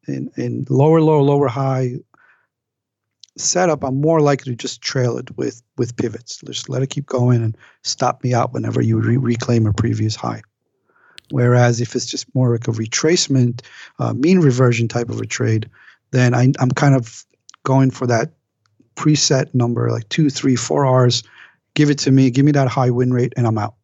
In, 0.08 0.30
in 0.36 0.64
lower, 0.70 1.02
lower, 1.02 1.20
lower 1.20 1.48
high 1.48 1.96
setup, 3.40 3.84
I'm 3.84 4.00
more 4.00 4.20
likely 4.20 4.52
to 4.52 4.56
just 4.56 4.82
trail 4.82 5.16
it 5.18 5.36
with 5.36 5.62
with 5.76 5.96
pivots. 5.96 6.40
Just 6.46 6.68
let 6.68 6.82
it 6.82 6.90
keep 6.90 7.06
going 7.06 7.42
and 7.42 7.56
stop 7.82 8.22
me 8.24 8.34
out 8.34 8.52
whenever 8.52 8.80
you 8.80 9.00
re- 9.00 9.16
reclaim 9.16 9.66
a 9.66 9.72
previous 9.72 10.16
high. 10.16 10.42
Whereas 11.30 11.80
if 11.80 11.94
it's 11.94 12.06
just 12.06 12.34
more 12.34 12.52
like 12.52 12.68
a 12.68 12.72
retracement, 12.72 13.62
uh, 13.98 14.14
mean 14.14 14.40
reversion 14.40 14.88
type 14.88 15.10
of 15.10 15.20
a 15.20 15.26
trade, 15.26 15.68
then 16.10 16.34
I, 16.34 16.52
I'm 16.58 16.70
kind 16.70 16.94
of 16.94 17.24
going 17.64 17.90
for 17.90 18.06
that 18.06 18.32
preset 18.96 19.54
number, 19.54 19.90
like 19.90 20.08
two, 20.08 20.30
three, 20.30 20.56
four 20.56 20.86
R's. 20.86 21.22
Give 21.74 21.90
it 21.90 21.98
to 21.98 22.10
me, 22.10 22.30
give 22.30 22.44
me 22.44 22.52
that 22.52 22.68
high 22.68 22.90
win 22.90 23.12
rate, 23.12 23.34
and 23.36 23.46
I'm 23.46 23.58
out. 23.58 23.74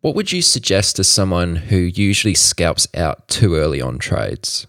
What 0.00 0.14
would 0.14 0.32
you 0.32 0.40
suggest 0.40 0.96
to 0.96 1.04
someone 1.04 1.56
who 1.56 1.76
usually 1.76 2.34
scalps 2.34 2.88
out 2.94 3.28
too 3.28 3.54
early 3.54 3.82
on 3.82 3.98
trades? 3.98 4.66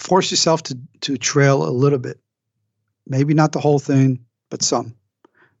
Force 0.00 0.30
yourself 0.30 0.62
to 0.64 0.78
to 1.02 1.16
trail 1.16 1.68
a 1.68 1.70
little 1.70 1.98
bit. 1.98 2.18
Maybe 3.06 3.34
not 3.34 3.52
the 3.52 3.60
whole 3.60 3.78
thing 3.78 4.24
but 4.50 4.62
some. 4.62 4.94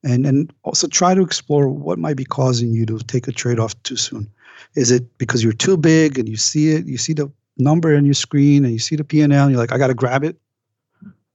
And 0.02 0.26
and 0.26 0.52
also 0.62 0.88
try 0.88 1.14
to 1.14 1.22
explore 1.22 1.68
what 1.68 1.98
might 1.98 2.16
be 2.16 2.24
causing 2.24 2.72
you 2.72 2.86
to 2.86 2.98
take 2.98 3.28
a 3.28 3.32
trade 3.32 3.58
off 3.58 3.80
too 3.82 3.96
soon. 3.96 4.30
Is 4.74 4.90
it 4.90 5.18
because 5.18 5.42
you're 5.42 5.52
too 5.52 5.76
big 5.76 6.18
and 6.18 6.28
you 6.28 6.36
see 6.36 6.70
it 6.70 6.86
you 6.86 6.98
see 6.98 7.12
the 7.12 7.30
number 7.58 7.94
in 7.94 8.04
your 8.04 8.14
screen 8.14 8.64
and 8.64 8.72
you 8.72 8.78
see 8.78 8.96
the 8.96 9.04
p&l 9.04 9.30
and 9.30 9.50
you're 9.50 9.60
like 9.60 9.72
i 9.72 9.78
got 9.78 9.88
to 9.88 9.94
grab 9.94 10.24
it. 10.24 10.36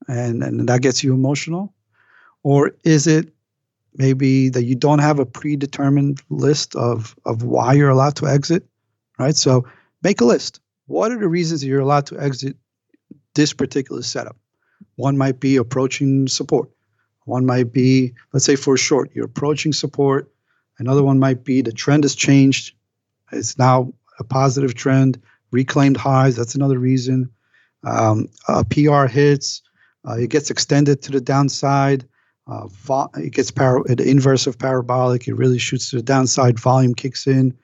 And 0.07 0.43
and 0.43 0.67
that 0.69 0.81
gets 0.81 1.03
you 1.03 1.13
emotional. 1.13 1.73
Or 2.43 2.75
is 2.83 3.07
it 3.07 3.33
maybe 3.95 4.49
that 4.49 4.63
you 4.63 4.75
don't 4.75 4.99
have 4.99 5.19
a 5.19 5.25
predetermined 5.25 6.21
list 6.29 6.75
of 6.75 7.15
of 7.25 7.43
why 7.43 7.73
you're 7.73 7.89
allowed 7.89 8.15
to 8.17 8.27
exit 8.27 8.67
right? 9.17 9.35
So 9.35 9.65
make 10.03 10.21
a 10.21 10.25
list. 10.25 10.59
What 10.87 11.11
are 11.11 11.19
the 11.19 11.27
reasons 11.27 11.63
you're 11.63 11.79
allowed 11.79 12.07
to 12.07 12.19
exit 12.19 12.57
this 13.35 13.53
particular 13.53 14.01
setup. 14.01 14.37
One 14.95 15.17
might 15.17 15.39
be 15.39 15.57
approaching 15.57 16.27
support. 16.27 16.69
One 17.25 17.45
might 17.45 17.71
be, 17.71 18.13
let's 18.33 18.45
say 18.45 18.55
for 18.55 18.77
short, 18.77 19.11
you're 19.13 19.25
approaching 19.25 19.73
support. 19.73 20.31
Another 20.77 21.03
one 21.03 21.19
might 21.19 21.43
be 21.43 21.61
the 21.61 21.71
trend 21.71 22.03
has 22.03 22.15
changed. 22.15 22.75
It's 23.31 23.57
now 23.57 23.93
a 24.19 24.23
positive 24.23 24.75
trend, 24.75 25.21
reclaimed 25.51 25.97
highs. 25.97 26.35
That's 26.35 26.55
another 26.55 26.79
reason. 26.79 27.29
Um, 27.83 28.29
uh, 28.47 28.63
PR 28.69 29.05
hits, 29.05 29.61
uh, 30.07 30.13
it 30.13 30.29
gets 30.29 30.49
extended 30.49 31.01
to 31.03 31.11
the 31.11 31.21
downside. 31.21 32.07
Uh, 32.47 32.67
vo- 32.67 33.09
it 33.15 33.33
gets 33.33 33.49
par- 33.51 33.83
the 33.87 34.07
inverse 34.07 34.45
of 34.45 34.59
parabolic. 34.59 35.27
It 35.27 35.33
really 35.33 35.57
shoots 35.57 35.89
to 35.89 35.97
the 35.97 36.03
downside. 36.03 36.59
Volume 36.59 36.93
kicks 36.93 37.25
in. 37.25 37.57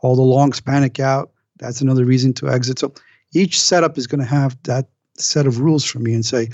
All 0.00 0.16
the 0.16 0.22
longs 0.22 0.60
panic 0.60 0.98
out. 0.98 1.30
That's 1.58 1.80
another 1.80 2.04
reason 2.04 2.32
to 2.34 2.48
exit. 2.48 2.78
So 2.78 2.94
each 3.32 3.60
setup 3.60 3.98
is 3.98 4.06
going 4.06 4.20
to 4.20 4.26
have 4.26 4.56
that 4.64 4.88
set 5.16 5.46
of 5.46 5.60
rules 5.60 5.84
for 5.84 5.98
me 5.98 6.14
and 6.14 6.24
say, 6.24 6.48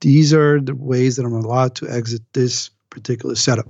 these 0.00 0.32
are 0.32 0.60
the 0.60 0.74
ways 0.74 1.16
that 1.16 1.24
I'm 1.24 1.32
allowed 1.32 1.74
to 1.76 1.88
exit 1.88 2.22
this 2.32 2.70
particular 2.90 3.34
setup. 3.34 3.68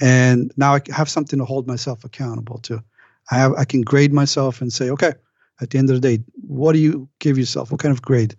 And 0.00 0.52
now 0.56 0.74
I 0.74 0.80
have 0.92 1.08
something 1.08 1.38
to 1.38 1.44
hold 1.44 1.66
myself 1.66 2.04
accountable 2.04 2.58
to. 2.58 2.82
I 3.30 3.36
have 3.36 3.52
I 3.54 3.64
can 3.64 3.82
grade 3.82 4.12
myself 4.12 4.60
and 4.60 4.72
say, 4.72 4.90
okay, 4.90 5.12
at 5.60 5.70
the 5.70 5.78
end 5.78 5.90
of 5.90 6.00
the 6.00 6.16
day, 6.16 6.24
what 6.46 6.72
do 6.72 6.78
you 6.78 7.08
give 7.20 7.38
yourself? 7.38 7.70
What 7.70 7.80
kind 7.80 7.94
of 7.94 8.02
grade 8.02 8.34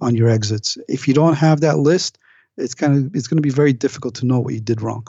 on 0.00 0.14
your 0.14 0.28
exits? 0.28 0.78
If 0.88 1.08
you 1.08 1.14
don't 1.14 1.34
have 1.34 1.60
that 1.60 1.78
list, 1.78 2.18
it's 2.56 2.74
kind 2.74 2.96
of 2.96 3.16
it's 3.16 3.26
going 3.26 3.38
to 3.38 3.42
be 3.42 3.50
very 3.50 3.72
difficult 3.72 4.14
to 4.16 4.26
know 4.26 4.38
what 4.38 4.54
you 4.54 4.60
did 4.60 4.80
wrong. 4.80 5.06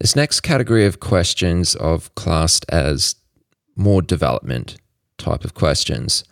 This 0.00 0.16
next 0.16 0.40
category 0.40 0.86
of 0.86 1.00
questions 1.00 1.74
of 1.76 2.14
classed 2.14 2.64
as 2.70 3.14
more 3.76 4.02
development 4.02 4.76
type 5.18 5.44
of 5.44 5.54
questions. 5.54 6.24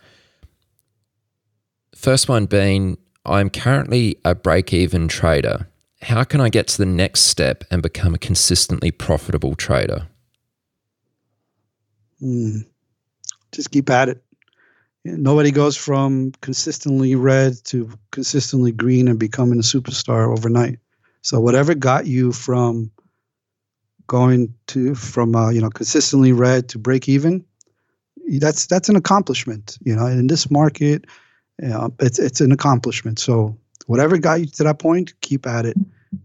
First 2.01 2.31
one 2.31 2.47
being 2.47 2.97
I'm 3.27 3.51
currently 3.51 4.17
a 4.25 4.35
break 4.35 4.73
even 4.73 5.07
trader. 5.07 5.69
How 6.01 6.25
can 6.25 6.41
I 6.41 6.49
get 6.49 6.67
to 6.69 6.79
the 6.79 6.87
next 6.87 7.25
step 7.25 7.63
and 7.71 7.83
become 7.83 8.15
a 8.15 8.19
consistently 8.19 8.91
profitable 8.91 9.55
trader? 9.55 10.07
Mm. 12.23 12.65
Just 13.53 13.71
keep 13.71 13.91
at 13.91 14.09
it. 14.09 14.25
Nobody 15.05 15.51
goes 15.51 15.77
from 15.77 16.33
consistently 16.41 17.17
red 17.17 17.63
to 17.65 17.91
consistently 18.13 18.73
green 18.73 19.07
and 19.07 19.19
becoming 19.19 19.59
a 19.59 19.63
superstar 19.63 20.27
overnight. 20.35 20.79
So 21.21 21.39
whatever 21.39 21.75
got 21.75 22.07
you 22.07 22.33
from 22.33 22.91
going 24.07 24.55
to 24.69 24.95
from 24.95 25.37
uh, 25.37 25.51
you 25.51 25.61
know 25.61 25.69
consistently 25.69 26.33
red 26.33 26.71
to 26.71 26.79
break 26.79 27.11
even, 27.11 27.45
that's 28.39 28.65
that's 28.65 28.89
an 28.89 28.97
accomplishment. 28.97 29.77
You 29.83 29.97
know, 29.97 30.07
in 30.07 30.29
this 30.29 30.51
market, 30.51 31.05
yeah, 31.63 31.89
it's 32.01 32.19
it's 32.19 32.41
an 32.41 32.53
accomplishment. 32.53 33.19
So 33.19 33.57
whatever 33.87 34.19
got 34.19 34.41
you 34.41 34.47
to 34.47 34.65
that 34.65 34.79
point, 34.79 35.13
keep 35.21 35.47
at 35.47 35.67
it 35.67 35.77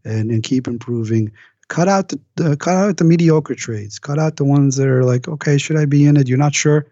and, 0.04 0.32
and 0.32 0.44
keep 0.44 0.68
improving 0.68 1.32
cut 1.68 1.88
out 1.88 2.10
the, 2.10 2.20
the 2.36 2.58
cut 2.58 2.76
out 2.76 2.98
the 2.98 3.04
mediocre 3.04 3.56
trades. 3.56 4.00
Cut 4.00 4.20
out 4.20 4.38
the 4.38 4.46
ones 4.46 4.76
that 4.78 4.88
are 4.88 5.04
like, 5.04 5.28
okay, 5.28 5.58
should 5.58 5.78
I 5.78 5.86
be 5.86 6.06
in 6.06 6.18
it? 6.18 6.28
You're 6.28 6.38
not 6.38 6.56
sure. 6.56 6.88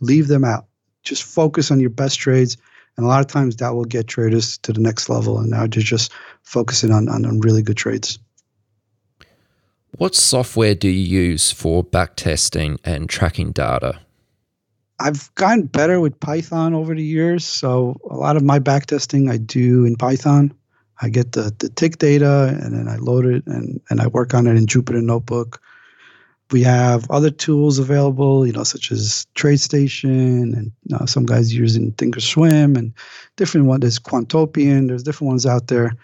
Leave 0.00 0.28
them 0.28 0.44
out. 0.44 0.66
Just 1.02 1.24
focus 1.24 1.70
on 1.70 1.80
your 1.80 1.90
best 1.90 2.18
trades. 2.18 2.56
And 2.96 3.04
a 3.04 3.08
lot 3.08 3.20
of 3.20 3.26
times 3.26 3.56
that 3.56 3.74
will 3.74 3.84
get 3.84 4.06
traders 4.06 4.58
to 4.58 4.72
the 4.72 4.80
next 4.80 5.08
level. 5.08 5.38
And 5.38 5.50
now 5.50 5.66
they're 5.66 5.82
just 5.82 6.12
focusing 6.42 6.90
on, 6.90 7.08
on, 7.08 7.26
on 7.26 7.40
really 7.40 7.62
good 7.62 7.76
trades. 7.76 8.18
What 9.98 10.14
software 10.14 10.74
do 10.74 10.88
you 10.88 11.22
use 11.28 11.52
for 11.52 11.84
backtesting 11.84 12.78
and 12.84 13.08
tracking 13.08 13.52
data? 13.52 14.00
I've 14.98 15.34
gotten 15.34 15.66
better 15.66 16.00
with 16.00 16.18
Python 16.20 16.74
over 16.74 16.94
the 16.94 17.02
years. 17.02 17.44
So 17.44 18.00
a 18.10 18.16
lot 18.16 18.36
of 18.36 18.42
my 18.42 18.58
backtesting 18.58 19.30
I 19.30 19.36
do 19.36 19.84
in 19.84 19.96
Python. 19.96 20.54
I 21.02 21.10
get 21.10 21.32
the, 21.32 21.54
the 21.58 21.68
tick 21.68 21.98
data 21.98 22.58
and 22.62 22.74
then 22.74 22.88
I 22.88 22.96
load 22.96 23.26
it 23.26 23.46
and, 23.46 23.80
and 23.90 24.00
I 24.00 24.06
work 24.06 24.32
on 24.32 24.46
it 24.46 24.56
in 24.56 24.66
Jupyter 24.66 25.02
Notebook. 25.02 25.60
We 26.52 26.62
have 26.62 27.10
other 27.10 27.30
tools 27.30 27.78
available, 27.78 28.46
you 28.46 28.52
know, 28.52 28.62
such 28.62 28.92
as 28.92 29.26
TradeStation 29.34 30.56
and 30.56 30.72
you 30.84 30.96
know, 30.96 31.04
some 31.04 31.26
guys 31.26 31.52
using 31.52 31.92
Thinkorswim 31.92 32.78
and 32.78 32.94
different 33.34 33.66
ones. 33.66 33.80
There's 33.80 33.98
Quantopian. 33.98 34.88
There's 34.88 35.02
different 35.02 35.28
ones 35.28 35.44
out 35.44 35.66
there. 35.66 35.96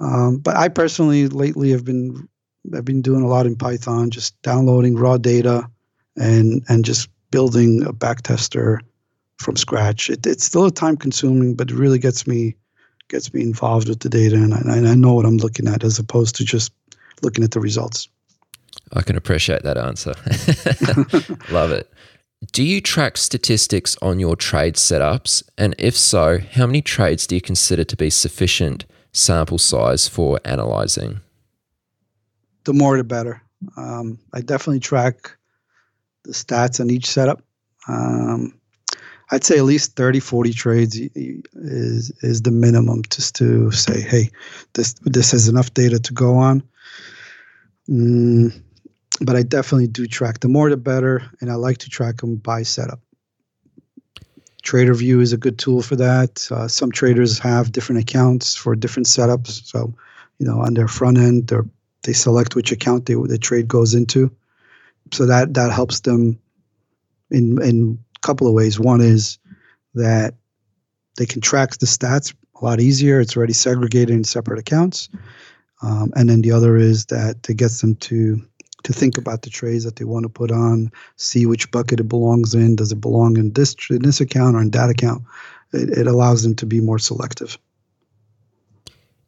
Um, 0.00 0.38
but 0.38 0.56
I 0.56 0.68
personally 0.68 1.28
lately 1.28 1.70
have 1.70 1.84
been 1.84 2.28
I've 2.74 2.84
been 2.84 3.02
doing 3.02 3.22
a 3.22 3.28
lot 3.28 3.46
in 3.46 3.56
Python, 3.56 4.10
just 4.10 4.40
downloading 4.42 4.96
raw 4.96 5.18
data 5.18 5.70
and 6.16 6.62
and 6.68 6.84
just 6.84 7.08
building 7.34 7.82
a 7.82 7.92
backtester 7.92 8.78
from 9.38 9.56
scratch. 9.56 10.08
It, 10.08 10.24
it's 10.24 10.44
still 10.44 10.66
a 10.66 10.70
time 10.70 10.96
consuming, 10.96 11.56
but 11.56 11.68
it 11.68 11.74
really 11.74 11.98
gets 11.98 12.28
me 12.28 12.54
gets 13.08 13.34
me 13.34 13.42
involved 13.42 13.88
with 13.88 13.98
the 14.00 14.08
data 14.08 14.36
and 14.36 14.54
I, 14.54 14.58
and 14.58 14.86
I 14.86 14.94
know 14.94 15.14
what 15.14 15.26
I'm 15.26 15.38
looking 15.38 15.66
at 15.66 15.82
as 15.82 15.98
opposed 15.98 16.36
to 16.36 16.44
just 16.44 16.72
looking 17.22 17.42
at 17.42 17.50
the 17.50 17.58
results. 17.58 18.08
I 18.92 19.02
can 19.02 19.16
appreciate 19.16 19.64
that 19.64 19.76
answer. 19.76 20.14
Love 21.52 21.72
it. 21.72 21.92
Do 22.52 22.62
you 22.62 22.80
track 22.80 23.16
statistics 23.16 23.96
on 24.00 24.20
your 24.20 24.36
trade 24.36 24.76
setups? 24.76 25.42
And 25.58 25.74
if 25.76 25.96
so, 25.96 26.38
how 26.38 26.66
many 26.66 26.82
trades 26.82 27.26
do 27.26 27.34
you 27.34 27.40
consider 27.40 27.82
to 27.82 27.96
be 27.96 28.10
sufficient 28.10 28.86
sample 29.12 29.58
size 29.58 30.06
for 30.06 30.38
analyzing? 30.44 31.20
The 32.62 32.74
more 32.74 32.96
the 32.96 33.02
better. 33.02 33.42
Um, 33.76 34.20
I 34.32 34.40
definitely 34.40 34.80
track 34.80 35.36
the 36.24 36.32
stats 36.32 36.80
on 36.80 36.90
each 36.90 37.06
setup. 37.06 37.42
Um, 37.88 38.58
I'd 39.30 39.44
say 39.44 39.58
at 39.58 39.64
least 39.64 39.96
30, 39.96 40.20
40 40.20 40.52
trades 40.52 40.96
is 40.96 42.12
is 42.22 42.42
the 42.42 42.50
minimum 42.50 43.02
just 43.10 43.34
to 43.36 43.70
say, 43.70 44.00
hey, 44.00 44.30
this 44.74 44.94
this 45.02 45.30
has 45.32 45.48
enough 45.48 45.72
data 45.74 45.98
to 45.98 46.12
go 46.12 46.36
on. 46.36 46.62
Mm, 47.88 48.60
but 49.20 49.36
I 49.36 49.42
definitely 49.42 49.86
do 49.86 50.06
track. 50.06 50.40
The 50.40 50.48
more 50.48 50.70
the 50.70 50.76
better, 50.76 51.22
and 51.40 51.50
I 51.50 51.54
like 51.54 51.78
to 51.78 51.90
track 51.90 52.18
them 52.18 52.36
by 52.36 52.62
setup. 52.62 53.00
TraderVue 54.62 55.20
is 55.20 55.32
a 55.32 55.36
good 55.36 55.58
tool 55.58 55.82
for 55.82 55.96
that. 55.96 56.48
Uh, 56.50 56.68
some 56.68 56.90
traders 56.90 57.38
have 57.38 57.72
different 57.72 58.00
accounts 58.00 58.56
for 58.56 58.74
different 58.74 59.06
setups. 59.06 59.66
So, 59.66 59.94
you 60.38 60.46
know, 60.46 60.60
on 60.60 60.74
their 60.74 60.88
front 60.88 61.18
end, 61.18 61.48
they 61.48 61.58
they 62.02 62.12
select 62.12 62.54
which 62.54 62.72
account 62.72 63.06
they, 63.06 63.14
the 63.14 63.38
trade 63.38 63.68
goes 63.68 63.94
into. 63.94 64.30
So 65.12 65.26
that 65.26 65.54
that 65.54 65.72
helps 65.72 66.00
them 66.00 66.38
in 67.30 67.60
in 67.62 67.98
a 68.16 68.20
couple 68.20 68.46
of 68.46 68.54
ways. 68.54 68.78
One 68.78 69.00
is 69.00 69.38
that 69.94 70.34
they 71.16 71.26
can 71.26 71.40
track 71.40 71.76
the 71.78 71.86
stats 71.86 72.34
a 72.60 72.64
lot 72.64 72.80
easier. 72.80 73.20
It's 73.20 73.36
already 73.36 73.52
segregated 73.52 74.10
in 74.10 74.24
separate 74.24 74.58
accounts. 74.58 75.08
Um, 75.82 76.12
and 76.16 76.28
then 76.28 76.40
the 76.40 76.52
other 76.52 76.76
is 76.76 77.06
that 77.06 77.48
it 77.48 77.56
gets 77.56 77.80
them 77.80 77.94
to 77.96 78.40
to 78.84 78.92
think 78.92 79.16
about 79.16 79.42
the 79.42 79.50
trades 79.50 79.84
that 79.84 79.96
they 79.96 80.04
want 80.04 80.24
to 80.24 80.28
put 80.28 80.50
on, 80.50 80.92
see 81.16 81.46
which 81.46 81.70
bucket 81.70 82.00
it 82.00 82.08
belongs 82.08 82.54
in. 82.54 82.76
Does 82.76 82.92
it 82.92 83.00
belong 83.00 83.36
in 83.36 83.52
this 83.52 83.74
in 83.90 84.02
this 84.02 84.20
account 84.20 84.56
or 84.56 84.60
in 84.60 84.70
that 84.70 84.90
account? 84.90 85.22
It, 85.72 85.98
it 85.98 86.06
allows 86.06 86.42
them 86.42 86.54
to 86.56 86.66
be 86.66 86.80
more 86.80 86.98
selective. 86.98 87.58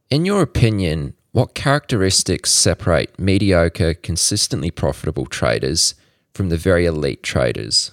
In 0.09 0.25
your 0.25 0.43
opinion, 0.43 1.15
what 1.37 1.53
characteristics 1.53 2.51
separate 2.51 3.19
mediocre, 3.19 3.93
consistently 3.93 4.71
profitable 4.71 5.27
traders 5.27 5.95
from 6.33 6.49
the 6.49 6.57
very 6.57 6.87
elite 6.87 7.23
traders? 7.23 7.93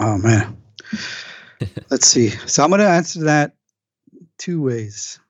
Oh 0.00 0.18
man. 0.18 0.56
Let's 1.90 2.08
see. 2.08 2.30
So 2.30 2.64
I'm 2.64 2.70
going 2.70 2.80
to 2.80 2.88
answer 2.88 3.22
that 3.26 3.54
two 4.38 4.60
ways. 4.60 5.20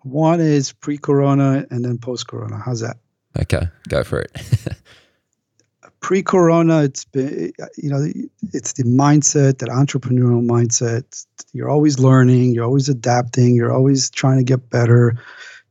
One 0.00 0.40
is 0.40 0.72
pre-corona 0.72 1.66
and 1.70 1.84
then 1.84 1.98
post-corona. 1.98 2.56
How's 2.56 2.80
that? 2.80 2.96
Okay, 3.38 3.68
go 3.90 4.02
for 4.02 4.20
it. 4.20 4.32
pre-corona, 6.00 6.84
it's 6.84 7.04
been 7.04 7.52
you 7.76 7.90
know 7.90 8.10
it's 8.54 8.72
the 8.72 8.84
mindset, 8.84 9.58
that 9.58 9.68
entrepreneurial 9.68 10.42
mindset. 10.42 11.26
You're 11.52 11.68
always 11.68 11.98
learning. 11.98 12.54
You're 12.54 12.64
always 12.64 12.88
adapting. 12.88 13.54
You're 13.54 13.74
always 13.74 14.08
trying 14.08 14.38
to 14.38 14.44
get 14.44 14.70
better. 14.70 15.18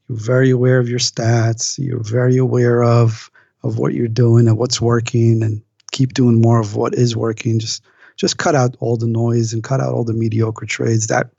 You're 0.08 0.18
very 0.18 0.50
aware 0.50 0.80
of 0.80 0.90
your 0.90 1.00
stats. 1.00 1.78
You're 1.78 2.04
very 2.04 2.38
aware 2.38 2.84
of 2.84 3.30
of 3.64 3.78
what 3.78 3.94
you're 3.94 4.08
doing 4.08 4.48
and 4.48 4.58
what's 4.58 4.80
working, 4.80 5.44
and 5.44 5.62
keep 5.92 6.14
doing 6.14 6.42
more 6.42 6.60
of 6.60 6.76
what 6.76 6.96
is 6.96 7.16
working. 7.16 7.60
Just 7.60 7.84
just 8.16 8.38
cut 8.38 8.56
out 8.56 8.76
all 8.80 8.98
the 8.98 9.08
noise 9.08 9.54
and 9.54 9.64
cut 9.64 9.80
out 9.80 9.94
all 9.94 10.04
the 10.04 10.14
mediocre 10.14 10.66
trades. 10.66 11.08
That 11.08 11.30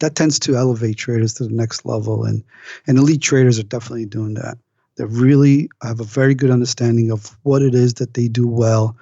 that 0.00 0.14
tends 0.14 0.38
to 0.40 0.56
elevate 0.56 0.96
traders 0.96 1.34
to 1.34 1.44
the 1.44 1.54
next 1.54 1.84
level, 1.84 2.24
and 2.24 2.42
and 2.86 2.98
elite 2.98 3.22
traders 3.22 3.58
are 3.58 3.64
definitely 3.64 4.06
doing 4.06 4.34
that. 4.34 4.58
They 4.96 5.04
really 5.04 5.68
have 5.82 6.00
a 6.00 6.04
very 6.04 6.34
good 6.34 6.50
understanding 6.50 7.10
of 7.10 7.36
what 7.42 7.62
it 7.62 7.74
is 7.74 7.94
that 7.94 8.14
they 8.14 8.28
do 8.28 8.46
well, 8.46 8.96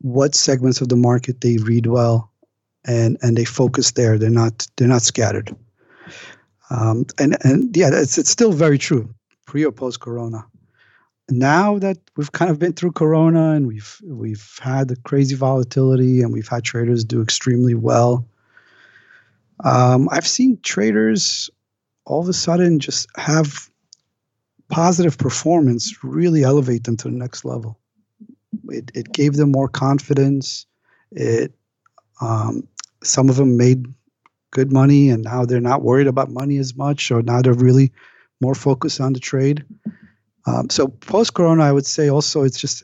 what 0.00 0.34
segments 0.34 0.80
of 0.80 0.88
the 0.88 0.96
market 0.96 1.42
they 1.42 1.58
read 1.58 1.86
well, 1.86 2.30
and 2.84 3.18
and 3.22 3.36
they 3.36 3.44
focus 3.44 3.92
there. 3.92 4.18
They're 4.18 4.30
not 4.30 4.66
they're 4.76 4.88
not 4.88 5.02
scattered. 5.02 5.54
Um, 6.72 7.06
and 7.18 7.36
and 7.44 7.76
yeah, 7.76 7.90
it's 7.92 8.18
it's 8.18 8.30
still 8.30 8.52
very 8.52 8.78
true, 8.78 9.12
pre 9.46 9.64
or 9.64 9.72
post 9.72 10.00
Corona. 10.00 10.46
Now 11.30 11.78
that 11.78 11.98
we've 12.16 12.32
kind 12.32 12.50
of 12.50 12.58
been 12.58 12.72
through 12.72 12.92
corona 12.92 13.52
and 13.52 13.66
we've 13.66 14.00
we've 14.04 14.58
had 14.60 14.88
the 14.88 14.96
crazy 14.96 15.34
volatility 15.34 16.22
and 16.22 16.32
we've 16.32 16.48
had 16.48 16.64
traders 16.64 17.04
do 17.04 17.22
extremely 17.22 17.74
well 17.74 18.26
um, 19.64 20.08
i've 20.10 20.26
seen 20.26 20.58
traders 20.62 21.48
all 22.04 22.20
of 22.20 22.28
a 22.28 22.32
sudden 22.32 22.80
just 22.80 23.08
have 23.16 23.70
positive 24.72 25.18
performance 25.18 26.02
really 26.02 26.42
elevate 26.42 26.84
them 26.84 26.96
to 26.96 27.08
the 27.08 27.14
next 27.14 27.44
level. 27.44 27.78
It, 28.68 28.90
it 28.94 29.12
gave 29.12 29.34
them 29.34 29.52
more 29.52 29.68
confidence. 29.68 30.66
It 31.10 31.52
um, 32.20 32.66
some 33.02 33.28
of 33.28 33.36
them 33.36 33.56
made 33.56 33.86
good 34.52 34.72
money 34.72 35.10
and 35.10 35.24
now 35.24 35.44
they're 35.44 35.60
not 35.60 35.82
worried 35.82 36.06
about 36.06 36.30
money 36.30 36.58
as 36.58 36.76
much 36.76 37.10
or 37.10 37.22
now 37.22 37.42
they're 37.42 37.52
really 37.52 37.92
more 38.40 38.54
focused 38.54 39.00
on 39.00 39.12
the 39.12 39.20
trade 39.20 39.64
um, 40.46 40.70
so 40.70 40.88
post 40.88 41.34
corona, 41.34 41.62
I 41.62 41.72
would 41.72 41.86
say 41.86 42.08
also 42.08 42.42
it's 42.42 42.58
just 42.58 42.82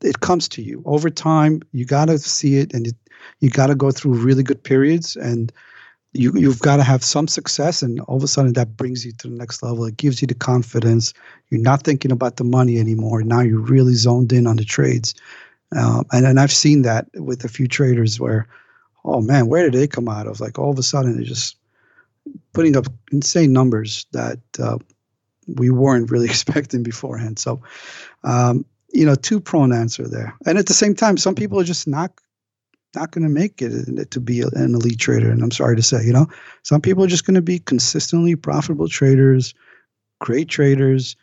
it 0.00 0.20
comes 0.20 0.48
to 0.48 0.62
you 0.62 0.82
over 0.86 1.10
time. 1.10 1.60
You 1.72 1.84
got 1.84 2.06
to 2.06 2.18
see 2.18 2.56
it, 2.56 2.72
and 2.72 2.86
it, 2.86 2.94
you 3.40 3.50
got 3.50 3.66
to 3.68 3.74
go 3.74 3.90
through 3.90 4.14
really 4.14 4.42
good 4.42 4.62
periods, 4.62 5.14
and 5.14 5.52
you 6.12 6.32
you've 6.34 6.60
got 6.60 6.76
to 6.76 6.82
have 6.82 7.04
some 7.04 7.28
success, 7.28 7.82
and 7.82 8.00
all 8.00 8.16
of 8.16 8.22
a 8.22 8.28
sudden 8.28 8.54
that 8.54 8.76
brings 8.76 9.04
you 9.04 9.12
to 9.12 9.28
the 9.28 9.34
next 9.34 9.62
level. 9.62 9.84
It 9.84 9.96
gives 9.96 10.20
you 10.20 10.26
the 10.26 10.34
confidence. 10.34 11.14
You're 11.50 11.60
not 11.60 11.84
thinking 11.84 12.10
about 12.10 12.36
the 12.36 12.44
money 12.44 12.78
anymore. 12.78 13.22
Now 13.22 13.40
you're 13.40 13.60
really 13.60 13.94
zoned 13.94 14.32
in 14.32 14.46
on 14.46 14.56
the 14.56 14.64
trades, 14.64 15.14
um, 15.76 16.04
and 16.12 16.26
and 16.26 16.40
I've 16.40 16.52
seen 16.52 16.82
that 16.82 17.06
with 17.14 17.44
a 17.44 17.48
few 17.48 17.68
traders 17.68 18.18
where, 18.18 18.48
oh 19.04 19.20
man, 19.20 19.48
where 19.48 19.68
did 19.68 19.80
they 19.80 19.86
come 19.86 20.08
out 20.08 20.26
of? 20.26 20.40
Like 20.40 20.58
all 20.58 20.70
of 20.70 20.78
a 20.78 20.82
sudden 20.82 21.16
they're 21.16 21.24
just 21.24 21.56
putting 22.52 22.76
up 22.76 22.86
insane 23.10 23.52
numbers 23.52 24.06
that 24.12 24.38
uh, 24.58 24.78
we 25.46 25.70
weren't 25.70 26.10
really 26.10 26.26
expecting 26.30 26.82
beforehand. 26.82 27.38
So, 27.38 27.62
um, 28.24 28.64
you 28.92 29.06
know, 29.06 29.14
two 29.14 29.40
prone 29.40 29.72
answer 29.72 30.06
there. 30.06 30.34
And 30.46 30.58
at 30.58 30.66
the 30.66 30.74
same 30.74 30.94
time, 30.94 31.16
some 31.16 31.34
people 31.34 31.58
are 31.58 31.64
just 31.64 31.88
not 31.88 32.12
not 32.94 33.10
going 33.10 33.24
to 33.24 33.30
make 33.30 33.62
it 33.62 34.10
to 34.10 34.20
be 34.20 34.42
an 34.42 34.74
elite 34.74 34.98
trader. 34.98 35.30
And 35.30 35.42
I'm 35.42 35.50
sorry 35.50 35.76
to 35.76 35.82
say, 35.82 36.04
you 36.04 36.12
know, 36.12 36.26
some 36.62 36.82
people 36.82 37.02
are 37.02 37.08
just 37.08 37.24
going 37.24 37.36
to 37.36 37.40
be 37.40 37.58
consistently 37.58 38.36
profitable 38.36 38.86
traders, 38.86 39.54
great 40.20 40.48
traders, 40.48 41.16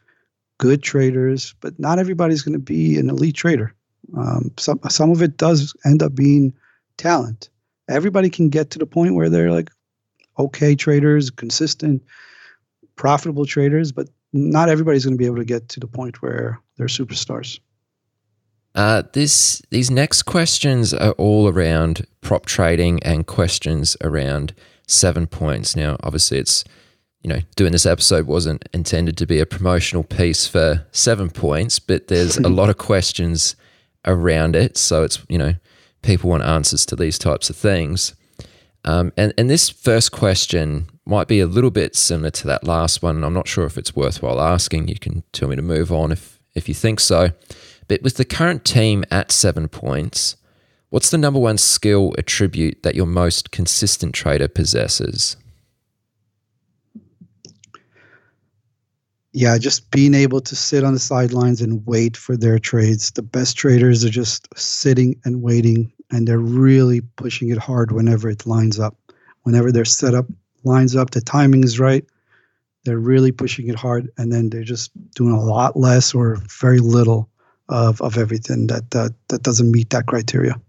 good 0.57 0.81
traders, 0.81 1.53
but 1.61 1.79
not 1.79 1.99
everybody's 1.99 2.41
going 2.41 2.53
to 2.53 2.59
be 2.59 2.97
an 2.97 3.07
elite 3.09 3.35
trader. 3.35 3.75
Um, 4.17 4.51
some 4.57 4.79
some 4.89 5.11
of 5.11 5.21
it 5.21 5.37
does 5.37 5.75
end 5.85 6.01
up 6.01 6.15
being 6.15 6.53
talent. 6.97 7.49
Everybody 7.89 8.29
can 8.29 8.49
get 8.49 8.69
to 8.71 8.79
the 8.79 8.85
point 8.85 9.15
where 9.15 9.29
they're 9.29 9.51
like 9.51 9.69
okay 10.37 10.75
traders, 10.75 11.29
consistent, 11.29 12.01
profitable 12.95 13.45
traders, 13.45 13.91
but 13.91 14.09
not 14.31 14.69
everybody's 14.69 15.05
going 15.05 15.15
to 15.15 15.17
be 15.17 15.25
able 15.25 15.37
to 15.37 15.45
get 15.45 15.69
to 15.69 15.79
the 15.79 15.87
point 15.87 16.21
where 16.21 16.61
they're 16.77 16.87
superstars. 16.87 17.59
Uh, 18.75 19.03
this 19.13 19.61
these 19.71 19.89
next 19.89 20.23
questions 20.23 20.93
are 20.93 21.13
all 21.13 21.47
around 21.47 22.05
prop 22.21 22.45
trading 22.45 23.01
and 23.03 23.25
questions 23.25 23.97
around 24.01 24.53
seven 24.87 25.25
points. 25.25 25.75
Now, 25.75 25.97
obviously, 26.03 26.37
it's 26.37 26.63
you 27.21 27.29
know, 27.29 27.39
doing 27.55 27.71
this 27.71 27.85
episode 27.85 28.27
wasn't 28.27 28.67
intended 28.73 29.17
to 29.17 29.27
be 29.27 29.39
a 29.39 29.45
promotional 29.45 30.03
piece 30.03 30.47
for 30.47 30.85
seven 30.91 31.29
points, 31.29 31.79
but 31.79 32.07
there's 32.07 32.37
a 32.37 32.49
lot 32.49 32.69
of 32.69 32.77
questions 32.77 33.55
around 34.05 34.55
it. 34.55 34.77
So 34.77 35.03
it's, 35.03 35.19
you 35.27 35.37
know, 35.37 35.53
people 36.01 36.29
want 36.29 36.43
answers 36.43 36.85
to 36.87 36.95
these 36.95 37.17
types 37.17 37.49
of 37.49 37.55
things. 37.55 38.15
Um, 38.85 39.11
and, 39.17 39.33
and 39.37 39.49
this 39.49 39.69
first 39.69 40.11
question 40.11 40.89
might 41.05 41.27
be 41.27 41.39
a 41.39 41.47
little 41.47 41.71
bit 41.71 41.95
similar 41.95 42.31
to 42.31 42.47
that 42.47 42.63
last 42.63 43.01
one. 43.01 43.23
I'm 43.23 43.33
not 43.33 43.47
sure 43.47 43.65
if 43.65 43.77
it's 43.77 43.95
worthwhile 43.95 44.39
asking. 44.39 44.87
You 44.87 44.99
can 44.99 45.23
tell 45.33 45.49
me 45.49 45.55
to 45.55 45.61
move 45.61 45.91
on 45.91 46.11
if, 46.11 46.39
if 46.55 46.67
you 46.67 46.73
think 46.73 46.99
so. 46.99 47.31
But 47.87 48.03
with 48.03 48.15
the 48.17 48.25
current 48.25 48.63
team 48.63 49.03
at 49.11 49.31
seven 49.31 49.67
points, 49.67 50.37
what's 50.89 51.09
the 51.09 51.17
number 51.17 51.39
one 51.39 51.57
skill 51.57 52.13
attribute 52.17 52.83
that 52.83 52.95
your 52.95 53.07
most 53.07 53.51
consistent 53.51 54.13
trader 54.13 54.47
possesses? 54.47 55.35
Yeah, 59.31 59.57
just 59.57 59.91
being 59.91 60.13
able 60.13 60.41
to 60.41 60.55
sit 60.55 60.83
on 60.83 60.93
the 60.93 60.99
sidelines 60.99 61.61
and 61.61 61.85
wait 61.85 62.17
for 62.17 62.35
their 62.35 62.57
trades. 62.57 63.11
The 63.11 63.21
best 63.21 63.57
traders 63.57 64.03
are 64.03 64.09
just 64.09 64.47
sitting 64.57 65.19
and 65.23 65.41
waiting, 65.41 65.91
and 66.09 66.27
they're 66.27 66.39
really 66.39 67.01
pushing 67.01 67.49
it 67.49 67.57
hard 67.57 67.91
whenever 67.91 68.29
it 68.29 68.47
lines 68.47 68.79
up. 68.79 68.95
Whenever 69.43 69.71
their 69.71 69.85
setup 69.85 70.25
lines 70.63 70.95
up, 70.95 71.11
the 71.11 71.21
timing 71.21 71.63
is 71.63 71.79
right. 71.79 72.05
They're 72.85 72.97
really 72.97 73.31
pushing 73.31 73.67
it 73.67 73.75
hard, 73.75 74.09
and 74.17 74.31
then 74.31 74.49
they're 74.49 74.63
just 74.63 74.91
doing 75.13 75.33
a 75.33 75.41
lot 75.41 75.77
less 75.77 76.13
or 76.15 76.37
very 76.59 76.79
little 76.79 77.29
of, 77.67 78.01
of 78.01 78.17
everything 78.17 78.67
that, 78.67 78.89
that 78.91 79.13
that 79.27 79.43
doesn't 79.43 79.71
meet 79.71 79.91
that 79.91 80.07
criteria. 80.07 80.59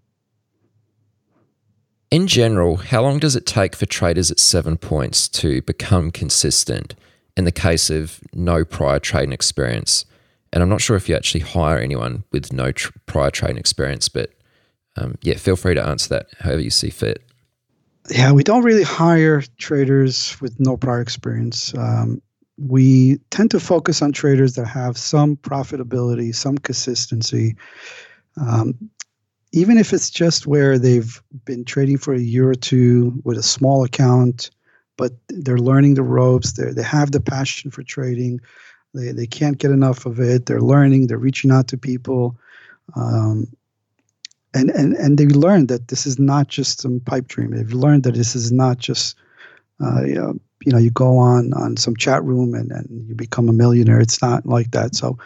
In 2.10 2.26
general, 2.26 2.76
how 2.76 3.02
long 3.02 3.20
does 3.20 3.36
it 3.36 3.46
take 3.46 3.74
for 3.74 3.86
traders 3.86 4.30
at 4.30 4.40
seven 4.40 4.76
points 4.76 5.28
to 5.28 5.62
become 5.62 6.10
consistent? 6.10 6.94
In 7.40 7.46
the 7.46 7.50
case 7.50 7.88
of 7.88 8.20
no 8.34 8.66
prior 8.66 8.98
trading 8.98 9.32
experience. 9.32 10.04
And 10.52 10.62
I'm 10.62 10.68
not 10.68 10.82
sure 10.82 10.94
if 10.94 11.08
you 11.08 11.16
actually 11.16 11.40
hire 11.40 11.78
anyone 11.78 12.22
with 12.32 12.52
no 12.52 12.70
tr- 12.70 12.92
prior 13.06 13.30
trading 13.30 13.56
experience, 13.56 14.10
but 14.10 14.30
um, 14.96 15.16
yeah, 15.22 15.38
feel 15.38 15.56
free 15.56 15.74
to 15.74 15.82
answer 15.82 16.10
that 16.10 16.26
however 16.40 16.60
you 16.60 16.68
see 16.68 16.90
fit. 16.90 17.24
Yeah, 18.10 18.32
we 18.32 18.42
don't 18.42 18.62
really 18.62 18.82
hire 18.82 19.42
traders 19.56 20.38
with 20.42 20.60
no 20.60 20.76
prior 20.76 21.00
experience. 21.00 21.74
Um, 21.78 22.20
we 22.58 23.16
tend 23.30 23.52
to 23.52 23.60
focus 23.60 24.02
on 24.02 24.12
traders 24.12 24.54
that 24.56 24.66
have 24.66 24.98
some 24.98 25.36
profitability, 25.38 26.34
some 26.34 26.58
consistency. 26.58 27.56
Um, 28.38 28.74
even 29.52 29.78
if 29.78 29.94
it's 29.94 30.10
just 30.10 30.46
where 30.46 30.78
they've 30.78 31.22
been 31.46 31.64
trading 31.64 31.96
for 31.96 32.12
a 32.12 32.20
year 32.20 32.50
or 32.50 32.54
two 32.54 33.18
with 33.24 33.38
a 33.38 33.42
small 33.42 33.82
account, 33.82 34.50
but 35.00 35.12
they're 35.28 35.58
learning 35.58 35.94
the 35.94 36.02
ropes. 36.02 36.52
They 36.52 36.72
they 36.72 36.82
have 36.82 37.10
the 37.10 37.20
passion 37.20 37.70
for 37.70 37.82
trading. 37.82 38.40
They 38.94 39.12
they 39.12 39.26
can't 39.26 39.58
get 39.58 39.70
enough 39.70 40.04
of 40.04 40.20
it. 40.20 40.44
They're 40.44 40.60
learning. 40.60 41.06
They're 41.06 41.16
reaching 41.18 41.50
out 41.50 41.68
to 41.68 41.78
people, 41.78 42.38
um, 42.94 43.46
and 44.52 44.68
and 44.70 44.94
and 44.94 45.16
they 45.16 45.26
learned 45.26 45.68
that 45.68 45.88
this 45.88 46.06
is 46.06 46.18
not 46.18 46.48
just 46.48 46.82
some 46.82 47.00
pipe 47.00 47.28
dream. 47.28 47.52
They've 47.52 47.72
learned 47.72 48.02
that 48.04 48.14
this 48.14 48.36
is 48.36 48.52
not 48.52 48.78
just. 48.78 49.16
Uh, 49.82 50.04
you, 50.04 50.14
know, 50.14 50.34
you 50.62 50.72
know, 50.72 50.76
you 50.76 50.90
go 50.90 51.16
on 51.16 51.54
on 51.54 51.74
some 51.78 51.96
chat 51.96 52.22
room 52.22 52.52
and, 52.52 52.70
and 52.70 53.08
you 53.08 53.14
become 53.14 53.48
a 53.48 53.52
millionaire. 53.54 53.98
It's 53.98 54.20
not 54.20 54.44
like 54.44 54.72
that. 54.72 54.94
So, 54.94 55.16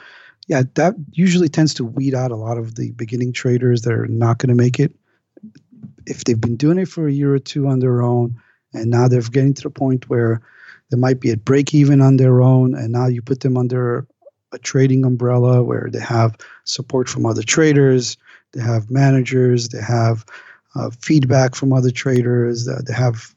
yeah, 0.47 0.63
that 0.75 0.95
usually 1.11 1.49
tends 1.49 1.75
to 1.75 1.85
weed 1.85 2.15
out 2.15 2.31
a 2.31 2.37
lot 2.37 2.57
of 2.57 2.77
the 2.77 2.93
beginning 2.93 3.33
traders 3.33 3.83
that 3.83 3.93
are 3.93 4.07
not 4.07 4.39
going 4.39 4.51
to 4.51 4.55
make 4.55 4.79
it. 4.79 4.95
If 6.07 6.23
they've 6.23 6.41
been 6.41 6.55
doing 6.55 6.79
it 6.79 6.87
for 6.87 7.09
a 7.09 7.13
year 7.13 7.35
or 7.35 7.41
two 7.41 7.67
on 7.67 7.81
their 7.81 8.01
own, 8.01 8.41
and 8.75 8.91
now 8.91 9.09
they're 9.09 9.23
getting 9.23 9.55
to 9.55 9.63
the 9.63 9.71
point 9.71 10.11
where 10.11 10.43
they 10.91 10.97
might 10.97 11.21
be 11.21 11.31
at 11.31 11.45
break 11.45 11.73
even 11.75 12.01
on 12.01 12.17
their 12.17 12.43
own. 12.43 12.75
And 12.75 12.93
now 12.93 13.07
you 13.07 13.23
put 13.23 13.41
them 13.41 13.57
under 13.57 14.07
a 14.53 14.59
trading 14.59 15.05
umbrella 15.05 15.63
where 15.63 15.89
they 15.91 16.01
have 16.01 16.37
support 16.65 17.09
from 17.09 17.27
other 17.27 17.43
traders 17.43 18.17
they 18.53 18.63
have 18.63 18.89
managers 18.89 19.71
they 19.71 19.81
have 19.81 20.25
uh, 20.77 20.91
feedback 21.01 21.57
from 21.57 21.73
other 21.73 21.91
traders 21.91 22.69
uh, 22.69 22.81
they 22.87 22.95
have 22.95 23.35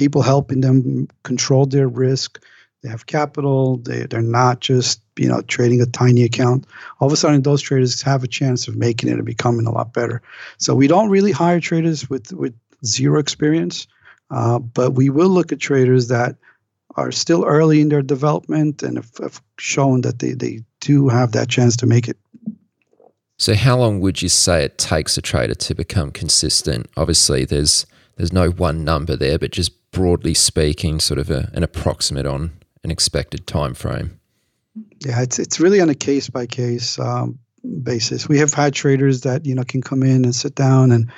people 0.00 0.22
helping 0.22 0.62
them 0.62 1.06
control 1.24 1.66
their 1.66 1.86
risk. 1.86 2.42
They 2.82 2.88
have 2.88 3.04
capital. 3.04 3.76
They, 3.76 4.06
they're 4.06 4.22
not 4.22 4.60
just 4.60 5.02
you 5.16 5.28
know 5.28 5.42
trading 5.42 5.82
a 5.82 5.86
tiny 5.86 6.22
account. 6.22 6.66
All 6.98 7.06
of 7.06 7.12
a 7.12 7.16
sudden 7.16 7.42
those 7.42 7.60
traders 7.60 8.00
have 8.00 8.24
a 8.24 8.28
chance 8.28 8.66
of 8.66 8.76
making 8.76 9.10
it 9.10 9.16
and 9.16 9.26
becoming 9.26 9.66
a 9.66 9.70
lot 9.70 9.92
better. 9.92 10.22
So 10.56 10.74
we 10.74 10.86
don't 10.86 11.10
really 11.10 11.32
hire 11.32 11.60
traders 11.60 12.08
with 12.08 12.32
with 12.32 12.54
zero 12.82 13.20
experience 13.20 13.86
uh, 14.30 14.58
but 14.58 14.92
we 14.92 15.10
will 15.10 15.28
look 15.28 15.52
at 15.52 15.60
traders 15.60 16.08
that 16.08 16.36
are 16.96 17.12
still 17.12 17.44
early 17.44 17.80
in 17.80 17.88
their 17.88 18.02
development 18.02 18.82
and 18.82 18.96
have, 18.96 19.10
have 19.18 19.42
shown 19.58 20.00
that 20.02 20.18
they, 20.18 20.32
they 20.32 20.60
do 20.80 21.08
have 21.08 21.32
that 21.32 21.48
chance 21.48 21.76
to 21.76 21.86
make 21.86 22.08
it. 22.08 22.16
So, 23.38 23.54
how 23.54 23.78
long 23.78 24.00
would 24.00 24.20
you 24.20 24.28
say 24.28 24.64
it 24.64 24.76
takes 24.76 25.16
a 25.16 25.22
trader 25.22 25.54
to 25.54 25.74
become 25.74 26.10
consistent? 26.10 26.88
Obviously, 26.96 27.44
there's 27.44 27.86
there's 28.16 28.32
no 28.32 28.50
one 28.50 28.84
number 28.84 29.16
there, 29.16 29.38
but 29.38 29.50
just 29.50 29.90
broadly 29.92 30.34
speaking, 30.34 31.00
sort 31.00 31.18
of 31.18 31.30
a, 31.30 31.50
an 31.54 31.62
approximate 31.62 32.26
on 32.26 32.52
an 32.84 32.90
expected 32.90 33.46
time 33.46 33.72
frame. 33.72 34.20
Yeah, 35.04 35.22
it's 35.22 35.38
it's 35.38 35.58
really 35.58 35.80
on 35.80 35.88
a 35.88 35.94
case 35.94 36.28
by 36.28 36.46
case 36.46 36.98
basis. 37.82 38.28
We 38.28 38.38
have 38.38 38.54
had 38.54 38.74
traders 38.74 39.22
that 39.22 39.46
you 39.46 39.54
know 39.54 39.64
can 39.64 39.80
come 39.80 40.02
in 40.02 40.24
and 40.24 40.34
sit 40.34 40.54
down 40.54 40.92
and 40.92 41.10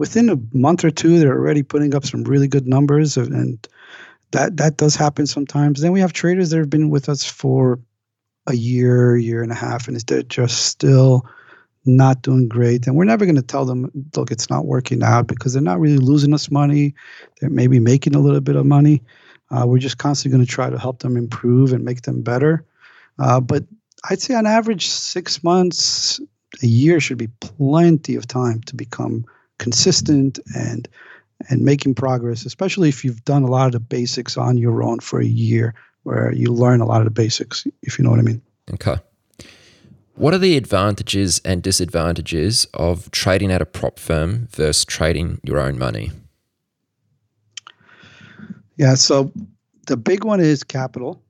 within 0.00 0.30
a 0.30 0.38
month 0.54 0.82
or 0.82 0.90
two, 0.90 1.18
they're 1.18 1.36
already 1.36 1.62
putting 1.62 1.94
up 1.94 2.06
some 2.06 2.24
really 2.24 2.48
good 2.48 2.66
numbers, 2.66 3.18
and 3.18 3.68
that 4.30 4.56
that 4.56 4.78
does 4.78 4.96
happen 4.96 5.26
sometimes. 5.26 5.82
Then 5.82 5.92
we 5.92 6.00
have 6.00 6.14
traders 6.14 6.48
that 6.50 6.56
have 6.56 6.70
been 6.70 6.88
with 6.88 7.10
us 7.10 7.22
for 7.22 7.78
a 8.46 8.54
year, 8.54 9.14
year 9.18 9.42
and 9.42 9.52
a 9.52 9.54
half, 9.54 9.88
and 9.88 10.00
they're 10.00 10.22
just 10.22 10.64
still 10.68 11.26
not 11.84 12.22
doing 12.22 12.48
great. 12.48 12.86
And 12.86 12.96
we're 12.96 13.04
never 13.04 13.26
going 13.26 13.36
to 13.36 13.42
tell 13.42 13.66
them, 13.66 13.90
look, 14.16 14.30
it's 14.30 14.48
not 14.48 14.64
working 14.64 15.02
out 15.02 15.26
because 15.26 15.52
they're 15.52 15.60
not 15.62 15.78
really 15.78 15.98
losing 15.98 16.32
us 16.32 16.50
money. 16.50 16.94
They're 17.38 17.50
maybe 17.50 17.78
making 17.78 18.14
a 18.14 18.20
little 18.20 18.40
bit 18.40 18.56
of 18.56 18.64
money. 18.64 19.02
Uh, 19.50 19.66
we're 19.66 19.78
just 19.78 19.98
constantly 19.98 20.34
going 20.34 20.46
to 20.46 20.50
try 20.50 20.70
to 20.70 20.78
help 20.78 21.00
them 21.00 21.18
improve 21.18 21.74
and 21.74 21.84
make 21.84 22.02
them 22.02 22.22
better. 22.22 22.64
Uh, 23.18 23.40
but 23.40 23.64
I'd 24.08 24.22
say 24.22 24.34
on 24.34 24.46
average, 24.46 24.88
six 24.88 25.44
months, 25.44 26.20
a 26.62 26.66
year 26.66 27.00
should 27.00 27.18
be 27.18 27.28
plenty 27.40 28.16
of 28.16 28.26
time 28.26 28.62
to 28.62 28.74
become 28.74 29.26
consistent 29.60 30.40
and 30.56 30.88
and 31.48 31.62
making 31.62 31.94
progress, 31.94 32.44
especially 32.44 32.88
if 32.88 33.04
you've 33.04 33.24
done 33.24 33.42
a 33.44 33.46
lot 33.46 33.66
of 33.66 33.72
the 33.72 33.80
basics 33.80 34.36
on 34.36 34.58
your 34.58 34.82
own 34.82 35.00
for 35.00 35.20
a 35.20 35.26
year, 35.26 35.74
where 36.02 36.32
you 36.34 36.52
learn 36.52 36.80
a 36.80 36.84
lot 36.84 37.00
of 37.00 37.04
the 37.04 37.10
basics, 37.10 37.66
if 37.82 37.98
you 37.98 38.04
know 38.04 38.10
what 38.10 38.18
I 38.18 38.22
mean. 38.22 38.42
Okay. 38.74 38.96
What 40.16 40.34
are 40.34 40.38
the 40.38 40.58
advantages 40.58 41.40
and 41.44 41.62
disadvantages 41.62 42.66
of 42.74 43.10
trading 43.10 43.50
at 43.50 43.62
a 43.62 43.66
prop 43.66 43.98
firm 43.98 44.48
versus 44.50 44.84
trading 44.84 45.40
your 45.42 45.58
own 45.58 45.78
money? 45.78 46.10
Yeah, 48.76 48.94
so 48.94 49.32
the 49.86 49.96
big 49.96 50.24
one 50.24 50.40
is 50.40 50.62
capital. 50.62 51.22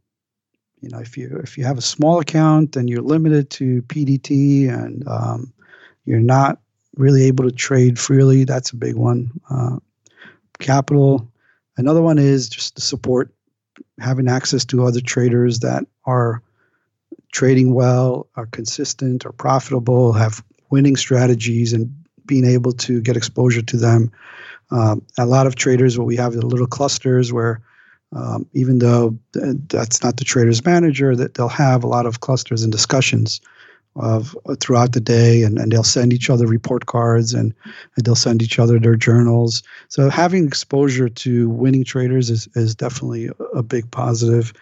You 0.81 0.89
know, 0.89 0.99
if 0.99 1.17
you 1.17 1.41
if 1.43 1.57
you 1.57 1.65
have 1.65 1.79
a 1.79 1.83
small 1.83 2.19
account 2.19 2.75
and 2.75 2.89
you're 2.89 3.03
limited 3.03 3.51
to 3.51 3.83
PDT 3.83 4.69
and 4.69 5.07
um, 5.07 5.53
you're 6.05 6.19
not 6.19 6.59
really 7.01 7.25
able 7.25 7.45
to 7.45 7.51
trade 7.51 7.99
freely. 7.99 8.45
That's 8.45 8.71
a 8.71 8.77
big 8.77 8.95
one. 8.95 9.31
Uh, 9.49 9.79
capital. 10.59 11.33
Another 11.77 12.03
one 12.03 12.19
is 12.19 12.49
just 12.49 12.75
the 12.75 12.83
support, 12.83 13.33
having 13.99 14.29
access 14.29 14.65
to 14.67 14.85
other 14.85 15.01
traders 15.01 15.61
that 15.61 15.85
are 16.05 16.43
trading 17.33 17.75
well, 17.75 18.29
are 18.37 18.47
consistent, 18.47 19.25
are 19.25 19.33
profitable, 19.33 20.13
have 20.13 20.45
winning 20.71 20.97
strategies, 20.97 21.73
and 21.73 21.93
being 22.27 22.45
able 22.45 22.73
to 22.73 23.01
get 23.01 23.17
exposure 23.17 23.63
to 23.63 23.77
them. 23.77 24.13
Um, 24.71 25.03
a 25.19 25.27
lot 25.27 25.47
of 25.47 25.57
traders, 25.57 25.99
what 25.99 26.07
we 26.07 26.17
have 26.17 26.35
is 26.35 26.45
little 26.45 26.67
clusters 26.67 27.33
where 27.33 27.63
um, 28.13 28.47
even 28.53 28.79
though 28.81 29.19
that's 29.33 30.03
not 30.03 30.17
the 30.17 30.25
trader's 30.25 30.65
manager, 30.65 31.15
that 31.15 31.35
they'll 31.35 31.49
have 31.49 31.85
a 31.85 31.89
lot 31.89 32.07
of 32.07 32.21
clusters 32.21 32.63
and 32.63 32.73
discussions 32.73 33.41
of 33.97 34.39
uh, 34.47 34.55
throughout 34.61 34.93
the 34.93 35.01
day 35.01 35.43
and, 35.43 35.59
and 35.59 35.73
they'll 35.73 35.83
send 35.83 36.13
each 36.13 36.31
other 36.31 36.47
report 36.47 36.87
cards 36.87 37.35
and, 37.35 37.53
and 37.97 38.05
they'll 38.05 38.15
send 38.15 38.43
each 38.43 38.59
other 38.59 38.79
their 38.79 38.97
journals. 38.97 39.63
So 39.89 40.09
having 40.09 40.47
exposure 40.47 41.09
to 41.09 41.51
winning 41.51 41.85
traders 41.85 42.31
is, 42.31 42.49
is 42.55 42.75
definitely 42.75 43.31
a, 43.55 43.63
big 43.63 43.91
positive. 43.91 44.53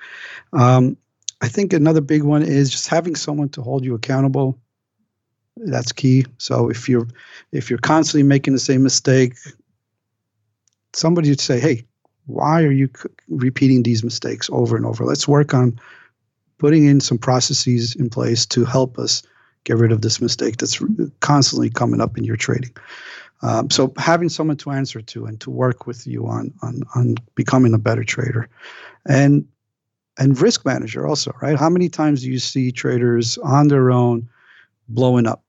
Um, 0.53 0.97
i 1.41 1.47
think 1.47 1.72
another 1.72 2.01
big 2.01 2.24
one 2.24 2.43
is 2.43 2.68
just 2.68 2.89
having 2.89 3.14
someone 3.14 3.49
to 3.51 3.62
hold 3.62 3.85
you 3.85 3.95
accountable. 3.95 4.59
That's 5.57 5.93
key. 5.93 6.24
So 6.39 6.68
if 6.68 6.89
you're 6.89 7.07
if 7.53 7.70
you're 7.70 7.79
constantly 7.79 8.22
making 8.22 8.55
the 8.55 8.61
same 8.61 8.83
mistake 8.83 9.35
somebody 10.95 11.29
would 11.29 11.41
say 11.41 11.61
hey 11.61 11.85
why 12.29 12.62
are 12.62 12.70
you 12.70 12.89
repeating 13.29 13.83
these 13.83 14.05
mistakes 14.05 14.49
over 14.53 14.76
and 14.76 14.85
over? 14.85 15.05
Let's 15.05 15.26
work 15.26 15.55
on 15.55 15.81
putting 16.59 16.85
in 16.85 17.01
some 17.01 17.19
processes 17.19 17.95
in 17.95 18.11
place 18.11 18.47
to 18.47 18.65
help 18.65 18.99
us 18.99 19.23
get 19.65 19.77
rid 19.77 19.93
of 19.93 20.03
this 20.03 20.21
mistake 20.21 20.57
that's 20.57 20.83
constantly 21.21 21.71
coming 21.71 22.01
up 22.01 22.19
in 22.19 22.25
your 22.25 22.37
trading. 22.37 22.75
Um, 23.43 23.71
so 23.71 23.93
having 23.97 24.29
someone 24.29 24.57
to 24.59 24.71
answer 24.71 25.01
to 25.01 25.27
and 25.27 25.41
to 25.41 25.51
work 25.51 25.87
with 25.87 26.07
you 26.07 26.27
on 26.27 26.53
on 26.63 26.83
on 26.95 27.15
becoming 27.37 27.73
a 27.73 27.79
better 27.79 28.03
trader, 28.03 28.49
and 29.07 29.47
and 30.19 30.41
risk 30.41 30.67
manager 30.67 31.07
also, 31.07 31.33
right? 31.41 31.57
How 31.57 31.71
many 31.71 31.89
times 31.89 32.23
do 32.23 32.31
you 32.31 32.41
see 32.41 32.73
traders 32.73 33.39
on 33.39 33.69
their 33.69 33.93
own 33.93 34.29
blowing 34.89 35.27
up? 35.27 35.45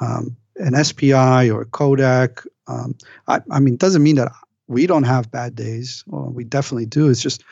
Um, 0.00 0.36
an 0.56 0.82
SPI 0.84 1.50
or 1.50 1.64
Kodak. 1.64 2.42
Um, 2.66 2.94
I, 3.26 3.40
I 3.50 3.60
mean, 3.60 3.74
it 3.74 3.80
doesn't 3.80 4.02
mean 4.02 4.16
that 4.16 4.32
we 4.68 4.86
don't 4.86 5.04
have 5.04 5.30
bad 5.30 5.54
days. 5.54 6.04
Well, 6.06 6.30
we 6.30 6.44
definitely 6.44 6.86
do. 6.86 7.08
It's 7.08 7.22
just 7.22 7.42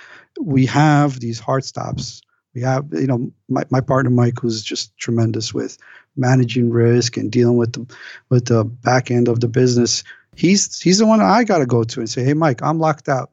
we 0.40 0.66
have 0.66 1.18
these 1.20 1.40
hard 1.40 1.64
stops. 1.64 2.20
We 2.58 2.64
have, 2.64 2.86
you 2.90 3.06
know, 3.06 3.30
my, 3.48 3.62
my 3.70 3.80
partner 3.80 4.10
Mike, 4.10 4.42
was 4.42 4.64
just 4.64 4.96
tremendous 4.98 5.54
with 5.54 5.78
managing 6.16 6.70
risk 6.70 7.16
and 7.16 7.30
dealing 7.30 7.56
with 7.56 7.74
the 7.74 7.96
with 8.30 8.46
the 8.46 8.64
back 8.64 9.12
end 9.12 9.28
of 9.28 9.38
the 9.38 9.46
business. 9.46 10.02
He's 10.34 10.80
he's 10.80 10.98
the 10.98 11.06
one 11.06 11.20
I 11.20 11.44
got 11.44 11.58
to 11.58 11.66
go 11.66 11.84
to 11.84 12.00
and 12.00 12.10
say, 12.10 12.24
hey, 12.24 12.34
Mike, 12.34 12.60
I'm 12.60 12.80
locked 12.80 13.08
out. 13.08 13.30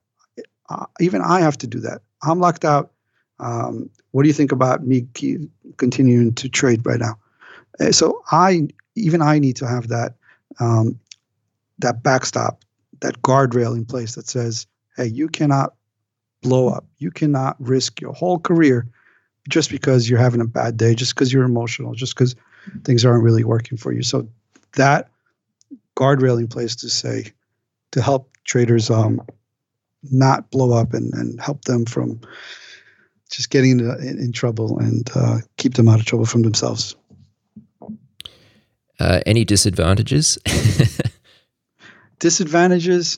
Uh, 0.69 0.85
even 0.99 1.21
I 1.21 1.39
have 1.39 1.57
to 1.57 1.65
do 1.65 1.79
that. 1.79 2.03
I'm 2.21 2.39
locked 2.39 2.65
out. 2.65 2.91
Um, 3.39 3.89
what 4.11 4.21
do 4.21 4.27
you 4.27 4.33
think 4.33 4.51
about 4.51 4.85
me 4.85 5.07
continuing 5.77 6.35
to 6.35 6.47
trade 6.47 6.85
right 6.85 6.99
now? 6.99 7.17
Uh, 7.79 7.91
so 7.91 8.21
I 8.31 8.67
even 8.93 9.23
I 9.23 9.39
need 9.39 9.55
to 9.55 9.67
have 9.67 9.87
that 9.87 10.13
um, 10.59 10.99
that 11.79 12.03
backstop, 12.03 12.63
that 12.99 13.23
guardrail 13.23 13.75
in 13.75 13.85
place 13.85 14.13
that 14.13 14.27
says, 14.27 14.67
hey, 14.97 15.07
you 15.07 15.27
cannot 15.29 15.73
blow 16.43 16.69
up. 16.69 16.85
You 16.99 17.09
cannot 17.09 17.55
risk 17.59 17.99
your 17.99 18.13
whole 18.13 18.37
career 18.37 18.87
just 19.47 19.69
because 19.69 20.09
you're 20.09 20.19
having 20.19 20.41
a 20.41 20.45
bad 20.45 20.77
day, 20.77 20.95
just 20.95 21.13
because 21.13 21.31
you're 21.31 21.43
emotional, 21.43 21.93
just 21.93 22.15
because 22.15 22.35
things 22.83 23.05
aren't 23.05 23.23
really 23.23 23.43
working 23.43 23.77
for 23.77 23.91
you. 23.91 24.01
So 24.01 24.27
that 24.73 25.09
guardrail 25.95 26.39
in 26.39 26.47
place 26.47 26.75
to 26.77 26.89
say 26.89 27.31
to 27.91 28.01
help 28.01 28.31
traders 28.43 28.89
um, 28.89 29.21
not 30.11 30.49
blow 30.51 30.77
up 30.77 30.93
and, 30.93 31.13
and 31.13 31.39
help 31.39 31.63
them 31.65 31.85
from 31.85 32.21
just 33.31 33.49
getting 33.49 33.79
in, 33.79 34.19
in 34.19 34.31
trouble 34.31 34.79
and 34.79 35.09
uh, 35.15 35.37
keep 35.57 35.73
them 35.75 35.87
out 35.87 35.99
of 35.99 36.05
trouble 36.05 36.25
from 36.25 36.43
themselves. 36.43 36.95
Uh, 38.99 39.19
any 39.25 39.43
disadvantages? 39.43 40.37
disadvantages, 42.19 43.17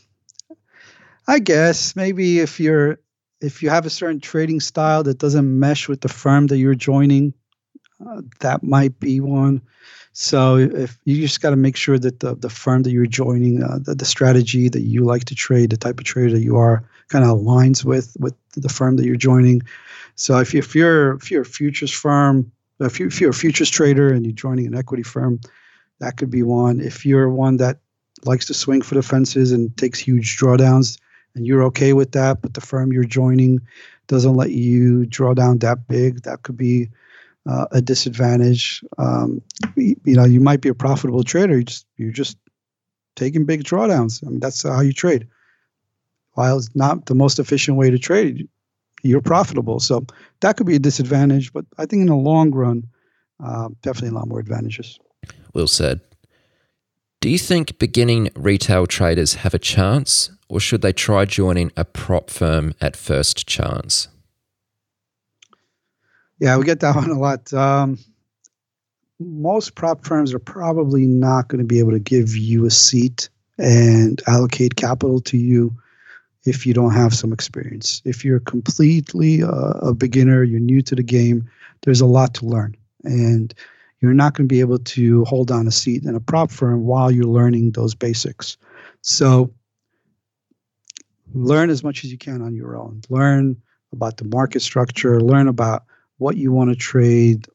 I 1.27 1.39
guess 1.39 1.95
maybe 1.95 2.39
if 2.39 2.59
you're 2.59 2.99
if 3.41 3.61
you 3.61 3.69
have 3.69 3.85
a 3.85 3.89
certain 3.89 4.19
trading 4.19 4.59
style 4.59 5.03
that 5.03 5.19
doesn't 5.19 5.59
mesh 5.59 5.87
with 5.87 6.01
the 6.01 6.09
firm 6.09 6.47
that 6.47 6.57
you're 6.57 6.75
joining, 6.75 7.33
uh, 8.05 8.21
that 8.39 8.63
might 8.63 8.99
be 8.99 9.19
one. 9.19 9.61
So 10.13 10.57
if 10.57 10.97
you 11.05 11.21
just 11.21 11.41
got 11.41 11.51
to 11.51 11.55
make 11.55 11.75
sure 11.75 11.99
that 11.99 12.19
the, 12.19 12.35
the 12.35 12.49
firm 12.49 12.83
that 12.83 12.91
you're 12.91 13.05
joining, 13.05 13.61
uh, 13.61 13.79
the, 13.79 13.93
the 13.93 14.05
strategy 14.05 14.67
that 14.67 14.81
you 14.81 15.03
like 15.03 15.25
to 15.25 15.35
trade, 15.35 15.69
the 15.69 15.77
type 15.77 15.99
of 15.99 16.05
trader 16.05 16.31
that 16.31 16.41
you 16.41 16.57
are, 16.57 16.89
kind 17.09 17.23
of 17.23 17.37
aligns 17.37 17.85
with 17.85 18.17
with 18.19 18.35
the 18.53 18.69
firm 18.69 18.97
that 18.97 19.05
you're 19.05 19.15
joining. 19.15 19.61
So 20.15 20.39
if, 20.39 20.53
you, 20.53 20.59
if 20.59 20.73
you're 20.75 21.13
if 21.13 21.29
you're 21.29 21.43
a 21.43 21.45
futures 21.45 21.91
firm, 21.91 22.51
if, 22.79 22.99
you, 22.99 23.07
if 23.07 23.21
you're 23.21 23.29
a 23.29 23.33
futures 23.33 23.69
trader 23.69 24.11
and 24.11 24.25
you're 24.25 24.33
joining 24.33 24.65
an 24.65 24.75
equity 24.75 25.03
firm, 25.03 25.39
that 25.99 26.17
could 26.17 26.31
be 26.31 26.43
one. 26.43 26.79
If 26.79 27.05
you're 27.05 27.29
one 27.29 27.57
that 27.57 27.79
likes 28.25 28.45
to 28.47 28.53
swing 28.55 28.81
for 28.81 28.95
the 28.95 29.03
fences 29.03 29.51
and 29.51 29.75
takes 29.77 29.99
huge 29.99 30.37
drawdowns, 30.37 30.97
and 31.37 31.45
you're 31.45 31.63
okay 31.63 31.93
with 31.93 32.11
that, 32.13 32.41
but 32.41 32.55
the 32.55 32.61
firm 32.61 32.91
you're 32.91 33.03
joining 33.03 33.61
doesn't 34.07 34.35
let 34.35 34.51
you 34.51 35.05
draw 35.05 35.33
down 35.33 35.59
that 35.59 35.87
big, 35.87 36.23
that 36.23 36.41
could 36.41 36.57
be 36.57 36.89
uh, 37.47 37.67
a 37.71 37.81
disadvantage. 37.81 38.83
Um, 38.97 39.41
you 39.75 39.95
know, 40.05 40.25
you 40.25 40.39
might 40.39 40.61
be 40.61 40.69
a 40.69 40.73
profitable 40.73 41.23
trader. 41.23 41.57
You 41.57 41.63
just 41.63 41.85
you're 41.97 42.11
just 42.11 42.37
taking 43.15 43.45
big 43.45 43.63
drawdowns. 43.63 44.25
I 44.25 44.29
mean, 44.29 44.39
that's 44.39 44.63
how 44.63 44.81
you 44.81 44.93
trade. 44.93 45.27
While 46.33 46.57
it's 46.57 46.75
not 46.75 47.05
the 47.05 47.15
most 47.15 47.39
efficient 47.39 47.77
way 47.77 47.89
to 47.89 47.99
trade, 47.99 48.47
you're 49.03 49.21
profitable. 49.21 49.79
So 49.79 50.05
that 50.41 50.57
could 50.57 50.67
be 50.67 50.75
a 50.75 50.79
disadvantage. 50.79 51.53
But 51.53 51.65
I 51.77 51.85
think 51.85 52.01
in 52.01 52.07
the 52.07 52.15
long 52.15 52.51
run, 52.51 52.83
uh, 53.43 53.69
definitely 53.81 54.09
a 54.09 54.19
lot 54.19 54.27
more 54.27 54.39
advantages. 54.39 54.99
Well 55.53 55.67
said. 55.67 56.01
Do 57.19 57.29
you 57.29 57.39
think 57.39 57.79
beginning 57.79 58.29
retail 58.35 58.85
traders 58.85 59.35
have 59.35 59.53
a 59.55 59.59
chance, 59.59 60.29
or 60.49 60.59
should 60.59 60.83
they 60.83 60.93
try 60.93 61.25
joining 61.25 61.71
a 61.75 61.83
prop 61.83 62.29
firm 62.29 62.75
at 62.79 62.95
first 62.95 63.47
chance? 63.47 64.07
Yeah, 66.39 66.57
we 66.57 66.65
get 66.65 66.81
that 66.81 66.95
one 66.95 67.09
a 67.09 67.17
lot. 67.17 67.51
Um, 67.53 67.97
most 69.19 69.73
prop 69.73 70.05
firms 70.05 70.31
are 70.33 70.39
probably 70.39 71.07
not 71.07 71.47
going 71.47 71.59
to 71.59 71.65
be 71.65 71.79
able 71.79 71.91
to 71.91 71.99
give 71.99 72.35
you 72.35 72.65
a 72.65 72.71
seat 72.71 73.29
and 73.57 74.21
allocate 74.27 74.75
capital 74.75 75.19
to 75.21 75.37
you 75.37 75.75
if 76.45 76.67
you 76.67 76.73
don't 76.73 76.93
have 76.93 77.15
some 77.15 77.33
experience. 77.33 77.99
If 78.05 78.23
you're 78.23 78.39
completely 78.39 79.41
uh, 79.41 79.71
a 79.81 79.93
beginner, 79.95 80.43
you're 80.43 80.59
new 80.59 80.83
to 80.83 80.93
the 80.93 81.01
game, 81.01 81.49
there's 81.81 82.01
a 82.01 82.05
lot 82.05 82.35
to 82.35 82.45
learn. 82.45 82.77
And 83.03 83.55
you're 83.99 84.13
not 84.13 84.33
going 84.33 84.47
to 84.47 84.53
be 84.53 84.59
able 84.59 84.79
to 84.79 85.25
hold 85.25 85.51
on 85.51 85.67
a 85.67 85.71
seat 85.71 86.03
in 86.03 86.15
a 86.15 86.19
prop 86.19 86.51
firm 86.51 86.85
while 86.85 87.09
you're 87.09 87.25
learning 87.25 87.71
those 87.71 87.95
basics. 87.95 88.57
So 89.01 89.51
learn 91.33 91.69
as 91.69 91.83
much 91.83 92.03
as 92.03 92.11
you 92.11 92.17
can 92.17 92.41
on 92.41 92.55
your 92.55 92.75
own. 92.75 93.01
Learn 93.09 93.55
about 93.91 94.17
the 94.17 94.25
market 94.25 94.61
structure, 94.61 95.19
learn 95.21 95.47
about 95.47 95.83
what 96.17 96.37
you 96.37 96.51
want 96.51 96.69
to 96.69 96.75
trade. 96.75 97.47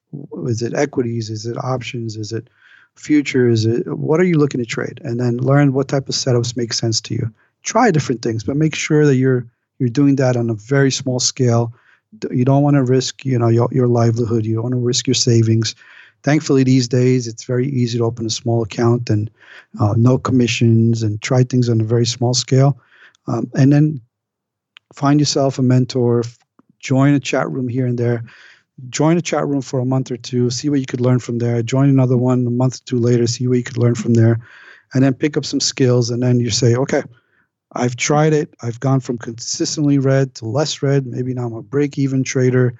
Is 0.47 0.63
it 0.63 0.75
equities? 0.75 1.31
Is 1.31 1.47
it 1.47 1.57
options? 1.59 2.17
Is 2.17 2.33
it 2.33 2.49
futures? 2.97 3.67
What 3.87 4.21
are 4.21 4.25
you 4.25 4.39
looking 4.39 4.61
to 4.61 4.67
trade? 4.67 5.01
And 5.05 5.21
then 5.21 5.39
learn 5.39 5.73
what 5.73 5.89
type 5.89 6.09
of 6.09 6.15
setups 6.15 6.57
make 6.57 6.73
sense 6.73 7.01
to 7.03 7.15
you. 7.15 7.33
Try 7.63 7.91
different 7.91 8.23
things, 8.23 8.45
but 8.45 8.57
make 8.57 8.75
sure 8.75 9.07
that 9.07 9.17
you're 9.17 9.47
you're 9.79 9.89
doing 9.89 10.17
that 10.17 10.37
on 10.37 10.51
a 10.51 10.55
very 10.55 10.91
small 10.91 11.19
scale. 11.19 11.73
You 12.31 12.45
don't 12.45 12.63
want 12.63 12.77
to 12.77 12.85
risk, 12.85 13.25
you 13.25 13.39
know, 13.39 13.49
your, 13.49 13.69
your 13.73 13.89
livelihood. 13.89 14.45
You 14.45 14.55
don't 14.55 14.65
want 14.65 14.75
to 14.75 14.79
risk 14.79 15.07
your 15.07 15.15
savings 15.15 15.75
thankfully 16.23 16.65
these 16.65 16.89
days 16.89 17.27
it's 17.27 17.45
very 17.45 17.69
easy 17.69 17.99
to 17.99 18.05
open 18.05 18.27
a 18.27 18.31
small 18.31 18.63
account 18.63 19.11
and 19.11 19.31
uh, 19.81 19.95
no 19.97 20.19
commissions 20.19 21.03
and 21.03 21.21
try 21.21 21.43
things 21.43 21.69
on 21.69 21.81
a 21.81 21.85
very 21.85 22.07
small 22.07 22.35
scale. 22.35 22.79
Um, 23.27 23.51
and 23.55 23.73
then 23.73 24.01
find 24.95 25.21
yourself 25.21 25.59
a 25.59 25.63
mentor 25.63 26.25
join 26.81 27.15
a 27.15 27.21
chat 27.21 27.51
room 27.51 27.69
here 27.69 27.87
and 27.87 27.99
there. 27.99 28.25
Join 28.91 29.17
a 29.17 29.23
chat 29.23 29.47
room 29.47 29.63
for 29.63 29.79
a 29.79 29.85
month 29.85 30.11
or 30.11 30.17
two 30.17 30.51
see 30.51 30.69
what 30.69 30.81
you 30.81 30.87
could 30.87 31.01
learn 31.01 31.21
from 31.21 31.39
there. 31.39 31.63
Join 31.63 31.89
another 31.89 32.17
one 32.17 32.47
a 32.47 32.51
month 32.51 32.77
or 32.81 32.85
two 32.85 32.99
later 32.99 33.27
see 33.27 33.47
what 33.47 33.59
you 33.59 33.65
could 33.65 33.79
learn 33.79 33.95
from 33.95 34.15
there. 34.15 34.41
And 34.95 35.03
then 35.03 35.15
pick 35.15 35.37
up 35.37 35.45
some 35.45 35.61
skills 35.61 36.11
and 36.11 36.23
then 36.23 36.41
you 36.41 36.51
say 36.51 36.75
okay 36.75 37.03
i've 37.75 37.97
tried 37.97 38.33
it. 38.33 38.55
I've 38.63 38.81
gone 38.81 39.01
from 39.01 39.19
consistently 39.19 39.99
red 39.99 40.35
to 40.37 40.47
less 40.47 40.83
red. 40.83 41.07
Maybe 41.07 41.33
now 41.33 41.47
i'm 41.47 41.55
a 41.55 41.63
break 41.63 41.99
even 41.99 42.25
trader. 42.25 42.75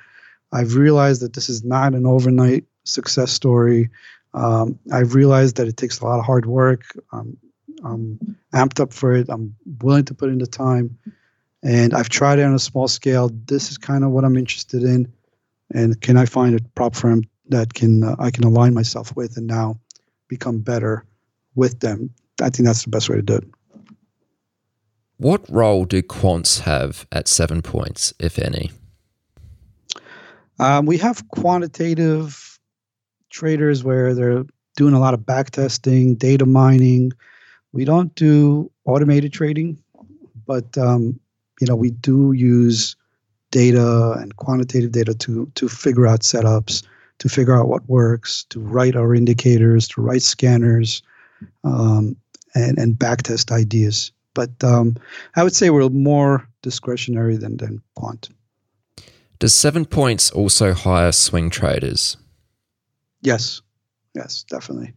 I've 0.53 0.75
realized 0.75 1.23
that 1.23 1.33
this 1.33 1.49
is 1.49 1.65
not 1.65 1.95
an 1.95 2.05
overnight 2.05 2.65
success 2.85 3.33
story. 3.33 3.91
Um, 4.35 4.79
I've 4.93 5.15
realized 5.15 5.57
that 5.57 5.69
it 5.69 5.77
takes 5.77 6.01
a 6.01 6.05
lot 6.05 6.19
of 6.19 6.25
hard 6.25 6.47
work. 6.47 6.85
I'm 7.13 7.37
I'm 7.85 8.37
amped 8.55 8.81
up 8.81 8.93
for 8.93 9.15
it. 9.15 9.27
I'm 9.29 9.55
willing 9.83 10.05
to 10.05 10.15
put 10.15 10.31
in 10.31 10.39
the 10.39 10.47
time. 10.47 10.97
And 11.63 11.95
I've 11.95 12.09
tried 12.09 12.39
it 12.39 12.45
on 12.45 12.55
a 12.55 12.59
small 12.59 12.89
scale. 12.89 13.31
This 13.47 13.71
is 13.71 13.79
kind 13.79 14.05
of 14.05 14.11
what 14.11 14.25
I'm 14.25 14.37
interested 14.37 14.83
in. 14.83 15.13
And 15.75 16.01
can 16.01 16.17
I 16.17 16.27
find 16.27 16.59
a 16.59 16.63
prop 16.75 16.95
firm 16.95 17.23
that 17.49 17.75
can 17.75 18.05
uh, 18.05 18.17
I 18.19 18.31
can 18.31 18.45
align 18.45 18.75
myself 18.75 19.15
with 19.17 19.37
and 19.37 19.47
now 19.47 19.79
become 20.29 20.61
better 20.61 21.05
with 21.55 21.81
them? 21.81 22.11
I 22.41 22.51
think 22.51 22.67
that's 22.67 22.85
the 22.85 22.91
best 22.91 23.09
way 23.09 23.17
to 23.17 23.23
do 23.23 23.37
it. 23.37 23.45
What 25.19 25.49
role 25.49 25.85
do 25.85 26.03
quants 26.03 26.61
have 26.63 27.07
at 27.13 27.29
seven 27.29 27.63
points, 27.63 28.13
if 28.19 28.39
any? 28.39 28.73
Um, 30.59 30.87
we 30.87 30.99
have 30.99 31.29
quantitative 31.29 32.52
traders 33.33 33.83
where 33.83 34.15
they're 34.15 34.45
doing 34.77 34.95
a 34.95 35.01
lot 35.01 35.15
of 35.15 35.27
back 35.27 35.51
testing, 35.51 36.15
data 36.15 36.47
mining. 36.47 37.13
We 37.73 37.85
don't 37.85 38.15
do 38.15 38.71
automated 38.85 39.33
trading, 39.33 39.83
but 40.47 40.77
um, 40.79 41.19
you 41.61 41.67
know 41.67 41.77
we 41.77 41.91
do 41.91 42.33
use 42.33 42.95
data 43.51 44.13
and 44.13 44.37
quantitative 44.37 44.93
data 44.93 45.15
to 45.15 45.51
to 45.55 45.69
figure 45.69 46.07
out 46.07 46.21
setups, 46.21 46.85
to 47.19 47.29
figure 47.29 47.59
out 47.59 47.69
what 47.69 47.89
works, 47.89 48.45
to 48.51 48.61
write 48.61 48.97
our 48.97 49.15
indicators, 49.15 49.89
to 49.89 50.03
write 50.03 50.23
scanners, 50.23 51.03
um, 51.65 52.17
and 52.55 52.79
and 52.79 52.99
back 52.99 53.23
test 53.23 53.51
ideas. 53.51 54.13
But 54.35 54.63
um, 54.63 54.97
I 55.37 55.43
would 55.43 55.55
say 55.55 55.71
we're 55.71 55.89
more 55.89 56.47
discretionary 56.63 57.37
than 57.37 57.57
than 57.57 57.83
quant. 57.95 58.29
Does 59.39 59.55
Seven 59.55 59.87
Points 59.87 60.31
also 60.31 60.73
hire 60.73 61.11
swing 61.11 61.51
traders? 61.51 62.17
Yes, 63.23 63.63
yes, 64.15 64.45
definitely. 64.45 64.93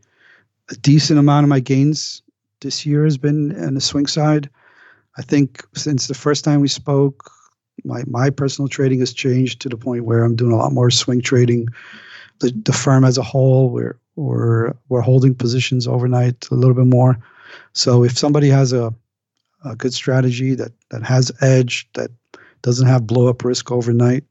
A 0.72 0.76
decent 0.76 1.20
amount 1.20 1.44
of 1.44 1.50
my 1.50 1.60
gains 1.60 2.22
this 2.62 2.86
year 2.86 3.04
has 3.04 3.18
been 3.18 3.56
on 3.64 3.76
the 3.76 3.82
swing 3.82 4.08
side. 4.08 4.50
I 5.18 5.22
think 5.22 5.64
since 5.76 6.08
the 6.08 6.14
first 6.14 6.44
time 6.44 6.60
we 6.60 6.68
spoke, 6.68 7.32
my 7.84 8.04
my 8.08 8.30
personal 8.30 8.68
trading 8.68 9.00
has 9.00 9.14
changed 9.14 9.62
to 9.62 9.70
the 9.70 9.78
point 9.78 10.06
where 10.06 10.24
I'm 10.24 10.36
doing 10.36 10.52
a 10.52 10.58
lot 10.58 10.74
more 10.74 10.90
swing 10.90 11.22
trading. 11.22 11.68
The 12.40 12.52
the 12.66 12.74
firm 12.74 13.06
as 13.06 13.18
a 13.18 13.24
whole, 13.24 13.70
we're 13.70 13.98
we're 14.16 14.74
we're 14.90 15.02
holding 15.02 15.36
positions 15.36 15.88
overnight 15.88 16.48
a 16.52 16.56
little 16.56 16.74
bit 16.76 16.88
more. 16.88 17.18
So 17.74 18.04
if 18.04 18.18
somebody 18.18 18.50
has 18.50 18.74
a, 18.74 18.94
a 19.64 19.76
good 19.76 19.94
strategy 19.94 20.56
that 20.56 20.72
that 20.90 21.04
has 21.04 21.32
edge 21.42 21.88
that 21.94 22.10
doesn't 22.64 22.88
have 22.88 23.06
blow 23.06 23.28
up 23.28 23.46
risk 23.46 23.72
overnight, 23.72 24.24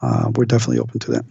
uh, 0.00 0.30
we're 0.34 0.46
definitely 0.46 0.78
open 0.78 1.00
to 1.00 1.10
that. 1.12 1.24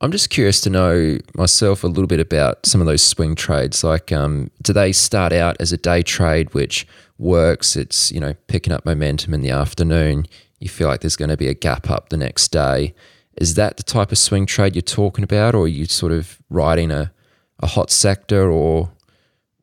I'm 0.00 0.12
just 0.12 0.30
curious 0.30 0.60
to 0.60 0.70
know 0.70 1.18
myself 1.34 1.82
a 1.82 1.88
little 1.88 2.06
bit 2.06 2.20
about 2.20 2.64
some 2.64 2.80
of 2.80 2.86
those 2.86 3.02
swing 3.02 3.34
trades. 3.34 3.82
Like, 3.82 4.12
um, 4.12 4.50
do 4.62 4.72
they 4.72 4.92
start 4.92 5.32
out 5.32 5.56
as 5.58 5.72
a 5.72 5.76
day 5.76 6.02
trade, 6.02 6.54
which 6.54 6.86
works? 7.18 7.74
It's 7.74 8.12
you 8.12 8.20
know 8.20 8.34
picking 8.46 8.72
up 8.72 8.84
momentum 8.84 9.34
in 9.34 9.42
the 9.42 9.50
afternoon. 9.50 10.26
You 10.60 10.68
feel 10.68 10.86
like 10.86 11.00
there's 11.00 11.16
going 11.16 11.30
to 11.30 11.36
be 11.36 11.48
a 11.48 11.54
gap 11.54 11.90
up 11.90 12.10
the 12.10 12.16
next 12.16 12.48
day. 12.48 12.94
Is 13.36 13.54
that 13.54 13.76
the 13.76 13.82
type 13.82 14.12
of 14.12 14.18
swing 14.18 14.46
trade 14.46 14.74
you're 14.74 14.82
talking 14.82 15.24
about, 15.24 15.54
or 15.54 15.62
are 15.62 15.68
you 15.68 15.86
sort 15.86 16.12
of 16.12 16.38
riding 16.48 16.90
a, 16.90 17.12
a 17.60 17.66
hot 17.66 17.90
sector, 17.90 18.50
or 18.50 18.90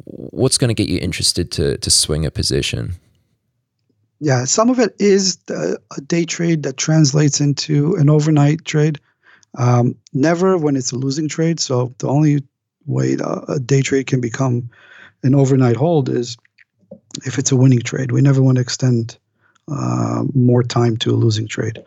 what's 0.04 0.58
going 0.58 0.70
to 0.70 0.74
get 0.74 0.90
you 0.90 1.00
interested 1.00 1.50
to 1.54 1.78
to 1.78 1.90
swing 1.90 2.26
a 2.26 2.32
position? 2.32 2.96
Yeah, 4.20 4.46
some 4.46 4.70
of 4.70 4.80
it 4.80 4.96
is 5.00 5.38
the, 5.48 5.80
a 5.98 6.02
day 6.02 6.26
trade 6.26 6.64
that 6.64 6.78
translates 6.78 7.40
into 7.40 7.96
an 7.96 8.10
overnight 8.10 8.66
trade. 8.66 9.00
Um, 9.58 9.96
never 10.14 10.58
when 10.58 10.76
it's 10.76 10.92
a 10.92 10.98
losing 10.98 11.28
trade. 11.28 11.60
So 11.60 11.94
the 12.00 12.08
only 12.08 12.44
way 12.86 13.18
a 13.48 13.60
day 13.60 13.82
trade 13.82 14.08
can 14.08 14.22
become 14.22 14.70
an 15.24 15.36
overnight 15.36 15.76
hold 15.76 16.10
is 16.10 16.38
if 17.26 17.40
it's 17.40 17.52
a 17.52 17.56
winning 17.56 17.80
trade. 17.80 18.12
We 18.12 18.22
never 18.22 18.42
want 18.42 18.58
to 18.58 18.62
extend 18.62 19.18
uh, 19.68 20.24
more 20.34 20.64
time 20.64 20.98
to 20.98 21.12
a 21.12 21.16
losing 21.16 21.48
trade. 21.48 21.84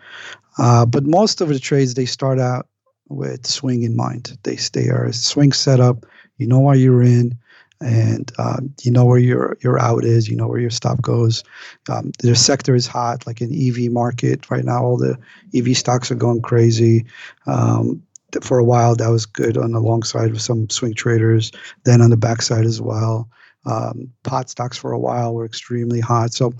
Uh, 0.57 0.87
but 0.87 1.05
most 1.05 1.41
of 1.41 1.49
the 1.49 1.59
trades 1.59 1.95
they 1.95 2.07
start 2.07 2.41
out 2.41 2.67
with 3.09 3.47
swing 3.47 3.83
in 3.83 3.97
mind. 3.97 4.37
They 4.43 4.57
stay 4.57 4.89
are 4.89 5.05
a 5.05 5.13
swing 5.13 5.53
setup. 5.53 6.05
You 6.37 6.47
know 6.47 6.59
why 6.61 6.75
you're 6.75 7.03
in 7.03 7.39
and 7.81 8.33
um, 8.39 8.75
you 8.83 8.91
know 8.91 9.05
where 9.05 9.19
your 9.19 9.57
your 9.63 9.79
out 9.79 10.05
is, 10.05 10.29
you 10.29 10.37
know 10.37 10.49
where 10.49 10.61
your 10.61 10.71
stop 10.71 11.01
goes. 11.01 11.45
Um, 11.89 12.13
the 12.19 12.35
sector 12.35 12.75
is 12.75 12.87
hot, 12.87 13.27
like 13.27 13.41
an 13.41 13.53
EV 13.55 13.93
market 13.93 14.51
right 14.51 14.65
now. 14.65 14.83
All 14.83 14.97
the 14.97 15.19
EV 15.55 15.77
stocks 15.77 16.11
are 16.11 16.17
going 16.17 16.43
crazy. 16.43 17.07
Um, 17.47 18.03
for 18.43 18.59
a 18.59 18.65
while, 18.65 18.95
that 18.95 19.09
was 19.09 19.27
good 19.27 19.57
on 19.57 19.73
the 19.73 19.81
long 19.81 20.03
side 20.03 20.33
with 20.33 20.43
some 20.43 20.69
swing 20.69 20.95
traders. 20.95 21.51
Then 21.85 22.03
on 22.03 22.11
the 22.11 22.17
backside 22.17 22.67
as 22.67 22.81
well, 22.81 23.29
um, 23.65 24.13
pot 24.23 24.51
stocks 24.51 24.77
for 24.77 24.93
a 24.93 24.99
while 24.99 25.35
were 25.35 25.47
extremely 25.47 26.01
hot. 26.01 26.33
So, 26.33 26.53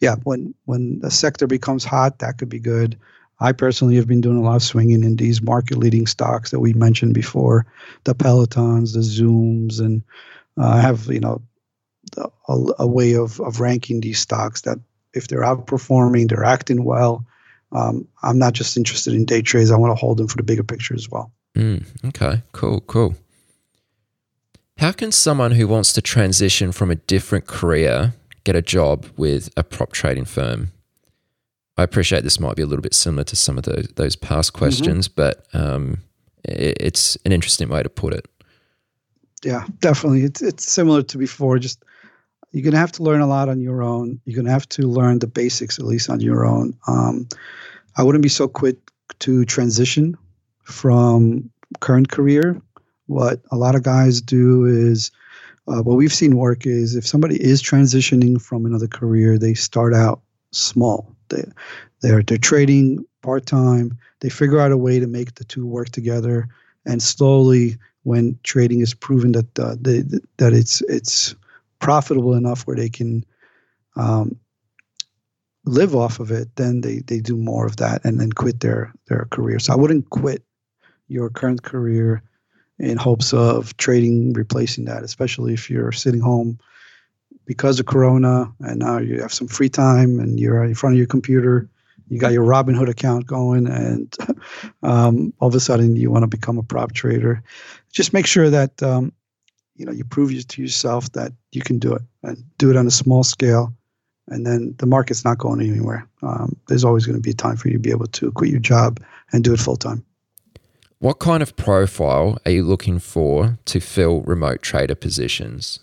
yeah, 0.00 0.16
when 0.24 0.54
when 0.66 1.00
a 1.02 1.10
sector 1.10 1.46
becomes 1.46 1.84
hot, 1.84 2.18
that 2.18 2.38
could 2.38 2.48
be 2.48 2.60
good. 2.60 2.98
I 3.40 3.52
personally 3.52 3.96
have 3.96 4.06
been 4.06 4.22
doing 4.22 4.38
a 4.38 4.42
lot 4.42 4.56
of 4.56 4.62
swinging 4.62 5.04
in 5.04 5.16
these 5.16 5.42
market 5.42 5.76
leading 5.76 6.06
stocks 6.06 6.50
that 6.50 6.60
we 6.60 6.72
mentioned 6.72 7.12
before, 7.12 7.66
the 8.04 8.14
Pelotons, 8.14 8.94
the 8.94 9.00
Zooms, 9.00 9.78
and 9.78 10.02
uh, 10.58 10.68
I 10.68 10.80
have 10.80 11.06
you 11.06 11.20
know 11.20 11.42
a, 12.16 12.58
a, 12.80 12.86
way 12.86 13.14
of 13.14 13.40
of 13.40 13.60
ranking 13.60 14.00
these 14.00 14.18
stocks 14.18 14.62
that 14.62 14.78
if 15.14 15.28
they're 15.28 15.42
outperforming, 15.42 16.28
they're 16.28 16.44
acting 16.44 16.84
well. 16.84 17.26
Um, 17.72 18.06
I'm 18.22 18.38
not 18.38 18.52
just 18.52 18.76
interested 18.76 19.14
in 19.14 19.24
day 19.24 19.42
trades. 19.42 19.70
I 19.70 19.76
want 19.76 19.90
to 19.90 20.00
hold 20.00 20.18
them 20.18 20.28
for 20.28 20.36
the 20.36 20.42
bigger 20.42 20.62
picture 20.62 20.94
as 20.94 21.10
well. 21.10 21.32
Mm, 21.56 21.84
okay, 22.06 22.42
cool, 22.52 22.80
cool. 22.82 23.16
How 24.78 24.92
can 24.92 25.10
someone 25.10 25.52
who 25.52 25.66
wants 25.66 25.92
to 25.94 26.02
transition 26.02 26.70
from 26.70 26.90
a 26.90 26.96
different 26.96 27.46
career 27.46 28.12
get 28.44 28.54
a 28.54 28.62
job 28.62 29.06
with 29.16 29.48
a 29.56 29.64
prop 29.64 29.92
trading 29.92 30.26
firm? 30.26 30.72
I 31.78 31.82
appreciate 31.82 32.24
this 32.24 32.40
might 32.40 32.56
be 32.56 32.62
a 32.62 32.66
little 32.66 32.82
bit 32.82 32.94
similar 32.94 33.24
to 33.24 33.36
some 33.36 33.58
of 33.58 33.64
the, 33.64 33.88
those 33.96 34.16
past 34.16 34.52
mm-hmm. 34.52 34.58
questions, 34.58 35.08
mm-hmm. 35.08 35.14
but 35.16 35.46
um, 35.54 35.98
it, 36.44 36.76
it's 36.78 37.16
an 37.24 37.32
interesting 37.32 37.68
way 37.68 37.82
to 37.82 37.88
put 37.88 38.12
it 38.12 38.26
yeah, 39.46 39.64
definitely. 39.78 40.24
It's 40.24 40.42
it's 40.42 40.70
similar 40.70 41.04
to 41.04 41.18
before. 41.18 41.60
Just 41.60 41.84
you're 42.50 42.64
gonna 42.64 42.80
have 42.80 42.90
to 42.92 43.04
learn 43.04 43.20
a 43.20 43.28
lot 43.28 43.48
on 43.48 43.60
your 43.60 43.80
own. 43.80 44.20
You're 44.24 44.34
gonna 44.34 44.50
have 44.50 44.68
to 44.70 44.82
learn 44.82 45.20
the 45.20 45.28
basics 45.28 45.78
at 45.78 45.84
least 45.84 46.10
on 46.10 46.18
your 46.18 46.44
own. 46.44 46.76
Um, 46.88 47.28
I 47.96 48.02
wouldn't 48.02 48.22
be 48.22 48.28
so 48.28 48.48
quick 48.48 48.76
to 49.20 49.44
transition 49.44 50.18
from 50.64 51.48
current 51.78 52.10
career. 52.10 52.60
What 53.06 53.40
a 53.52 53.56
lot 53.56 53.76
of 53.76 53.84
guys 53.84 54.20
do 54.20 54.64
is 54.64 55.12
uh, 55.68 55.80
what 55.82 55.96
we've 55.96 56.12
seen 56.12 56.36
work 56.36 56.66
is 56.66 56.96
if 56.96 57.06
somebody 57.06 57.40
is 57.40 57.62
transitioning 57.62 58.42
from 58.42 58.66
another 58.66 58.88
career, 58.88 59.38
they 59.38 59.54
start 59.54 59.94
out 59.94 60.22
small. 60.50 61.14
They 61.28 61.44
they're 62.00 62.24
they're 62.24 62.36
trading 62.36 63.04
part 63.22 63.46
time. 63.46 63.96
They 64.18 64.28
figure 64.28 64.58
out 64.58 64.72
a 64.72 64.76
way 64.76 64.98
to 64.98 65.06
make 65.06 65.36
the 65.36 65.44
two 65.44 65.68
work 65.68 65.90
together, 65.90 66.48
and 66.84 67.00
slowly 67.00 67.76
when 68.06 68.38
trading 68.44 68.80
is 68.80 68.94
proven 68.94 69.32
that 69.32 69.58
uh, 69.58 69.74
that 69.80 70.52
it's 70.52 70.80
it's 70.82 71.34
profitable 71.80 72.34
enough 72.34 72.62
where 72.62 72.76
they 72.76 72.88
can 72.88 73.24
um, 73.96 74.38
live 75.64 75.96
off 75.96 76.20
of 76.20 76.30
it, 76.30 76.54
then 76.54 76.82
they, 76.82 77.00
they 77.00 77.18
do 77.18 77.36
more 77.36 77.66
of 77.66 77.78
that 77.78 78.04
and 78.04 78.20
then 78.20 78.30
quit 78.30 78.60
their 78.60 78.94
their 79.08 79.26
career. 79.32 79.58
So 79.58 79.72
I 79.72 79.76
wouldn't 79.76 80.10
quit 80.10 80.44
your 81.08 81.28
current 81.30 81.64
career 81.64 82.22
in 82.78 82.96
hopes 82.96 83.34
of 83.34 83.76
trading 83.76 84.34
replacing 84.34 84.84
that, 84.84 85.02
especially 85.02 85.52
if 85.52 85.68
you're 85.68 85.90
sitting 85.90 86.20
home 86.20 86.60
because 87.44 87.80
of 87.80 87.86
Corona 87.86 88.52
and 88.60 88.78
now 88.78 88.98
you 88.98 89.20
have 89.20 89.32
some 89.32 89.48
free 89.48 89.68
time 89.68 90.20
and 90.20 90.38
you're 90.38 90.62
in 90.62 90.76
front 90.76 90.94
of 90.94 90.98
your 90.98 91.08
computer 91.08 91.68
you 92.08 92.18
got 92.18 92.32
your 92.32 92.44
Robinhood 92.44 92.88
account 92.88 93.26
going, 93.26 93.66
and 93.66 94.14
um, 94.82 95.32
all 95.40 95.48
of 95.48 95.54
a 95.54 95.60
sudden 95.60 95.96
you 95.96 96.10
want 96.10 96.22
to 96.22 96.28
become 96.28 96.58
a 96.58 96.62
prop 96.62 96.92
trader. 96.92 97.42
Just 97.96 98.12
make 98.12 98.26
sure 98.26 98.50
that 98.50 98.82
um, 98.82 99.10
you 99.74 99.86
know 99.86 99.92
you 99.92 100.04
prove 100.04 100.46
to 100.46 100.62
yourself 100.62 101.10
that 101.12 101.32
you 101.52 101.62
can 101.62 101.78
do 101.78 101.94
it, 101.94 102.02
and 102.22 102.44
do 102.58 102.68
it 102.70 102.76
on 102.76 102.86
a 102.86 102.90
small 102.90 103.24
scale. 103.24 103.72
And 104.28 104.44
then 104.44 104.74
the 104.76 104.86
market's 104.86 105.24
not 105.24 105.38
going 105.38 105.62
anywhere. 105.62 106.06
Um, 106.20 106.56
there's 106.68 106.84
always 106.84 107.06
going 107.06 107.16
to 107.16 107.22
be 107.22 107.30
a 107.30 107.34
time 107.34 107.56
for 107.56 107.68
you 107.68 107.74
to 107.74 107.78
be 107.78 107.90
able 107.90 108.08
to 108.08 108.30
quit 108.32 108.50
your 108.50 108.60
job 108.60 109.00
and 109.32 109.42
do 109.42 109.54
it 109.54 109.60
full 109.60 109.76
time. 109.76 110.04
What 110.98 111.20
kind 111.20 111.42
of 111.42 111.56
profile 111.56 112.36
are 112.44 112.50
you 112.50 112.64
looking 112.64 112.98
for 112.98 113.58
to 113.64 113.80
fill 113.80 114.20
remote 114.22 114.60
trader 114.60 114.94
positions? 114.94 115.78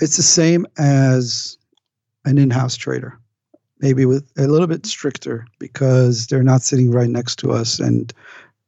It's 0.00 0.16
the 0.16 0.22
same 0.22 0.64
as 0.78 1.58
an 2.24 2.38
in-house 2.38 2.76
trader, 2.76 3.18
maybe 3.80 4.04
with 4.04 4.30
a 4.36 4.46
little 4.46 4.68
bit 4.68 4.86
stricter 4.86 5.46
because 5.58 6.26
they're 6.28 6.44
not 6.44 6.62
sitting 6.62 6.92
right 6.92 7.10
next 7.10 7.36
to 7.40 7.50
us, 7.50 7.80
and 7.80 8.12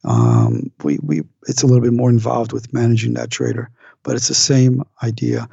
um, 0.04 0.70
we 0.82 0.98
we 1.02 1.22
it's 1.46 1.62
a 1.62 1.66
little 1.66 1.82
bit 1.82 1.92
more 1.92 2.10
involved 2.10 2.52
with 2.52 2.72
managing 2.72 3.14
that 3.14 3.30
trader. 3.30 3.70
But 4.04 4.14
it's 4.14 4.28
the 4.28 4.34
same 4.34 4.84
idea. 5.02 5.48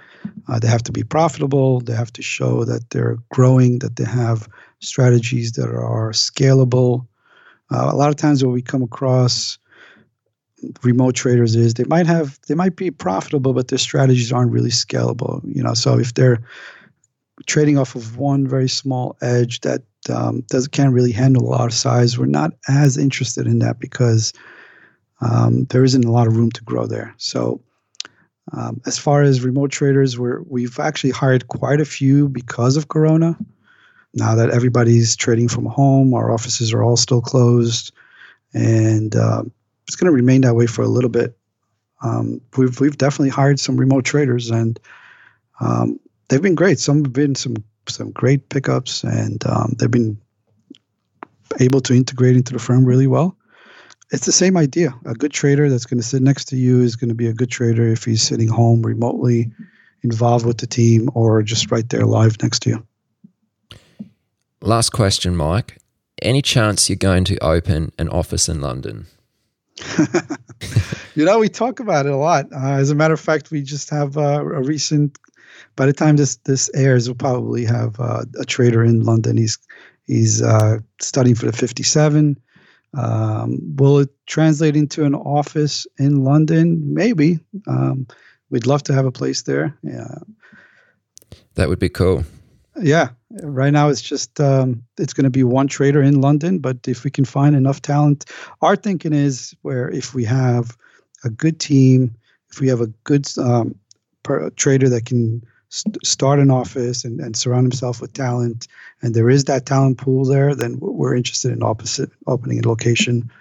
Uh, 0.47 0.59
they 0.59 0.67
have 0.67 0.83
to 0.83 0.91
be 0.91 1.03
profitable. 1.03 1.81
They 1.81 1.95
have 1.95 2.13
to 2.13 2.21
show 2.21 2.63
that 2.65 2.89
they're 2.91 3.17
growing. 3.31 3.79
That 3.79 3.95
they 3.95 4.05
have 4.05 4.47
strategies 4.79 5.53
that 5.53 5.67
are 5.69 6.11
scalable. 6.11 7.07
Uh, 7.71 7.89
a 7.91 7.95
lot 7.95 8.09
of 8.09 8.15
times, 8.15 8.45
what 8.45 8.53
we 8.53 8.61
come 8.61 8.83
across 8.83 9.57
remote 10.83 11.15
traders 11.15 11.55
is 11.55 11.73
they 11.73 11.83
might 11.85 12.07
have 12.07 12.39
they 12.47 12.55
might 12.55 12.75
be 12.75 12.89
profitable 12.89 13.53
but 13.53 13.67
their 13.67 13.77
strategies 13.77 14.31
aren't 14.31 14.51
really 14.51 14.69
scalable 14.69 15.41
you 15.53 15.61
know 15.61 15.73
so 15.73 15.99
if 15.99 16.13
they're 16.13 16.41
trading 17.45 17.77
off 17.77 17.93
of 17.95 18.17
one 18.17 18.47
very 18.47 18.69
small 18.69 19.15
edge 19.21 19.61
that 19.61 19.83
um, 20.09 20.41
does 20.47 20.67
can't 20.67 20.93
really 20.93 21.11
handle 21.11 21.47
a 21.47 21.51
lot 21.51 21.65
of 21.65 21.73
size. 21.73 22.17
We're 22.17 22.25
not 22.25 22.53
as 22.67 22.97
interested 22.97 23.47
in 23.47 23.59
that 23.59 23.79
because 23.79 24.33
um, 25.21 25.65
there 25.65 25.83
isn't 25.83 26.05
a 26.05 26.11
lot 26.11 26.27
of 26.27 26.37
room 26.37 26.51
to 26.51 26.63
grow 26.63 26.85
there. 26.85 27.13
So, 27.17 27.61
um, 28.53 28.81
as 28.85 28.97
far 28.97 29.23
as 29.23 29.41
remote 29.43 29.71
traders, 29.71 30.19
we're 30.19 30.41
we've 30.43 30.79
actually 30.79 31.11
hired 31.11 31.47
quite 31.47 31.81
a 31.81 31.85
few 31.85 32.29
because 32.29 32.77
of 32.77 32.89
Corona. 32.89 33.37
Now 34.13 34.35
that 34.35 34.51
everybody's 34.51 35.15
trading 35.15 35.49
from 35.49 35.65
home, 35.65 36.13
our 36.13 36.31
offices 36.31 36.73
are 36.73 36.83
all 36.83 36.97
still 36.97 37.21
closed, 37.21 37.91
and 38.53 39.15
uh, 39.15 39.43
it's 39.87 39.95
going 39.95 40.09
to 40.09 40.15
remain 40.15 40.41
that 40.41 40.55
way 40.55 40.67
for 40.67 40.83
a 40.83 40.87
little 40.87 41.09
bit. 41.09 41.37
Um, 42.01 42.39
we've 42.57 42.79
we've 42.79 42.97
definitely 42.97 43.29
hired 43.29 43.59
some 43.59 43.77
remote 43.77 44.05
traders, 44.05 44.51
and 44.51 44.79
um, 45.59 45.99
they've 46.29 46.41
been 46.41 46.55
great. 46.55 46.79
Some 46.79 47.03
have 47.03 47.13
been 47.13 47.35
some 47.35 47.55
some 47.89 48.11
great 48.11 48.49
pickups, 48.49 49.03
and 49.03 49.45
um, 49.47 49.75
they've 49.77 49.91
been 49.91 50.17
able 51.59 51.81
to 51.81 51.93
integrate 51.93 52.35
into 52.35 52.53
the 52.53 52.59
firm 52.59 52.85
really 52.85 53.07
well. 53.07 53.37
It's 54.11 54.25
the 54.25 54.31
same 54.31 54.55
idea. 54.57 54.93
A 55.05 55.13
good 55.13 55.31
trader 55.31 55.69
that's 55.69 55.85
going 55.85 55.99
to 55.99 56.07
sit 56.07 56.21
next 56.21 56.45
to 56.45 56.55
you 56.55 56.81
is 56.81 56.95
going 56.95 57.09
to 57.09 57.15
be 57.15 57.27
a 57.27 57.33
good 57.33 57.49
trader 57.49 57.87
if 57.87 58.03
he's 58.03 58.21
sitting 58.21 58.47
home 58.47 58.83
remotely, 58.83 59.51
involved 60.03 60.45
with 60.45 60.59
the 60.59 60.67
team, 60.67 61.09
or 61.15 61.41
just 61.41 61.71
right 61.71 61.87
there 61.89 62.05
live 62.05 62.41
next 62.41 62.59
to 62.63 62.69
you. 62.69 62.87
Last 64.61 64.91
question, 64.91 65.35
Mike. 65.35 65.77
Any 66.21 66.41
chance 66.41 66.89
you're 66.89 66.95
going 66.95 67.23
to 67.25 67.37
open 67.43 67.91
an 67.99 68.09
office 68.09 68.47
in 68.47 68.61
London? 68.61 69.07
you 71.15 71.25
know, 71.25 71.39
we 71.39 71.49
talk 71.49 71.79
about 71.79 72.05
it 72.05 72.11
a 72.11 72.17
lot. 72.17 72.45
Uh, 72.53 72.73
as 72.73 72.89
a 72.89 72.95
matter 72.95 73.13
of 73.13 73.19
fact, 73.19 73.51
we 73.51 73.61
just 73.61 73.89
have 73.89 74.17
uh, 74.17 74.41
a 74.41 74.61
recent 74.61 75.17
by 75.75 75.85
the 75.85 75.93
time 75.93 76.15
this 76.15 76.37
this 76.37 76.69
airs, 76.73 77.07
we'll 77.07 77.15
probably 77.15 77.65
have 77.65 77.99
uh, 77.99 78.25
a 78.39 78.45
trader 78.45 78.83
in 78.83 79.03
London. 79.03 79.37
He's 79.37 79.57
he's 80.05 80.41
uh, 80.41 80.79
studying 81.01 81.35
for 81.35 81.45
the 81.45 81.53
57. 81.53 82.39
Um, 82.97 83.75
will 83.75 83.99
it 83.99 84.09
translate 84.25 84.75
into 84.75 85.03
an 85.03 85.15
office 85.15 85.85
in 85.97 86.23
London? 86.23 86.93
Maybe. 86.93 87.39
Um, 87.67 88.07
we'd 88.49 88.67
love 88.67 88.83
to 88.83 88.93
have 88.93 89.05
a 89.05 89.11
place 89.11 89.41
there. 89.41 89.77
Yeah. 89.83 90.15
That 91.55 91.67
would 91.69 91.79
be 91.79 91.89
cool. 91.89 92.23
Yeah. 92.81 93.09
Right 93.41 93.71
now, 93.71 93.89
it's 93.89 94.01
just 94.01 94.39
um, 94.39 94.83
it's 94.97 95.13
going 95.13 95.25
to 95.25 95.29
be 95.29 95.43
one 95.43 95.67
trader 95.67 96.01
in 96.01 96.21
London. 96.21 96.59
But 96.59 96.87
if 96.87 97.03
we 97.03 97.11
can 97.11 97.25
find 97.25 97.55
enough 97.55 97.81
talent, 97.81 98.25
our 98.61 98.75
thinking 98.75 99.13
is 99.13 99.53
where 99.61 99.89
if 99.89 100.13
we 100.13 100.23
have 100.25 100.77
a 101.23 101.29
good 101.29 101.59
team, 101.59 102.15
if 102.49 102.61
we 102.61 102.69
have 102.69 102.81
a 102.81 102.87
good 103.03 103.27
um, 103.37 103.75
per, 104.23 104.49
trader 104.51 104.89
that 104.89 105.05
can 105.05 105.41
st- 105.69 106.05
start 106.05 106.39
an 106.39 106.51
office 106.51 107.05
and, 107.05 107.19
and 107.19 107.35
surround 107.35 107.65
himself 107.65 108.01
with 108.01 108.13
talent, 108.13 108.67
and 109.01 109.13
there 109.13 109.29
is 109.29 109.45
that 109.45 109.65
talent 109.65 109.97
pool 109.97 110.25
there, 110.25 110.55
then 110.55 110.77
we're 110.79 111.15
interested 111.15 111.51
in 111.51 111.63
opposite 111.63 112.11
opening 112.27 112.63
a 112.63 112.67
location 112.67 113.31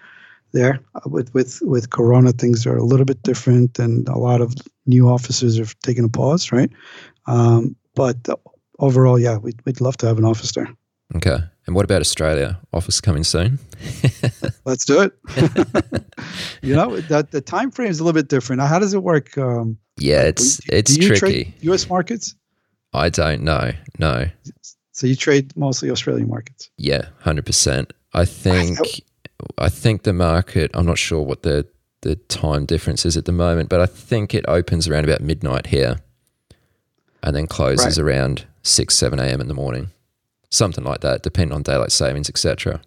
there. 0.52 0.80
Uh, 0.94 1.00
with 1.06 1.32
with 1.34 1.60
with 1.62 1.90
Corona, 1.90 2.32
things 2.32 2.66
are 2.66 2.76
a 2.76 2.84
little 2.84 3.06
bit 3.06 3.22
different, 3.22 3.78
and 3.78 4.08
a 4.08 4.18
lot 4.18 4.40
of 4.40 4.54
new 4.86 5.08
offices 5.08 5.58
are 5.58 5.72
taking 5.82 6.04
a 6.04 6.08
pause, 6.08 6.52
right? 6.52 6.70
Um, 7.26 7.76
but 7.94 8.16
overall, 8.78 9.18
yeah, 9.18 9.36
we'd 9.36 9.60
we'd 9.64 9.80
love 9.80 9.96
to 9.98 10.06
have 10.06 10.18
an 10.18 10.24
office 10.24 10.52
there. 10.52 10.68
Okay. 11.16 11.38
And 11.66 11.74
what 11.74 11.84
about 11.84 12.00
Australia? 12.00 12.60
Office 12.72 13.00
coming 13.00 13.24
soon? 13.24 13.58
Let's 14.64 14.84
do 14.84 15.00
it. 15.00 15.12
you 16.62 16.74
know, 16.74 17.00
that 17.00 17.30
the 17.30 17.40
time 17.40 17.70
frame 17.70 17.88
is 17.88 18.00
a 18.00 18.04
little 18.04 18.20
bit 18.20 18.28
different. 18.28 18.60
How 18.62 18.78
does 18.78 18.92
it 18.92 19.02
work? 19.02 19.36
Um, 19.38 19.78
yeah, 19.96 20.22
it's 20.22 20.60
it's 20.68 20.96
tricky. 20.96 21.54
U.S. 21.60 21.88
markets? 21.88 22.34
I 22.92 23.08
don't 23.08 23.42
know. 23.42 23.72
No. 23.98 24.26
So 24.92 25.06
you 25.06 25.16
trade 25.16 25.56
mostly 25.56 25.90
Australian 25.90 26.28
markets? 26.28 26.70
Yeah, 26.76 27.06
hundred 27.20 27.46
percent. 27.46 27.92
I 28.12 28.24
think 28.24 28.78
I 29.56 29.68
think 29.70 30.02
the 30.02 30.12
market. 30.12 30.70
I'm 30.74 30.86
not 30.86 30.98
sure 30.98 31.22
what 31.22 31.42
the 31.42 31.66
the 32.02 32.16
time 32.16 32.66
difference 32.66 33.06
is 33.06 33.16
at 33.16 33.24
the 33.24 33.32
moment, 33.32 33.70
but 33.70 33.80
I 33.80 33.86
think 33.86 34.34
it 34.34 34.44
opens 34.48 34.86
around 34.86 35.04
about 35.04 35.22
midnight 35.22 35.68
here, 35.68 36.00
and 37.22 37.34
then 37.34 37.46
closes 37.46 37.98
right. 37.98 38.04
around 38.04 38.46
six 38.62 38.94
seven 38.94 39.18
a.m. 39.18 39.40
in 39.40 39.48
the 39.48 39.54
morning 39.54 39.90
something 40.54 40.84
like 40.84 41.00
that, 41.00 41.22
depending 41.22 41.54
on 41.54 41.62
daylight 41.62 41.92
savings, 41.92 42.28
etc. 42.28 42.80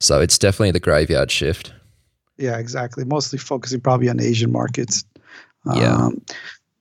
So 0.00 0.20
it's 0.20 0.38
definitely 0.38 0.72
the 0.72 0.80
graveyard 0.80 1.30
shift. 1.30 1.72
Yeah, 2.38 2.58
exactly. 2.58 3.04
Mostly 3.04 3.38
focusing 3.38 3.80
probably 3.80 4.08
on 4.08 4.20
Asian 4.20 4.50
markets. 4.50 5.04
Yeah. 5.66 5.94
Um, 5.94 6.22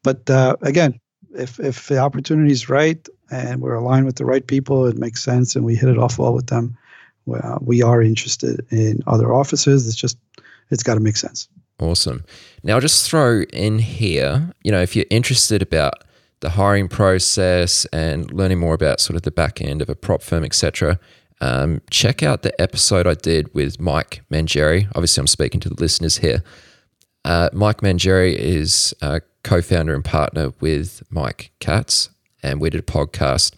but 0.03 0.27
uh, 0.29 0.55
again, 0.61 0.99
if 1.36 1.59
if 1.59 1.88
the 1.88 1.99
opportunity 1.99 2.51
is 2.51 2.69
right 2.69 3.07
and 3.29 3.61
we're 3.61 3.75
aligned 3.75 4.05
with 4.05 4.15
the 4.15 4.25
right 4.25 4.45
people, 4.45 4.88
it 4.88 4.97
makes 4.97 5.23
sense, 5.23 5.55
and 5.55 5.63
we 5.63 5.75
hit 5.75 5.89
it 5.89 5.97
off 5.97 6.17
well 6.17 6.34
with 6.34 6.47
them. 6.47 6.77
Well, 7.25 7.59
we 7.61 7.84
are 7.84 8.01
interested 8.01 8.65
in 8.71 9.01
other 9.05 9.34
offices. 9.34 9.88
It's 9.88 9.95
just 9.95 10.17
it's 10.71 10.84
got 10.84 10.95
to 10.95 10.99
make 10.99 11.17
sense. 11.17 11.47
Awesome. 11.79 12.23
Now, 12.63 12.75
I'll 12.75 12.82
just 12.82 13.09
throw 13.09 13.41
in 13.53 13.79
here, 13.79 14.51
you 14.63 14.71
know, 14.71 14.82
if 14.82 14.95
you're 14.95 15.05
interested 15.09 15.61
about 15.61 16.03
the 16.41 16.51
hiring 16.51 16.87
process 16.87 17.85
and 17.85 18.31
learning 18.33 18.59
more 18.59 18.73
about 18.73 18.99
sort 18.99 19.15
of 19.15 19.21
the 19.21 19.31
back 19.31 19.61
end 19.61 19.81
of 19.81 19.89
a 19.89 19.95
prop 19.95 20.21
firm, 20.21 20.43
etc., 20.43 20.99
um, 21.39 21.81
check 21.89 22.21
out 22.21 22.43
the 22.43 22.59
episode 22.61 23.07
I 23.07 23.15
did 23.15 23.51
with 23.55 23.79
Mike 23.79 24.21
Mangieri. 24.31 24.87
Obviously, 24.93 25.21
I'm 25.21 25.27
speaking 25.27 25.59
to 25.61 25.69
the 25.69 25.81
listeners 25.81 26.17
here. 26.17 26.43
Uh, 27.25 27.49
Mike 27.51 27.77
Mangieri 27.77 28.35
is 28.35 28.93
a 29.01 29.21
co 29.43 29.61
founder 29.61 29.95
and 29.95 30.05
partner 30.05 30.51
with 30.59 31.01
Mike 31.09 31.51
Katz, 31.59 32.09
and 32.43 32.61
we 32.61 32.69
did 32.69 32.81
a 32.81 32.83
podcast. 32.83 33.53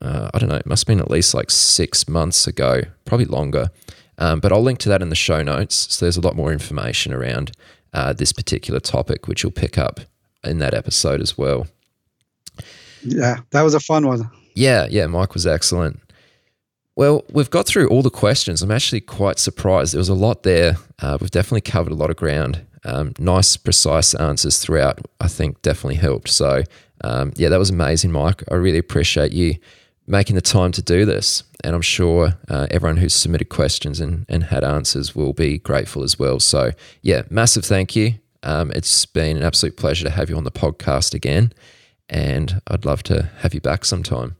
Uh, 0.00 0.30
I 0.34 0.38
don't 0.38 0.48
know, 0.48 0.56
it 0.56 0.66
must 0.66 0.82
have 0.82 0.88
been 0.88 1.00
at 1.00 1.10
least 1.10 1.32
like 1.32 1.50
six 1.50 2.08
months 2.08 2.46
ago, 2.46 2.82
probably 3.04 3.26
longer. 3.26 3.70
Um, 4.18 4.40
but 4.40 4.52
I'll 4.52 4.62
link 4.62 4.78
to 4.80 4.88
that 4.88 5.02
in 5.02 5.08
the 5.08 5.14
show 5.14 5.42
notes. 5.42 5.94
So 5.94 6.04
there's 6.04 6.16
a 6.16 6.20
lot 6.20 6.36
more 6.36 6.52
information 6.52 7.12
around 7.12 7.52
uh, 7.92 8.12
this 8.12 8.32
particular 8.32 8.80
topic, 8.80 9.28
which 9.28 9.42
you'll 9.42 9.52
pick 9.52 9.78
up 9.78 10.00
in 10.44 10.58
that 10.58 10.74
episode 10.74 11.20
as 11.20 11.38
well. 11.38 11.66
Yeah, 13.06 13.40
that 13.50 13.62
was 13.62 13.74
a 13.74 13.80
fun 13.80 14.06
one. 14.06 14.30
Yeah, 14.54 14.86
yeah, 14.90 15.06
Mike 15.06 15.34
was 15.34 15.46
excellent. 15.46 16.00
Well, 16.96 17.24
we've 17.30 17.50
got 17.50 17.66
through 17.66 17.88
all 17.88 18.02
the 18.02 18.10
questions. 18.10 18.62
I'm 18.62 18.70
actually 18.70 19.02
quite 19.02 19.38
surprised. 19.38 19.92
There 19.92 19.98
was 19.98 20.08
a 20.08 20.14
lot 20.14 20.44
there. 20.44 20.76
Uh, 20.98 21.18
we've 21.20 21.30
definitely 21.30 21.60
covered 21.60 21.92
a 21.92 21.96
lot 21.96 22.08
of 22.08 22.16
ground. 22.16 22.66
Um, 22.84 23.12
nice, 23.18 23.56
precise 23.58 24.14
answers 24.14 24.58
throughout, 24.58 25.00
I 25.20 25.28
think, 25.28 25.60
definitely 25.60 25.96
helped. 25.96 26.30
So, 26.30 26.62
um, 27.04 27.32
yeah, 27.36 27.50
that 27.50 27.58
was 27.58 27.68
amazing, 27.68 28.12
Mike. 28.12 28.42
I 28.50 28.54
really 28.54 28.78
appreciate 28.78 29.32
you 29.32 29.56
making 30.06 30.36
the 30.36 30.40
time 30.40 30.72
to 30.72 30.82
do 30.82 31.04
this. 31.04 31.42
And 31.62 31.74
I'm 31.74 31.82
sure 31.82 32.32
uh, 32.48 32.66
everyone 32.70 32.96
who's 32.96 33.12
submitted 33.12 33.50
questions 33.50 34.00
and, 34.00 34.24
and 34.28 34.44
had 34.44 34.64
answers 34.64 35.14
will 35.14 35.34
be 35.34 35.58
grateful 35.58 36.02
as 36.02 36.18
well. 36.18 36.40
So, 36.40 36.70
yeah, 37.02 37.22
massive 37.28 37.64
thank 37.64 37.94
you. 37.94 38.14
Um, 38.42 38.70
it's 38.70 39.04
been 39.04 39.36
an 39.36 39.42
absolute 39.42 39.76
pleasure 39.76 40.04
to 40.04 40.10
have 40.10 40.30
you 40.30 40.36
on 40.36 40.44
the 40.44 40.52
podcast 40.52 41.12
again 41.12 41.52
and 42.08 42.60
I'd 42.68 42.84
love 42.84 43.02
to 43.04 43.30
have 43.38 43.54
you 43.54 43.60
back 43.60 43.84
sometime. 43.84 44.36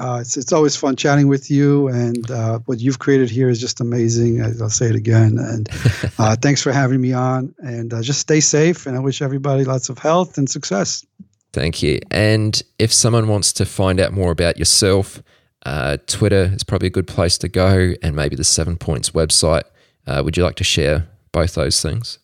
Uh, 0.00 0.18
it's, 0.20 0.36
it's 0.36 0.52
always 0.52 0.74
fun 0.74 0.96
chatting 0.96 1.28
with 1.28 1.50
you, 1.50 1.88
and 1.88 2.30
uh, 2.30 2.58
what 2.64 2.80
you've 2.80 2.98
created 2.98 3.28
here 3.28 3.50
is 3.50 3.60
just 3.60 3.80
amazing. 3.80 4.42
I'll 4.42 4.70
say 4.70 4.86
it 4.86 4.94
again. 4.94 5.36
And 5.38 5.68
uh, 6.18 6.34
thanks 6.36 6.62
for 6.62 6.72
having 6.72 7.00
me 7.00 7.12
on. 7.12 7.54
And 7.58 7.92
uh, 7.92 8.00
just 8.00 8.20
stay 8.20 8.40
safe, 8.40 8.86
and 8.86 8.96
I 8.96 9.00
wish 9.00 9.20
everybody 9.20 9.64
lots 9.64 9.90
of 9.90 9.98
health 9.98 10.38
and 10.38 10.48
success. 10.48 11.04
Thank 11.52 11.82
you. 11.82 12.00
And 12.10 12.62
if 12.78 12.90
someone 12.92 13.28
wants 13.28 13.52
to 13.54 13.64
find 13.66 13.98
out 14.00 14.12
more 14.12 14.30
about 14.30 14.58
yourself, 14.58 15.22
uh, 15.66 15.98
Twitter 16.06 16.50
is 16.54 16.64
probably 16.64 16.88
a 16.88 16.90
good 16.90 17.06
place 17.06 17.36
to 17.38 17.48
go, 17.48 17.92
and 18.02 18.16
maybe 18.16 18.34
the 18.34 18.44
Seven 18.44 18.78
Points 18.78 19.10
website. 19.10 19.64
Uh, 20.06 20.22
would 20.24 20.38
you 20.38 20.42
like 20.42 20.56
to 20.56 20.64
share 20.64 21.06
both 21.32 21.54
those 21.54 21.82
things? 21.82 22.18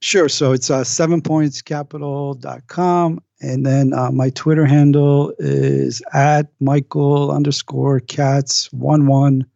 Sure. 0.00 0.28
So 0.28 0.52
it's 0.52 0.70
uh, 0.70 0.82
sevenpointscapital.com 0.82 3.22
and 3.44 3.66
then 3.66 3.92
uh, 3.92 4.10
my 4.10 4.30
Twitter 4.30 4.66
handle 4.66 5.32
is 5.38 6.02
at 6.12 6.48
Michael 6.60 7.30
underscore 7.30 8.00
Katz 8.00 8.72
one 8.72 9.06
one. 9.06 9.46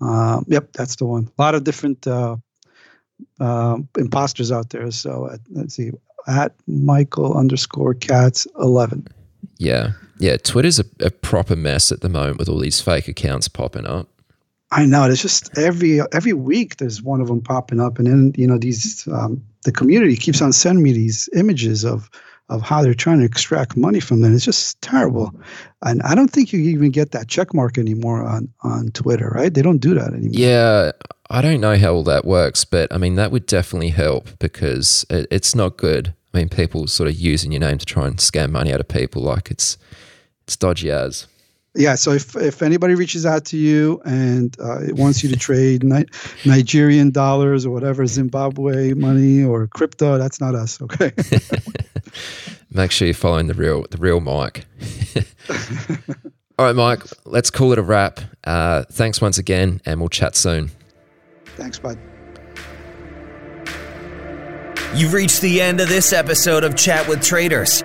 Um, 0.00 0.44
yep, 0.48 0.72
that's 0.72 0.96
the 0.96 1.06
one. 1.06 1.30
A 1.38 1.42
lot 1.42 1.54
of 1.54 1.64
different 1.64 2.06
uh, 2.06 2.36
uh, 3.38 3.78
imposters 3.98 4.50
out 4.50 4.70
there. 4.70 4.90
So 4.90 5.26
uh, 5.26 5.36
let's 5.50 5.74
see, 5.74 5.92
at 6.26 6.54
Michael 6.66 7.36
underscore 7.36 7.94
Katz 7.94 8.46
eleven. 8.58 9.06
Yeah, 9.58 9.92
yeah. 10.18 10.36
Twitter's 10.36 10.80
a, 10.80 10.84
a 11.00 11.10
proper 11.10 11.56
mess 11.56 11.92
at 11.92 12.00
the 12.00 12.08
moment 12.08 12.38
with 12.38 12.48
all 12.48 12.58
these 12.58 12.80
fake 12.80 13.08
accounts 13.08 13.48
popping 13.48 13.86
up. 13.86 14.08
I 14.72 14.86
know. 14.86 15.04
It's 15.04 15.22
just 15.22 15.56
every 15.58 16.00
every 16.12 16.32
week 16.32 16.76
there's 16.76 17.02
one 17.02 17.20
of 17.20 17.28
them 17.28 17.40
popping 17.40 17.80
up, 17.80 17.98
and 17.98 18.06
then 18.06 18.32
you 18.36 18.46
know 18.46 18.58
these 18.58 19.06
um, 19.08 19.42
the 19.64 19.72
community 19.72 20.16
keeps 20.16 20.40
on 20.40 20.52
sending 20.52 20.82
me 20.82 20.92
these 20.92 21.28
images 21.34 21.84
of 21.84 22.10
of 22.50 22.62
how 22.62 22.82
they're 22.82 22.94
trying 22.94 23.20
to 23.20 23.24
extract 23.24 23.76
money 23.76 24.00
from 24.00 24.20
them. 24.20 24.34
It's 24.34 24.44
just 24.44 24.80
terrible. 24.82 25.32
And 25.82 26.02
I 26.02 26.14
don't 26.14 26.30
think 26.30 26.52
you 26.52 26.60
even 26.60 26.90
get 26.90 27.12
that 27.12 27.28
check 27.28 27.54
mark 27.54 27.78
anymore 27.78 28.22
on, 28.22 28.52
on 28.62 28.88
Twitter, 28.88 29.30
right? 29.34 29.54
They 29.54 29.62
don't 29.62 29.78
do 29.78 29.94
that 29.94 30.08
anymore. 30.08 30.32
Yeah. 30.32 30.92
I 31.30 31.42
don't 31.42 31.60
know 31.60 31.78
how 31.78 31.94
all 31.94 32.04
that 32.04 32.24
works, 32.24 32.64
but 32.64 32.92
I 32.92 32.98
mean, 32.98 33.14
that 33.14 33.30
would 33.30 33.46
definitely 33.46 33.90
help 33.90 34.38
because 34.40 35.06
it, 35.08 35.28
it's 35.30 35.54
not 35.54 35.76
good. 35.76 36.12
I 36.34 36.38
mean, 36.38 36.48
people 36.48 36.88
sort 36.88 37.08
of 37.08 37.14
using 37.14 37.52
your 37.52 37.60
name 37.60 37.78
to 37.78 37.86
try 37.86 38.08
and 38.08 38.16
scam 38.16 38.50
money 38.50 38.72
out 38.72 38.80
of 38.80 38.88
people 38.88 39.22
like 39.22 39.50
it's 39.50 39.78
it's 40.42 40.56
dodgy 40.56 40.90
as 40.90 41.28
yeah 41.74 41.94
so 41.94 42.12
if, 42.12 42.34
if 42.36 42.62
anybody 42.62 42.94
reaches 42.94 43.24
out 43.24 43.44
to 43.44 43.56
you 43.56 44.00
and 44.04 44.56
uh, 44.60 44.80
wants 44.90 45.22
you 45.22 45.28
to 45.28 45.36
trade 45.36 45.84
Ni- 45.84 46.06
nigerian 46.44 47.10
dollars 47.10 47.64
or 47.64 47.70
whatever 47.70 48.06
zimbabwe 48.06 48.92
money 48.94 49.42
or 49.42 49.66
crypto 49.68 50.18
that's 50.18 50.40
not 50.40 50.54
us 50.54 50.80
okay? 50.82 51.12
Make 52.72 52.92
sure 52.92 53.06
you're 53.06 53.14
following 53.14 53.48
the 53.48 53.54
real 53.54 53.84
the 53.90 53.98
real 53.98 54.20
mike. 54.20 54.64
All 56.58 56.66
right 56.66 56.76
mike 56.76 57.02
let's 57.24 57.50
call 57.50 57.72
it 57.72 57.78
a 57.78 57.82
wrap. 57.82 58.20
Uh, 58.44 58.84
thanks 58.90 59.20
once 59.20 59.38
again 59.38 59.80
and 59.84 60.00
we'll 60.00 60.08
chat 60.08 60.36
soon. 60.36 60.70
Thanks 61.56 61.78
bud. 61.78 61.98
You've 64.94 65.12
reached 65.12 65.40
the 65.40 65.60
end 65.60 65.80
of 65.80 65.88
this 65.88 66.12
episode 66.12 66.64
of 66.64 66.74
Chat 66.74 67.06
with 67.06 67.22
Traders. 67.22 67.84